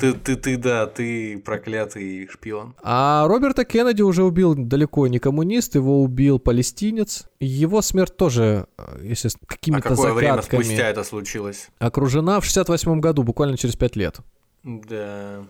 [0.00, 2.74] ты, ты, ты, да, ты проклятый шпион.
[2.82, 7.28] А Роберта Кеннеди уже убил далеко не коммунист, его убил палестинец.
[7.40, 11.68] Его смерть тоже, э, если с А какими-то какое время загадками спустя это случилось?
[11.78, 14.20] окружена в 68 году, буквально через 5 лет.
[14.62, 15.44] Да.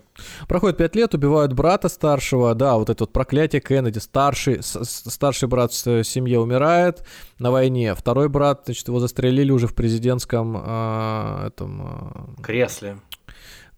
[0.46, 3.98] Проходит 5 лет, убивают брата старшего, да, вот это вот проклятие Кеннеди.
[3.98, 7.04] Старший, старший брат в э, семье умирает
[7.38, 11.82] на войне, второй брат, значит, его застрелили уже в президентском а, этом...
[11.82, 12.98] а, Кресле.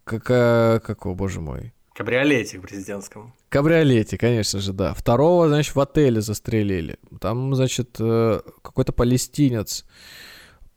[0.04, 3.32] как, а, как, о боже мой, Кабриолете президентском.
[3.52, 4.94] Кабриолете, конечно же, да.
[4.94, 6.96] Второго, значит, в отеле застрелили.
[7.20, 9.84] Там, значит, э, какой-то палестинец.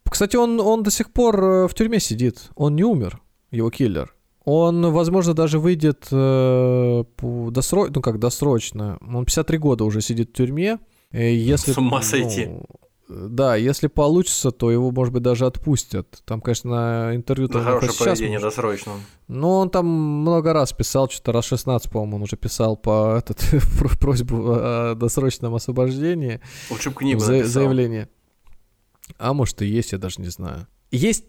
[0.03, 2.49] Кстати, он, он до сих пор э, в тюрьме сидит.
[2.55, 4.13] Он не умер, его киллер.
[4.43, 7.87] Он, возможно, даже выйдет э, по досро...
[7.87, 8.97] ну как досрочно.
[9.01, 10.79] Он 53 года уже сидит в тюрьме.
[11.13, 12.41] Если, С ума ну, сойти.
[12.49, 12.59] э,
[13.07, 16.21] Да, если получится, то его, может быть, даже отпустят.
[16.25, 17.47] Там, конечно, интервью...
[17.47, 18.93] Там хорошее сейчас поведение может- досрочно.
[19.27, 23.37] ну, он там много раз писал, что-то раз 16, по-моему, он уже писал по этот,
[23.79, 26.41] про- просьбу о досрочном освобождении,
[26.71, 27.51] Лучше бы книгу за- написал.
[27.51, 28.09] заявление.
[29.19, 30.65] А может и есть, я даже не знаю.
[30.89, 31.25] Есть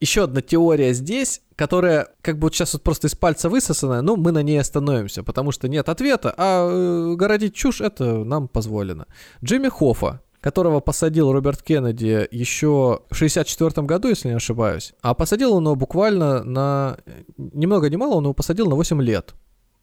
[0.00, 4.16] еще одна теория здесь, которая как бы вот сейчас вот просто из пальца высосанная, но
[4.16, 9.06] мы на ней остановимся, потому что нет ответа, а э, городить чушь это нам позволено.
[9.42, 15.54] Джимми Хоффа, которого посадил Роберт Кеннеди еще в 64 году, если не ошибаюсь, а посадил
[15.54, 16.98] он его буквально на...
[17.36, 19.34] Ни много ни мало, он его посадил на 8 лет.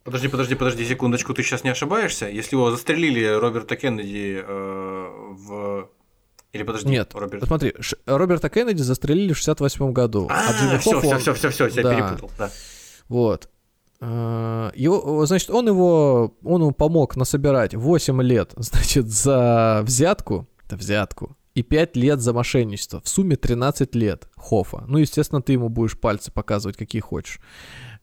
[0.05, 2.29] Подожди, подожди, подожди секундочку, ты сейчас не ошибаешься?
[2.29, 5.89] Если его застрелили Роберта Кеннеди э, в...
[6.53, 7.43] Или подожди, Нет, Роберт...
[7.45, 11.49] смотри, Ш- Роберта Кеннеди застрелили в 68 году, а, А, все, все, он- все, все,
[11.49, 11.93] все, я да.
[11.93, 12.31] перепутал.
[12.37, 12.49] Да.
[13.09, 13.49] Вот.
[13.99, 20.75] Э, Его, значит, он его, он ему помог насобирать 8 лет, значит, за взятку, это
[20.75, 23.01] взятку, и 5 лет за мошенничество.
[23.01, 24.83] В сумме 13 лет Хофа.
[24.87, 27.39] Ну, естественно, ты ему будешь пальцы показывать, какие хочешь.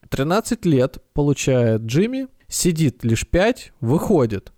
[0.09, 4.53] 13 лет получает Джимми, сидит лишь 5, выходит.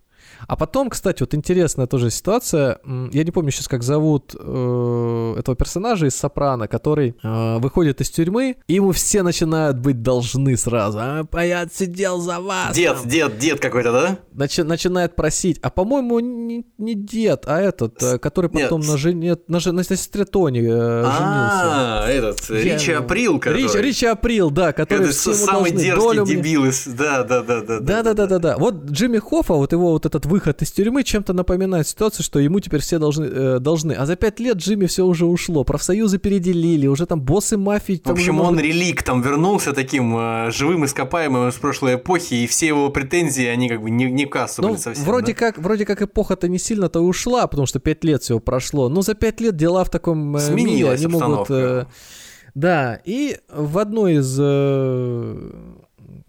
[0.49, 2.79] А потом, кстати, вот интересная тоже ситуация.
[3.13, 8.11] Я не помню сейчас, как зовут э, этого персонажа из Сопрано, который э, выходит из
[8.11, 10.99] тюрьмы, и ему все начинают быть должны сразу.
[11.01, 12.75] А, а я отсидел за вас.
[12.75, 13.09] Дед, там».
[13.09, 14.19] дед, дед какой-то, да?
[14.35, 15.59] Начи- начинает просить.
[15.63, 19.85] А по-моему, не, не дед, а этот, э, который потом на, жене, на, жен- на
[19.85, 21.13] сестре Тони э, женился.
[21.21, 23.63] А, этот, Я- Ричи Април, который...
[23.63, 25.83] Рич, Ричи Април, да, который Это самый должны.
[25.83, 26.87] дерзкий Долю дебил из...
[26.87, 27.81] Да, да, да, да.
[27.81, 28.57] Да, да, да, да, да.
[28.59, 32.59] Вот Джимми Хоффа, вот его вот этот выход из тюрьмы чем-то напоминает ситуацию, что ему
[32.61, 33.93] теперь все должны, э, должны.
[33.93, 38.01] А за пять лет Джимми все уже ушло, профсоюзы переделили, уже там боссы мафии.
[38.03, 42.35] В общем, может он быть, релик там вернулся таким э, живым ископаемым из прошлой эпохи,
[42.35, 45.05] и все его претензии, они как бы не, не в кассу Ну, были совсем.
[45.05, 45.39] вроде да?
[45.39, 48.89] как, вроде как эпоха-то не сильно-то ушла, потому что пять лет всего прошло.
[48.89, 51.41] Но за пять лет дела в таком э, мире, Сменилась они могут...
[51.41, 51.89] обстановка.
[51.89, 51.93] э,
[52.55, 55.51] да, и в одной из, э,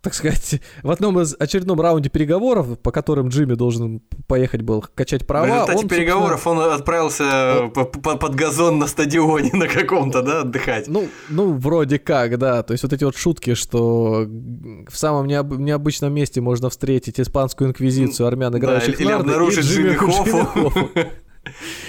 [0.03, 5.25] так сказать, в одном из очередном раунде переговоров, по которым Джимми должен поехать был качать
[5.25, 10.21] права, В результате он, переговоров он отправился по- по- под газон на стадионе на каком-то,
[10.21, 10.87] да, отдыхать.
[10.89, 12.63] Ну, ну, вроде как, да.
[12.63, 17.69] То есть вот эти вот шутки, что в самом необ- необычном месте можно встретить испанскую
[17.69, 20.45] инквизицию армян, Да, играющих или в нарды, и обнаружить Джимми Хоффу.
[20.45, 20.89] Хоффу.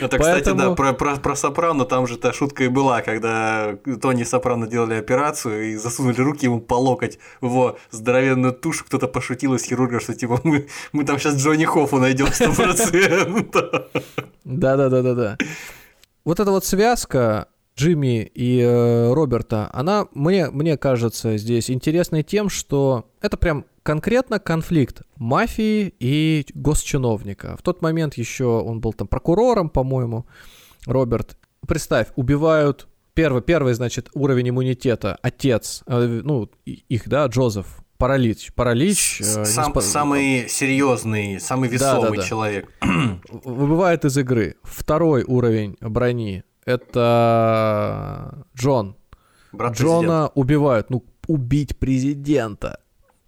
[0.00, 3.76] Это, кстати, да, Поэтому- про, про, про Сопрано там же та шутка и была, когда
[4.02, 9.06] Тони Сопрано делали операцию и засунули руки ему по локоть в его здоровенную тушу, кто-то
[9.08, 14.04] пошутил из хирурга, что типа мы, мы там сейчас Джонни Хоффу найдем 100%.
[14.44, 15.38] Да-да-да-да-да.
[16.24, 22.48] Вот эта вот связка Джимми и э, Роберта, она, мне, мне кажется, здесь интересной тем,
[22.48, 27.56] что это прям конкретно конфликт мафии и госчиновника.
[27.58, 30.26] В тот момент еще он был там прокурором, по-моему,
[30.86, 31.36] Роберт.
[31.66, 39.20] Представь, убивают первый, первый, значит, уровень иммунитета, отец, э, ну, их, да, Джозеф, паралич, паралич.
[39.20, 39.80] Э, Сам, спа...
[39.80, 42.22] Самый серьезный, самый весомый да, да, да.
[42.22, 42.72] человек.
[43.44, 44.56] Выбывает из игры.
[44.62, 48.96] Второй уровень брони это Джон.
[49.52, 50.32] Брат Джона президент.
[50.34, 50.90] убивают.
[50.90, 52.80] Ну, убить президента.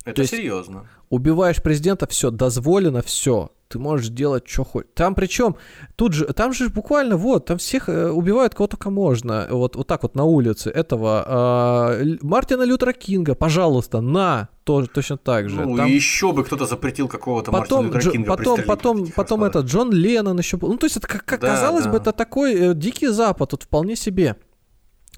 [0.05, 0.79] Это То серьезно.
[0.79, 3.51] Есть, убиваешь президента, все, дозволено, все.
[3.69, 4.91] Ты можешь делать, что хочешь.
[4.95, 5.57] Там причем,
[5.97, 9.49] тут же, там же буквально вот, там всех э, убивают, кого только можно.
[9.51, 11.97] Вот, вот так вот на улице этого.
[11.99, 15.63] Э, Мартина Лютера Кинга, пожалуйста, на, тоже точно так же.
[15.63, 15.87] Ну, там...
[15.89, 20.39] еще бы кто-то запретил какого-то потом, Мартина Лютера Кинга Потом, потом, потом это Джон Леннон
[20.39, 20.69] еще был.
[20.69, 21.91] Ну, то есть, это, как, как да, казалось да.
[21.91, 24.37] бы, это такой э, дикий запад, тут вполне себе.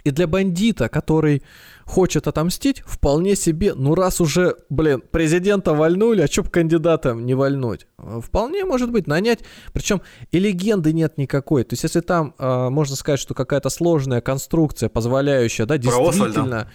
[0.05, 1.43] И для бандита, который
[1.89, 7.35] хочет отомстить, вполне себе, ну раз уже, блин, президента вальнули, а чё бы кандидатам не
[7.35, 7.87] вальнуть?
[7.97, 9.41] Вполне может быть, нанять,
[9.73, 11.65] причем и легенды нет никакой.
[11.65, 16.71] То есть если там, э, можно сказать, что какая-то сложная конструкция, позволяющая, да, действительно...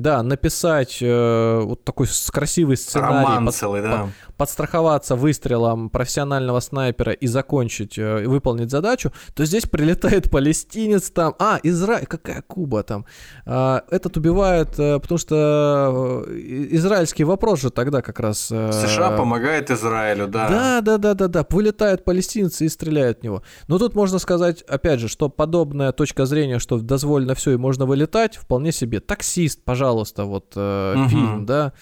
[0.00, 3.26] Да, написать э, вот такой красивый сценарий.
[3.26, 4.02] Роман под, целый, да.
[4.02, 11.34] Под, подстраховаться выстрелом профессионального снайпера и закончить, э, выполнить задачу, то здесь прилетает палестинец там.
[11.38, 13.04] А, Израиль, какая Куба там?
[13.44, 18.48] Э, этот убивает, э, потому что э, израильский вопрос же тогда как раз...
[18.50, 20.48] Э, США помогает Израилю, да.
[20.48, 21.46] Да, да, да, да, да.
[21.50, 23.42] Вылетают палестинцы и стреляют в него.
[23.68, 27.84] Но тут можно сказать, опять же, что подобная точка зрения, что дозволено все и можно
[27.84, 29.00] вылетать, вполне себе.
[29.00, 31.08] Таксист, пожалуйста пожалуйста, вот э, угу.
[31.08, 31.72] фильм, да.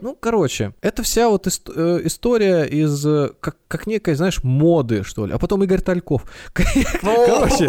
[0.00, 5.02] Ну, короче, это вся вот ист- э, история из, э, как, как некой, знаешь, моды,
[5.02, 5.34] что ли.
[5.34, 6.24] А потом Игорь Тальков.
[6.54, 7.68] Короче.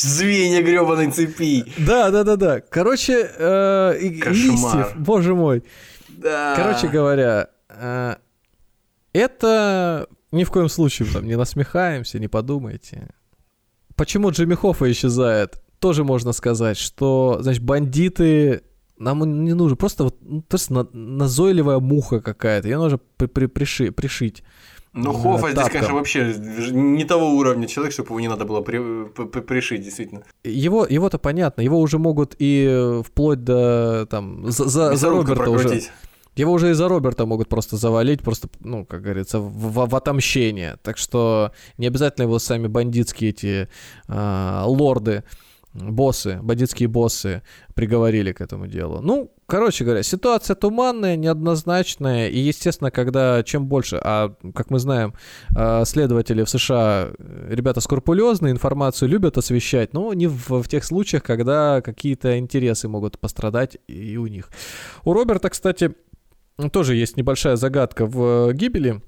[0.00, 1.64] Звенья гребаной цепи.
[1.78, 2.60] Да, да, да, да.
[2.60, 5.62] Короче, листьев, боже мой.
[6.22, 7.48] Короче говоря,
[9.12, 13.08] это ни в коем случае там не насмехаемся, не подумайте.
[13.94, 15.62] Почему Джимми Хоффа исчезает?
[15.78, 18.62] Тоже можно сказать, что, значит, бандиты
[18.98, 23.46] нам не нужно, просто вот ну, то есть назойливая муха какая-то, ее нужно при, при,
[23.46, 24.42] приши, пришить.
[24.92, 26.34] Ну, Хоффа здесь, конечно, вообще
[26.72, 30.22] не того уровня человек, чтобы его не надо было при, при, пришить, действительно.
[30.42, 35.82] Его, его-то понятно, его уже могут и вплоть до, там, за, за, за Роберта уже...
[36.34, 40.76] Его уже из-за Роберта могут просто завалить, просто, ну, как говорится, в, в, в отомщение.
[40.82, 43.68] Так что не обязательно его сами бандитские эти
[44.06, 45.24] э, лорды
[45.76, 47.42] боссы, бандитские боссы
[47.74, 49.00] приговорили к этому делу.
[49.00, 55.14] Ну, короче говоря, ситуация туманная, неоднозначная, и, естественно, когда чем больше, а, как мы знаем,
[55.54, 57.10] а, следователи в США,
[57.48, 63.18] ребята скрупулезные, информацию любят освещать, но не в, в тех случаях, когда какие-то интересы могут
[63.18, 64.50] пострадать и у них.
[65.04, 65.94] У Роберта, кстати,
[66.72, 69.02] тоже есть небольшая загадка в гибели.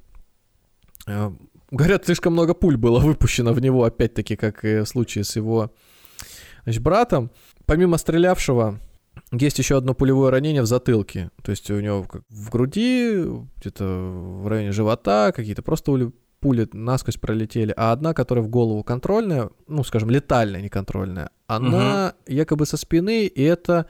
[1.06, 1.32] А,
[1.70, 5.72] говорят, слишком много пуль было выпущено в него, опять-таки, как и в случае с его
[6.68, 7.30] Значит, братом,
[7.64, 8.78] помимо стрелявшего,
[9.32, 11.30] есть еще одно пулевое ранение в затылке.
[11.42, 13.24] То есть у него в груди,
[13.56, 19.48] где-то в районе живота, какие-то просто пули насквозь пролетели, а одна, которая в голову контрольная,
[19.66, 22.34] ну, скажем, летальная, не контрольная, она угу.
[22.34, 23.86] якобы со спины, и это...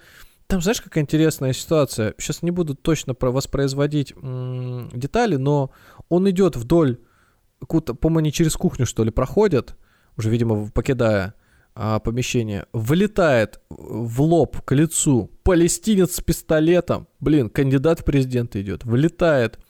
[0.47, 2.15] Там, знаешь, какая интересная ситуация?
[2.17, 5.73] Сейчас не буду точно воспроизводить м- детали, но
[6.09, 7.01] он идет вдоль,
[7.59, 9.77] по-моему, они через кухню, что ли, проходят,
[10.17, 11.35] уже, видимо, покидая
[11.81, 18.85] а, помещение, вылетает в лоб к лицу палестинец с пистолетом, блин, кандидат в президенты идет,
[18.85, 19.61] вылетает,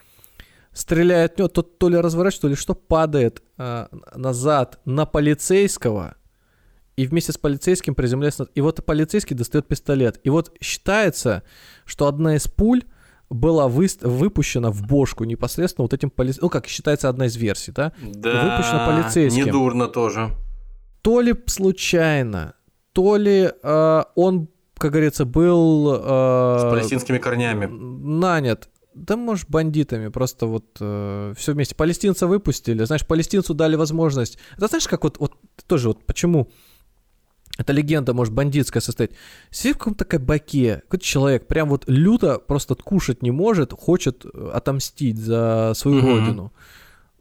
[0.72, 6.14] стреляет в него, тот то ли разворачивается, то ли что, падает а, назад на полицейского,
[6.96, 11.42] и вместе с полицейским приземляется, и вот полицейский достает пистолет, и вот считается,
[11.84, 12.84] что одна из пуль
[13.28, 17.72] была вы, выпущена в бошку непосредственно вот этим полицейским, ну как считается одна из версий,
[17.72, 17.92] да?
[18.00, 19.44] Да, выпущена полицейским.
[19.44, 20.34] недурно тоже
[21.08, 22.52] то ли случайно,
[22.92, 25.90] то ли э, он, как говорится, был...
[26.04, 27.64] Э, С палестинскими корнями.
[27.64, 28.68] Нанят.
[28.92, 31.74] Да, может, бандитами, просто вот э, все вместе.
[31.74, 34.36] Палестинца выпустили, знаешь, палестинцу дали возможность.
[34.58, 35.32] Это знаешь, как вот, вот
[35.66, 36.50] тоже вот почему
[37.56, 39.12] эта легенда, может, бандитская состоять.
[39.50, 45.16] Сидит в каком-то кабаке, какой-то человек прям вот люто просто кушать не может, хочет отомстить
[45.16, 46.18] за свою mm-hmm.
[46.18, 46.52] родину.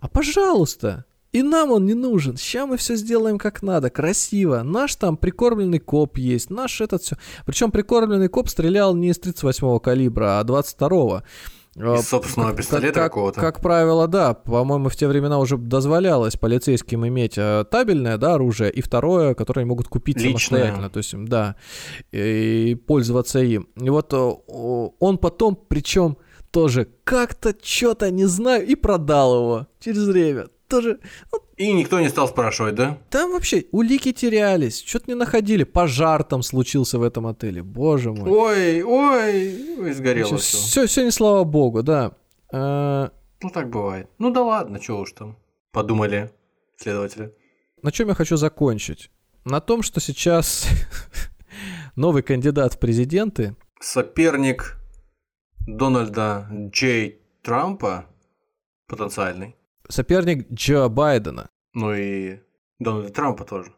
[0.01, 2.37] А пожалуйста, и нам он не нужен.
[2.37, 4.61] Сейчас мы все сделаем как надо, красиво.
[4.63, 7.17] Наш там прикормленный коп есть, наш этот все.
[7.45, 11.23] Причем прикормленный коп стрелял не из 38-го калибра, а 22-го.
[11.77, 13.39] Из собственного как, пистолета как, какого-то.
[13.39, 14.33] Как правило, да.
[14.33, 19.61] По-моему, в те времена уже дозволялось полицейским иметь э, табельное да, оружие и второе, которое
[19.61, 20.39] они могут купить Личное.
[20.39, 20.89] самостоятельно.
[20.89, 21.55] То есть, да,
[22.11, 23.67] и пользоваться им.
[23.75, 26.17] И вот э, он потом, причем
[26.49, 30.47] тоже как-то что-то, не знаю, и продал его через время.
[30.68, 30.99] Тоже,
[31.31, 32.98] ну, И никто не стал спрашивать, да?
[33.10, 35.64] там вообще улики терялись, что-то не находили.
[35.64, 38.30] Пожар там случился в этом отеле, боже мой.
[38.30, 40.57] Ой, ой, ой, сгорело все.
[40.57, 42.11] Все, все не слава богу, да.
[42.52, 43.10] Э,
[43.41, 44.10] Ну так бывает.
[44.18, 45.38] Ну да ладно, чего уж там.
[45.72, 46.31] Подумали
[46.77, 47.34] следователи.
[47.81, 49.10] На чем я хочу закончить?
[49.45, 50.68] На том, что сейчас
[51.95, 54.77] новый кандидат в президенты, Соперник
[55.68, 58.06] Дональда Джей Трампа
[58.88, 59.56] потенциальный.
[59.88, 61.49] Соперник Джо Байдена.
[61.73, 62.39] Ну и
[62.80, 63.72] Дональда Трампа тоже.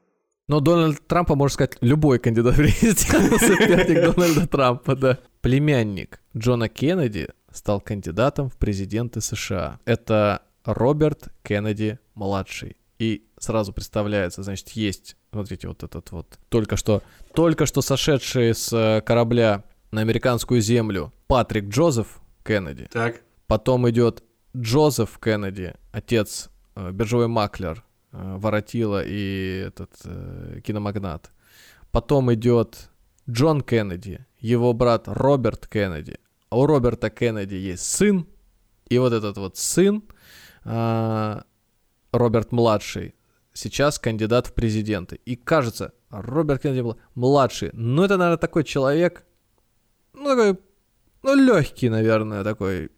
[0.47, 5.19] Но Дональд Трампа, можно сказать, любой кандидат в президенты, соперник Дональда Трампа, да.
[5.41, 9.79] Племянник Джона Кеннеди стал кандидатом в президенты США.
[9.85, 12.77] Это Роберт Кеннеди младший.
[12.97, 17.01] И сразу представляется, значит, есть, смотрите, вот этот вот, только что,
[17.33, 22.87] только что сошедший с э, корабля на американскую землю Патрик Джозеф Кеннеди.
[22.91, 23.21] Так.
[23.47, 24.23] Потом идет
[24.55, 31.31] Джозеф Кеннеди, отец, э, биржевой маклер, э, воротила и этот э, киномагнат.
[31.91, 32.89] Потом идет
[33.29, 36.17] Джон Кеннеди, его брат Роберт Кеннеди.
[36.49, 38.27] А у Роберта Кеннеди есть сын,
[38.89, 40.03] и вот этот вот сын,
[40.63, 41.43] а,
[42.11, 43.13] Роберт младший,
[43.53, 45.19] сейчас кандидат в президенты.
[45.25, 47.69] И кажется, Роберт Кеннеди был младший.
[47.73, 49.25] Ну, это, наверное, такой человек,
[50.13, 50.59] ну, такой,
[51.21, 52.89] ну, легкий, наверное, такой,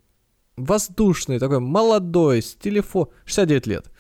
[0.58, 3.92] воздушный, такой молодой, с телефон, 69 лет.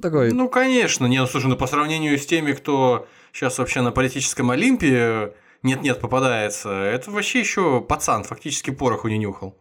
[0.00, 1.06] Такой, Ну, конечно.
[1.06, 6.00] Не, ну слушай, ну по сравнению с теми, кто сейчас вообще на политическом Олимпе нет-нет
[6.00, 9.56] попадается, это вообще еще пацан, фактически пороху не нюхал.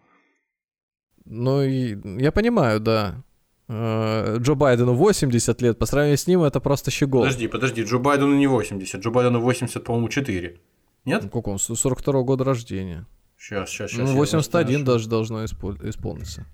[1.25, 3.23] ну, я понимаю, да.
[3.67, 7.23] Э, Джо Байдену 80 лет, по сравнению с ним это просто щегол.
[7.23, 10.59] Подожди, подожди, Джо Байдену не 80, Джо Байдену 80, по-моему, 4.
[11.05, 11.23] Нет?
[11.23, 11.59] Ну, Сколько он?
[11.59, 13.07] 42 года рождения.
[13.37, 14.09] Сейчас, сейчас, сейчас.
[14.09, 16.45] Ну, 81 даже должно испол- исполниться.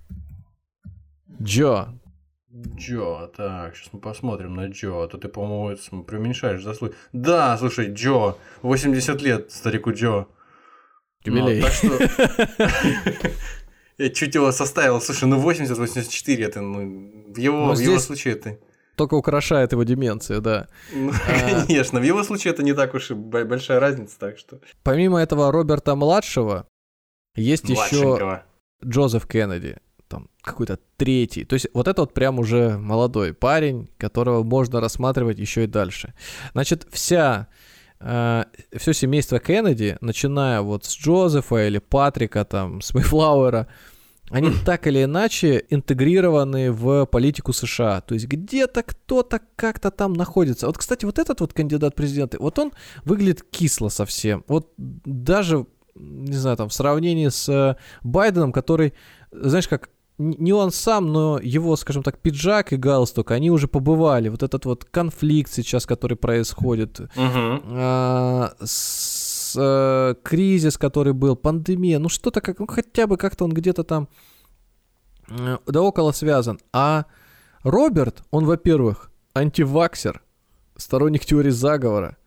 [1.42, 1.88] Джо.
[2.54, 5.04] Джо, так, сейчас мы посмотрим на Джо.
[5.04, 6.94] А то ты, по-моему, преуменьшаешь заслуги.
[7.14, 10.28] Да, слушай, Джо, 80 лет старику Джо.
[11.24, 11.62] Юбилей.
[11.62, 13.30] Ну, так что...
[13.98, 15.00] Я чуть его составил.
[15.00, 18.58] Слушай, ну 80-84 это, ну, в его, Ну, в его случае это...
[18.96, 20.68] Только украшает его деменцию, да.
[20.94, 21.66] Ну, А.
[21.68, 24.60] конечно, в его случае это не так уж и бо- большая разница, так что...
[24.84, 26.68] Помимо этого Роберта младшего,
[27.36, 28.44] есть еще.
[28.84, 29.78] Джозеф Кеннеди,
[30.08, 31.46] там какой-то третий.
[31.46, 36.14] То есть вот это вот прям уже молодой парень, которого можно рассматривать еще и дальше.
[36.54, 37.48] Значит, вся
[38.00, 43.68] все семейство Кеннеди, начиная вот с Джозефа или Патрика, там, с Мейфлауэра,
[44.32, 48.02] они так или иначе интегрированы в политику США.
[48.02, 50.66] То есть где-то кто-то как-то там находится.
[50.66, 52.72] Вот, кстати, вот этот вот кандидат в президенты, вот он
[53.04, 54.44] выглядит кисло совсем.
[54.48, 55.68] Вот даже,
[56.02, 58.94] не знаю, там, в сравнении с э, Байденом, который,
[59.32, 64.30] знаешь, как не он сам, но его, скажем так, пиджак и галстук, они уже побывали.
[64.30, 67.62] Вот этот вот конфликт сейчас, который происходит, Мгм.
[67.66, 73.52] а, с, э, кризис, который был, пандемия, ну что-то как, ну хотя бы как-то он
[73.52, 74.10] где-то там
[75.30, 76.60] э, да около связан.
[76.72, 77.06] А
[77.64, 80.22] Роберт, он, во-первых, антиваксер,
[80.76, 82.18] сторонник теории заговора,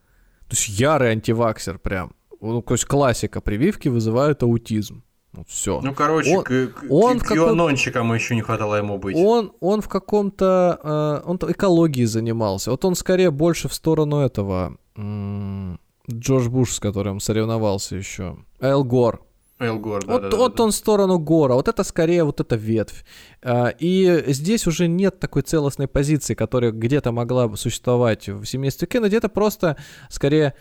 [0.49, 2.15] то есть ярый антиваксер прям.
[2.53, 5.03] Ну, то есть классика, прививки вызывают аутизм.
[5.33, 5.81] Вот все.
[5.81, 9.17] Ну, короче, Он- к, к, он к QAnonчикам еще не хватало ему быть.
[9.17, 10.79] Он, он в каком-то...
[11.25, 12.71] э, он экологией занимался.
[12.71, 14.77] Вот он скорее больше в сторону этого...
[14.97, 15.81] м,
[16.11, 18.37] Джордж Буш, с которым соревновался еще.
[18.61, 19.23] Эл Гор.
[19.59, 20.65] Эл Гор, да, вот, да, да, вот да.
[20.65, 21.55] он в сторону Гора.
[21.55, 23.05] Вот это скорее вот эта ветвь.
[23.43, 28.87] А, И здесь уже нет такой целостной позиции, которая где-то могла бы существовать в семействе
[28.87, 29.17] Кеннеди.
[29.17, 29.77] Это просто
[30.11, 30.55] скорее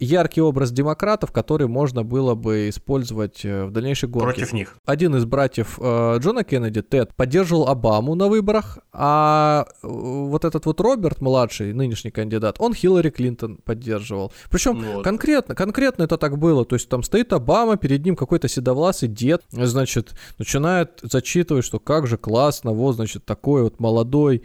[0.00, 4.76] яркий образ демократов, который можно было бы использовать э, в дальнейшей гонке Против них.
[4.84, 10.66] один из братьев э, Джона Кеннеди, Тед, поддерживал Обаму на выборах, а э, вот этот
[10.66, 14.32] вот Роберт, младший, нынешний кандидат, он Хиллари Клинтон поддерживал.
[14.50, 15.04] Причем Ну вот.
[15.04, 16.64] конкретно, конкретно это так было.
[16.64, 22.06] То есть там стоит Обама, перед ним какой-то седовласый дед, значит, начинает зачитывать, что как
[22.06, 24.44] же классно, вот, значит, такой вот молодой,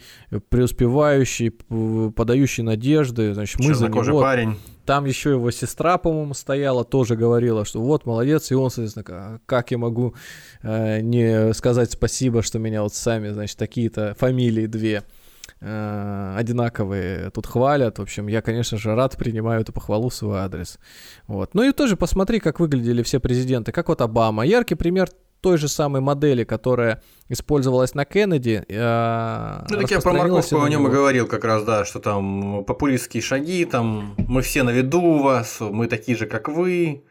[0.49, 4.57] преуспевающий, подающий надежды, значит, мы за Чернокожий него парень.
[4.91, 9.39] Там еще его сестра, по-моему, стояла, тоже говорила, что вот, молодец, и он, соответственно, «А
[9.45, 10.15] как я могу
[10.63, 15.03] э, не сказать спасибо, что меня вот сами, значит, такие-то фамилии две
[15.61, 17.99] э, одинаковые тут хвалят.
[17.99, 20.77] В общем, я, конечно же, рад принимаю эту похвалу в свой адрес.
[21.25, 21.53] Вот.
[21.53, 23.71] Ну и тоже посмотри, как выглядели все президенты.
[23.71, 24.45] Как вот Обама.
[24.45, 25.07] Яркий пример
[25.41, 28.63] той же самой модели, которая использовалась на Кеннеди.
[28.67, 32.63] Э, ну, так я про морковку о нем и говорил как раз, да, что там
[32.63, 37.03] популистские шаги, там мы все на виду у вас, мы такие же, как вы,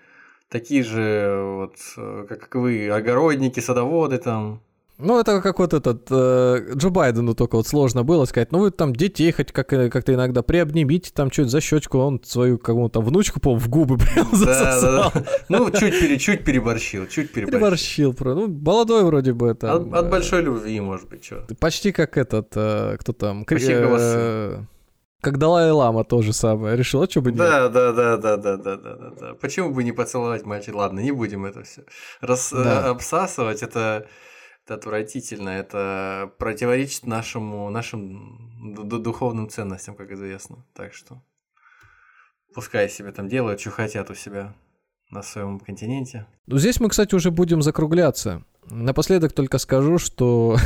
[0.49, 4.63] такие же, вот, э, как вы, огородники, садоводы там.
[5.03, 8.71] Ну, это как вот этот э, Джо Байдену только вот сложно было сказать, ну вы
[8.71, 13.01] там детей хоть как, э, как-то иногда приобнимите, там что-то за щечку, он свою кому-то
[13.01, 15.11] внучку, по в губы прям засосал.
[15.15, 15.27] Да, да, да.
[15.49, 17.59] Ну, чуть, пере, чуть переборщил, чуть переборщил.
[17.59, 19.75] Переборщил, про, ну, молодой вроде бы это.
[19.75, 21.47] От, от большой любви, может быть, что.
[21.59, 24.65] Почти как этот, э, кто там, э,
[25.21, 26.77] как Далай-Лама то же самое.
[26.77, 27.39] Решил, а что бы нет?
[27.39, 29.35] Да, да, да, да, да, да, да, да, да.
[29.35, 30.75] Почему бы не поцеловать мальчик?
[30.75, 31.83] Ладно, не будем это все.
[32.21, 32.87] Раз, да.
[32.87, 34.07] э, обсасывать, это
[34.71, 40.65] это отвратительно, это противоречит нашему, нашим духовным ценностям, как известно.
[40.75, 41.21] Так что
[42.55, 44.55] пускай себе там делают, что хотят у себя
[45.11, 46.27] на своем континенте.
[46.47, 48.45] Ну, здесь мы, кстати, уже будем закругляться.
[48.71, 50.57] Напоследок только скажу, что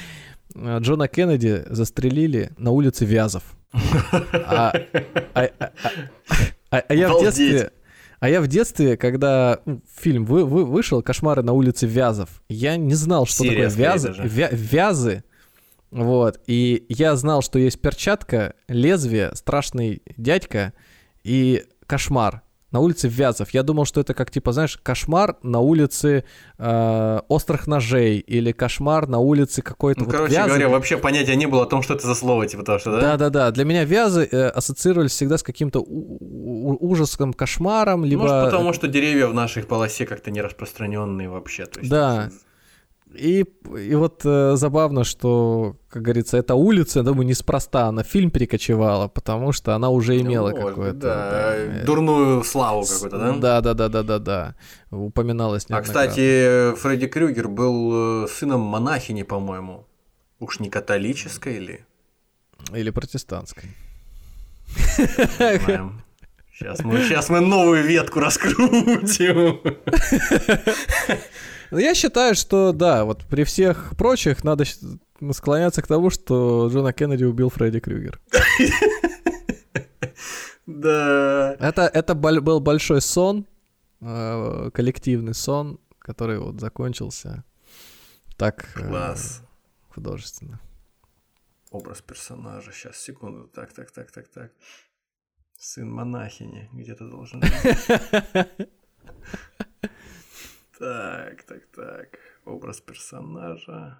[0.56, 3.44] Джона Кеннеди застрелили на улице Вязов.
[4.32, 4.72] А,
[5.34, 5.50] а,
[6.70, 7.72] а, а я в детстве
[8.24, 12.78] а я в детстве, когда ну, фильм вы, вы, вышел «Кошмары на улице Вязов», я
[12.78, 15.24] не знал, что Серия такое вязы, вя, вязы.
[15.90, 16.40] Вот.
[16.46, 20.72] И я знал, что есть перчатка, лезвие, страшный дядька
[21.22, 22.40] и кошмар
[22.74, 23.50] на улице Вязов.
[23.50, 26.24] Я думал, что это как, типа, знаешь, кошмар на улице
[26.58, 30.48] э, острых ножей или кошмар на улице какой-то ну, вот короче вязы.
[30.48, 33.00] говоря, вообще понятия не было о том, что это за слово, типа того, что, да?
[33.00, 33.50] Да-да-да.
[33.52, 38.22] Для меня вязы э, ассоциировались всегда с каким-то ужасом, кошмаром, либо...
[38.22, 41.66] Может, потому что деревья в нашей полосе как-то не распространенные вообще.
[41.66, 42.30] То есть, да.
[43.16, 43.44] И,
[43.78, 49.08] и вот э, забавно, что, как говорится, эта улица, я думаю, неспроста на фильм перекочевала,
[49.08, 50.98] потому что она уже имела ну, какое-то...
[50.98, 53.32] Да, да, э, дурную славу какую-то, да?
[53.32, 54.54] Да, да, да, да, да, да.
[54.90, 59.86] Упоминалось А, кстати, Фредди Крюгер был э, сыном монахини, по-моему.
[60.40, 61.86] Уж не католической или...
[62.72, 63.70] Или протестантской.
[66.56, 69.60] Сейчас мы, сейчас мы новую ветку раскрутим.
[71.74, 74.64] Ну, я считаю, что да, вот при всех прочих надо
[75.32, 78.20] склоняться к тому, что Джона Кеннеди убил Фредди Крюгер.
[80.66, 81.56] Да.
[81.58, 83.44] Это, это был большой сон,
[84.00, 87.44] э, коллективный сон, который вот закончился
[88.36, 89.42] так э, Класс.
[89.90, 90.60] художественно.
[91.70, 92.70] Образ персонажа.
[92.72, 93.48] Сейчас, секунду.
[93.48, 94.52] Так, так, так, так, так.
[95.58, 97.50] Сын монахини где-то должен быть.
[100.84, 102.18] Так, так, так.
[102.44, 103.98] Образ персонажа.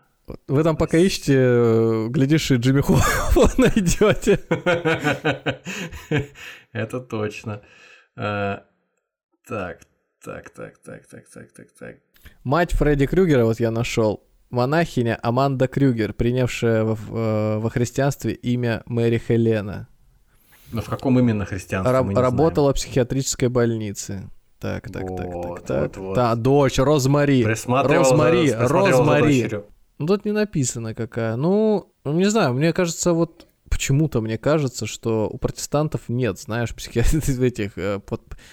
[0.48, 4.38] Вы там пока ищете, э, глядишь, и Джимми Холла найдете.
[6.72, 7.62] Это точно.
[8.16, 8.58] Э,
[9.48, 9.80] так,
[10.22, 11.96] так, так, так, так, так, так, так.
[12.42, 19.16] Мать Фредди Крюгера, вот я нашел, монахиня Аманда Крюгер, принявшая э, во, христианстве имя Мэри
[19.18, 19.88] Хелена.
[20.70, 21.92] Но в каком именно христианстве?
[21.92, 24.30] Раб- работала в психиатрической больнице.
[24.64, 25.82] Так, так, вот, так, так, так.
[25.82, 26.14] Вот, вот.
[26.14, 27.44] Да, дочь, Розмари.
[27.44, 29.60] Розмари, Розмари.
[29.98, 31.36] Ну, тут не написано какая.
[31.36, 37.28] Ну, не знаю, мне кажется, вот почему-то мне кажется, что у протестантов нет, знаешь, психиатров
[37.40, 38.00] этих, э,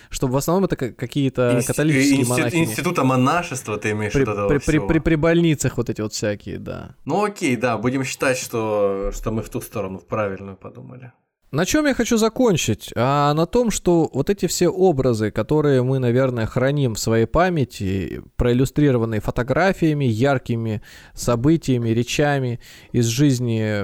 [0.09, 1.67] что в основном это какие-то Инст...
[1.67, 2.63] католические институт, монахини.
[2.65, 6.95] Института монашества ты имеешь при, при, при, при, при больницах вот эти вот всякие, да.
[7.05, 11.13] Ну окей, да, будем считать, что, что мы в ту сторону, в правильную подумали.
[11.51, 12.91] На чем я хочу закончить?
[12.95, 18.21] А на том, что вот эти все образы, которые мы, наверное, храним в своей памяти,
[18.37, 20.81] проиллюстрированные фотографиями, яркими
[21.13, 22.61] событиями, речами
[22.93, 23.83] из жизни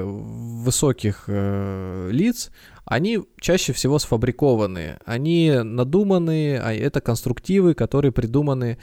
[0.64, 2.52] высоких э, лиц,
[2.86, 5.00] они чаще всего сфабрикованные.
[5.06, 8.78] Они надуманные, а это конструктивы, которые придуманы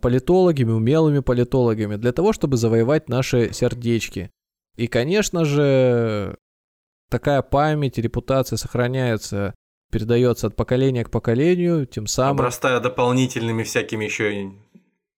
[0.00, 4.30] политологами, умелыми политологами, для того, чтобы завоевать наши сердечки.
[4.76, 6.38] И, конечно же,
[7.14, 9.54] такая память, репутация сохраняется,
[9.92, 12.38] передается от поколения к поколению, тем самым...
[12.40, 14.50] Обрастая дополнительными всякими еще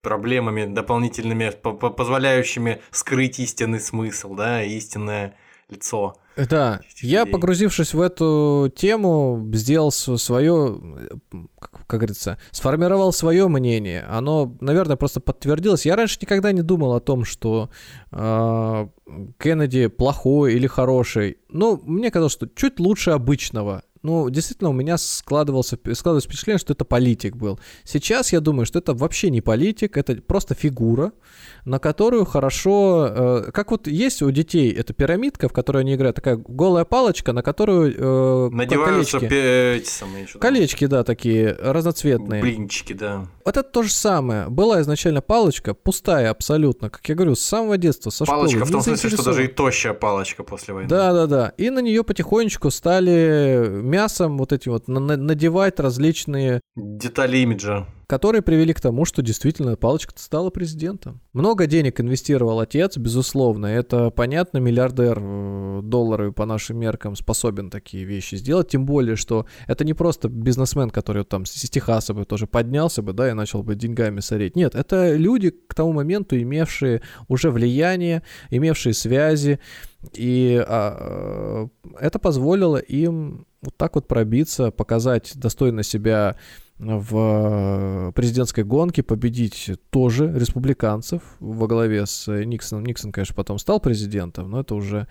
[0.03, 5.35] проблемами, дополнительными, позволяющими скрыть истинный смысл, да, истинное
[5.69, 6.15] лицо.
[6.49, 10.79] Да, я, погрузившись в эту тему, сделал свое,
[11.87, 14.05] как говорится, сформировал свое мнение.
[14.07, 15.85] Оно, наверное, просто подтвердилось.
[15.87, 17.71] Я раньше никогда не думал о том, что
[18.11, 18.87] э,
[19.39, 21.37] Кеннеди плохой или хороший.
[21.49, 23.81] Но мне казалось, что чуть лучше обычного.
[24.07, 27.59] Ну, действительно, у меня складывался, складывалось впечатление, что это политик был.
[27.83, 31.11] Сейчас я думаю, что это вообще не политик, это просто фигура,
[31.65, 33.07] на которую хорошо...
[33.09, 37.33] Э, как вот есть у детей эта пирамидка, в которой они играют, такая голая палочка,
[37.33, 37.93] на которую...
[37.97, 39.35] Э, Надеваются колечки.
[39.75, 40.25] эти самые...
[40.25, 42.41] Колечки, да, такие разноцветные.
[42.41, 43.27] Блинчики, да.
[43.43, 44.47] Вот это то же самое.
[44.47, 48.69] Была изначально палочка, пустая абсолютно, как я говорю, с самого детства, со Палочка школы.
[48.69, 50.87] в том смысле, что даже и тощая палочка после войны.
[50.87, 51.53] Да, да, да.
[51.57, 53.67] И на нее потихонечку стали
[53.97, 57.87] мясом вот эти вот на- на- надевать различные Детали имиджа.
[58.07, 61.19] которые привели к тому, что действительно палочка стала президентом.
[61.33, 63.65] Много денег инвестировал отец, безусловно.
[63.65, 68.69] Это понятно, миллиардер э, доллары по нашим меркам способен такие вещи сделать.
[68.69, 73.13] Тем более, что это не просто бизнесмен, который там с Техаса бы тоже поднялся бы,
[73.13, 74.55] да, и начал бы деньгами сорить.
[74.55, 78.21] Нет, это люди к тому моменту, имевшие уже влияние,
[78.51, 79.59] имевшие связи,
[80.13, 86.35] и а, э, это позволило им вот так вот пробиться, показать достойно себя
[86.77, 92.85] в президентской гонке, победить тоже республиканцев во главе с Никсоном.
[92.85, 95.07] Никсон, конечно, потом стал президентом, но это уже,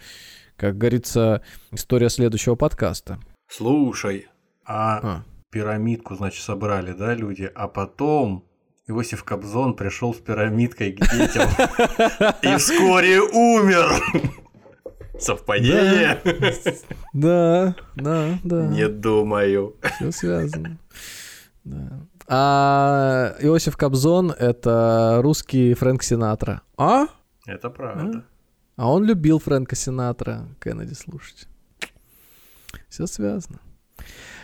[0.56, 1.43] как говорится,
[1.73, 3.18] история следующего подкаста.
[3.48, 4.28] Слушай,
[4.64, 5.23] а, А.
[5.51, 8.44] пирамидку, значит, собрали, да, люди, а потом
[8.89, 11.48] Иосиф Кобзон пришел с пирамидкой к детям
[12.43, 13.90] и вскоре умер.
[15.19, 16.21] Совпадение?
[17.13, 18.67] Да, да, да.
[18.67, 19.77] Не думаю.
[19.97, 20.79] Все связано.
[21.65, 22.07] Да.
[22.29, 26.63] А Иосиф Кобзон— это русский Фрэнк Синатра.
[26.77, 27.07] А?
[27.47, 28.25] Это правда.
[28.77, 31.49] А он любил Фрэнка Синатра, Кеннеди слушать.
[32.89, 33.61] Все связано.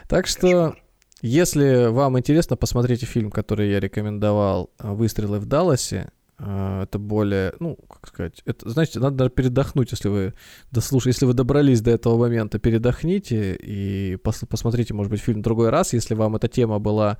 [0.08, 0.40] Так что,
[0.70, 0.82] Кошмар.
[1.20, 6.10] если вам интересно, посмотрите фильм, который я рекомендовал «Выстрелы в Далласе».
[6.44, 10.34] А, Это более, ну, как сказать, это, знаете, надо даже передохнуть, если вы
[10.72, 15.42] дослушали, если вы добрались до этого момента, передохните и пос- посмотрите, может быть, фильм в
[15.44, 17.18] другой раз, если вам эта тема была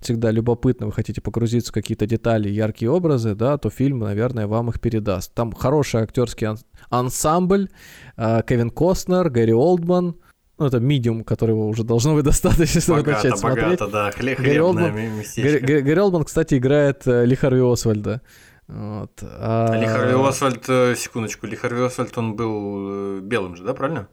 [0.00, 4.70] всегда любопытна, вы хотите погрузиться в какие-то детали, яркие образы, да, то фильм, наверное, вам
[4.70, 5.34] их передаст.
[5.34, 6.58] Там хороший актерский ан-
[6.88, 7.68] ансамбль,
[8.16, 10.14] а, Кевин Костнер, Гэри Олдман,
[10.58, 13.64] ну, это медиум, которого уже должно быть достаточно, чтобы Богато, начать смотреть.
[13.80, 14.10] богато, да.
[14.12, 18.22] Хлебное Олдман- Гэри, Гэри Олдман, кстати, играет э, Ли Харви Освальда.
[18.68, 19.10] Вот.
[19.22, 20.64] А- Ли Харви Освальд,
[20.98, 24.08] секундочку, Ли Харви Освальд, он был э, белым же, да, правильно?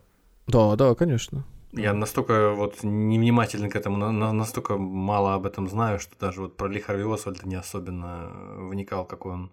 [0.47, 1.45] Да, да, конечно.
[1.71, 6.41] Я настолько вот невнимателен к этому, на- на- настолько мало об этом знаю, что даже
[6.41, 8.31] вот про Ли Харви Освальда не особенно
[8.69, 9.51] вникал, какой он,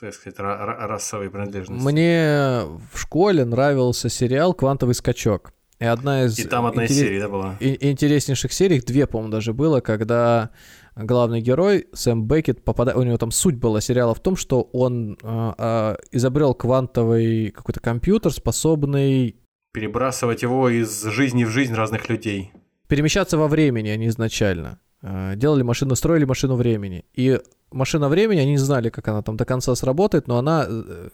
[0.00, 1.84] так сказать, ра- ра- расовой принадлежности.
[1.84, 2.62] Мне
[2.92, 5.52] в школе нравился сериал «Квантовый скачок».
[5.78, 7.56] И одна из И там одна из интерес- серий, да, была?
[7.60, 10.48] интереснейших серий, две, по-моему, даже было, когда
[10.96, 15.18] главный герой Сэм Беккет попадает, у него там суть была сериала в том, что он
[15.22, 19.36] а, а, изобрел квантовый какой-то компьютер, способный
[19.72, 22.50] Перебрасывать его из жизни в жизнь разных людей.
[22.88, 24.78] перемещаться во времени, они изначально.
[25.02, 27.04] Э, Делали машину, строили машину времени.
[27.12, 27.38] И
[27.70, 31.08] машина времени, они не знали, как она там до конца сработает, но она э,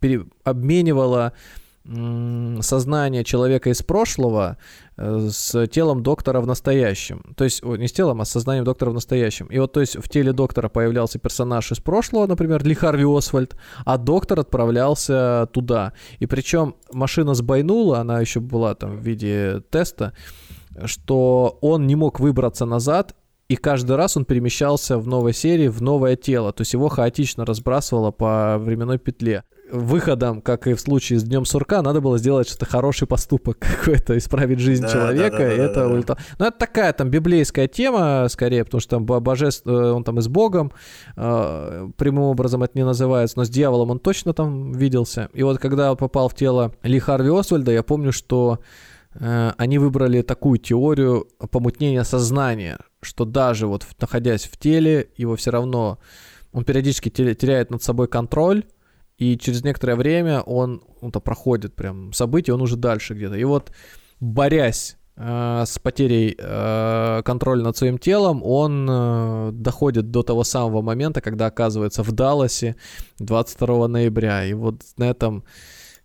[0.00, 1.32] пере- обменивала
[1.84, 4.56] сознание человека из прошлого
[4.96, 7.34] э, с телом доктора в настоящем.
[7.36, 9.46] То есть, не с телом, а с сознанием доктора в настоящем.
[9.46, 13.56] И вот, то есть, в теле доктора появлялся персонаж из прошлого, например, Ли Харви Освальд,
[13.84, 15.92] а доктор отправлялся туда.
[16.20, 20.12] И причем машина сбойнула, она еще была там в виде теста,
[20.84, 23.14] что он не мог выбраться назад,
[23.48, 27.44] и каждый раз он перемещался в новой серии в новое тело, то есть его хаотично
[27.44, 29.44] разбрасывало по временной петле.
[29.72, 34.16] Выходом, как и в случае с Днем Сурка, надо было сделать что-то хороший поступок какой-то,
[34.18, 35.94] исправить жизнь Да, человека, да, да, и да, это да, да.
[35.94, 36.18] улетало.
[36.38, 40.18] Ну, это такая там библейская тема, скорее, потому что там бо- божеств- э, он там
[40.18, 40.72] и с Богом,
[41.16, 45.28] э, прямым образом это не называется, но с дьяволом он точно там виделся.
[45.32, 48.58] И вот когда попал в тело Ли Харви Освальда, я помню, что
[49.14, 55.50] э, они выбрали такую теорию помутнения сознания, что даже вот находясь в теле, его все
[55.50, 55.98] равно
[56.52, 58.64] он периодически те- теряет над собой контроль,
[59.22, 63.36] и через некоторое время он, он там проходит прям события, он уже дальше где-то.
[63.36, 63.70] И вот
[64.20, 70.82] борясь э, с потерей э, контроля над своим телом, он э, доходит до того самого
[70.82, 72.74] момента, когда оказывается в Далласе
[73.20, 74.44] 22 ноября.
[74.44, 75.44] И вот на этом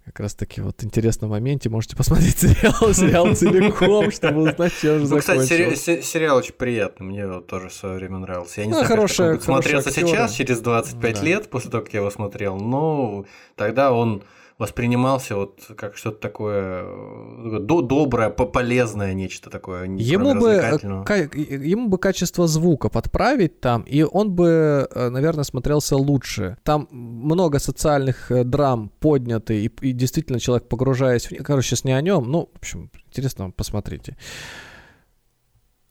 [0.08, 5.14] как раз таки вот интересном моменте можете посмотреть сериал, сериал целиком, чтобы узнать, чем же
[5.14, 8.62] Ну, кстати, сери- сериал очень приятный, мне его тоже в свое время нравился.
[8.62, 10.08] Я не Ну, знаю, как хорошая- он смотреться актеры.
[10.08, 11.22] сейчас, через 25 Да.
[11.26, 13.26] лет, после того, как я его смотрел, но
[13.56, 14.24] тогда он
[14.58, 19.86] воспринимался вот как что-то такое э, до доброе, полезное нечто такое.
[19.86, 26.58] Ему бы, ему бы качество звука подправить там, и он бы, э, наверное, смотрелся лучше.
[26.64, 31.44] Там много социальных э, драм подняты, и, и действительно человек погружаясь в...
[31.44, 34.18] Короче, сейчас не о нем, ну, в общем, интересно, посмотрите.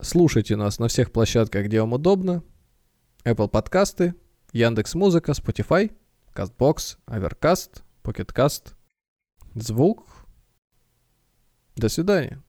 [0.00, 2.42] Слушайте нас на всех площадках, где вам удобно.
[3.24, 4.14] Apple подкасты,
[4.52, 5.92] Яндекс Музыка, Spotify,
[6.34, 8.76] CastBox, Overcast, Pocket Casts,
[9.56, 10.06] Звук.
[11.74, 12.40] До свидания.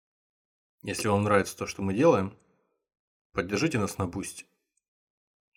[0.83, 2.37] Если вам нравится то, что мы делаем,
[3.31, 4.45] поддержите нас на Boosty.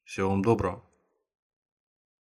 [0.05, 0.90] Всего вам доброго.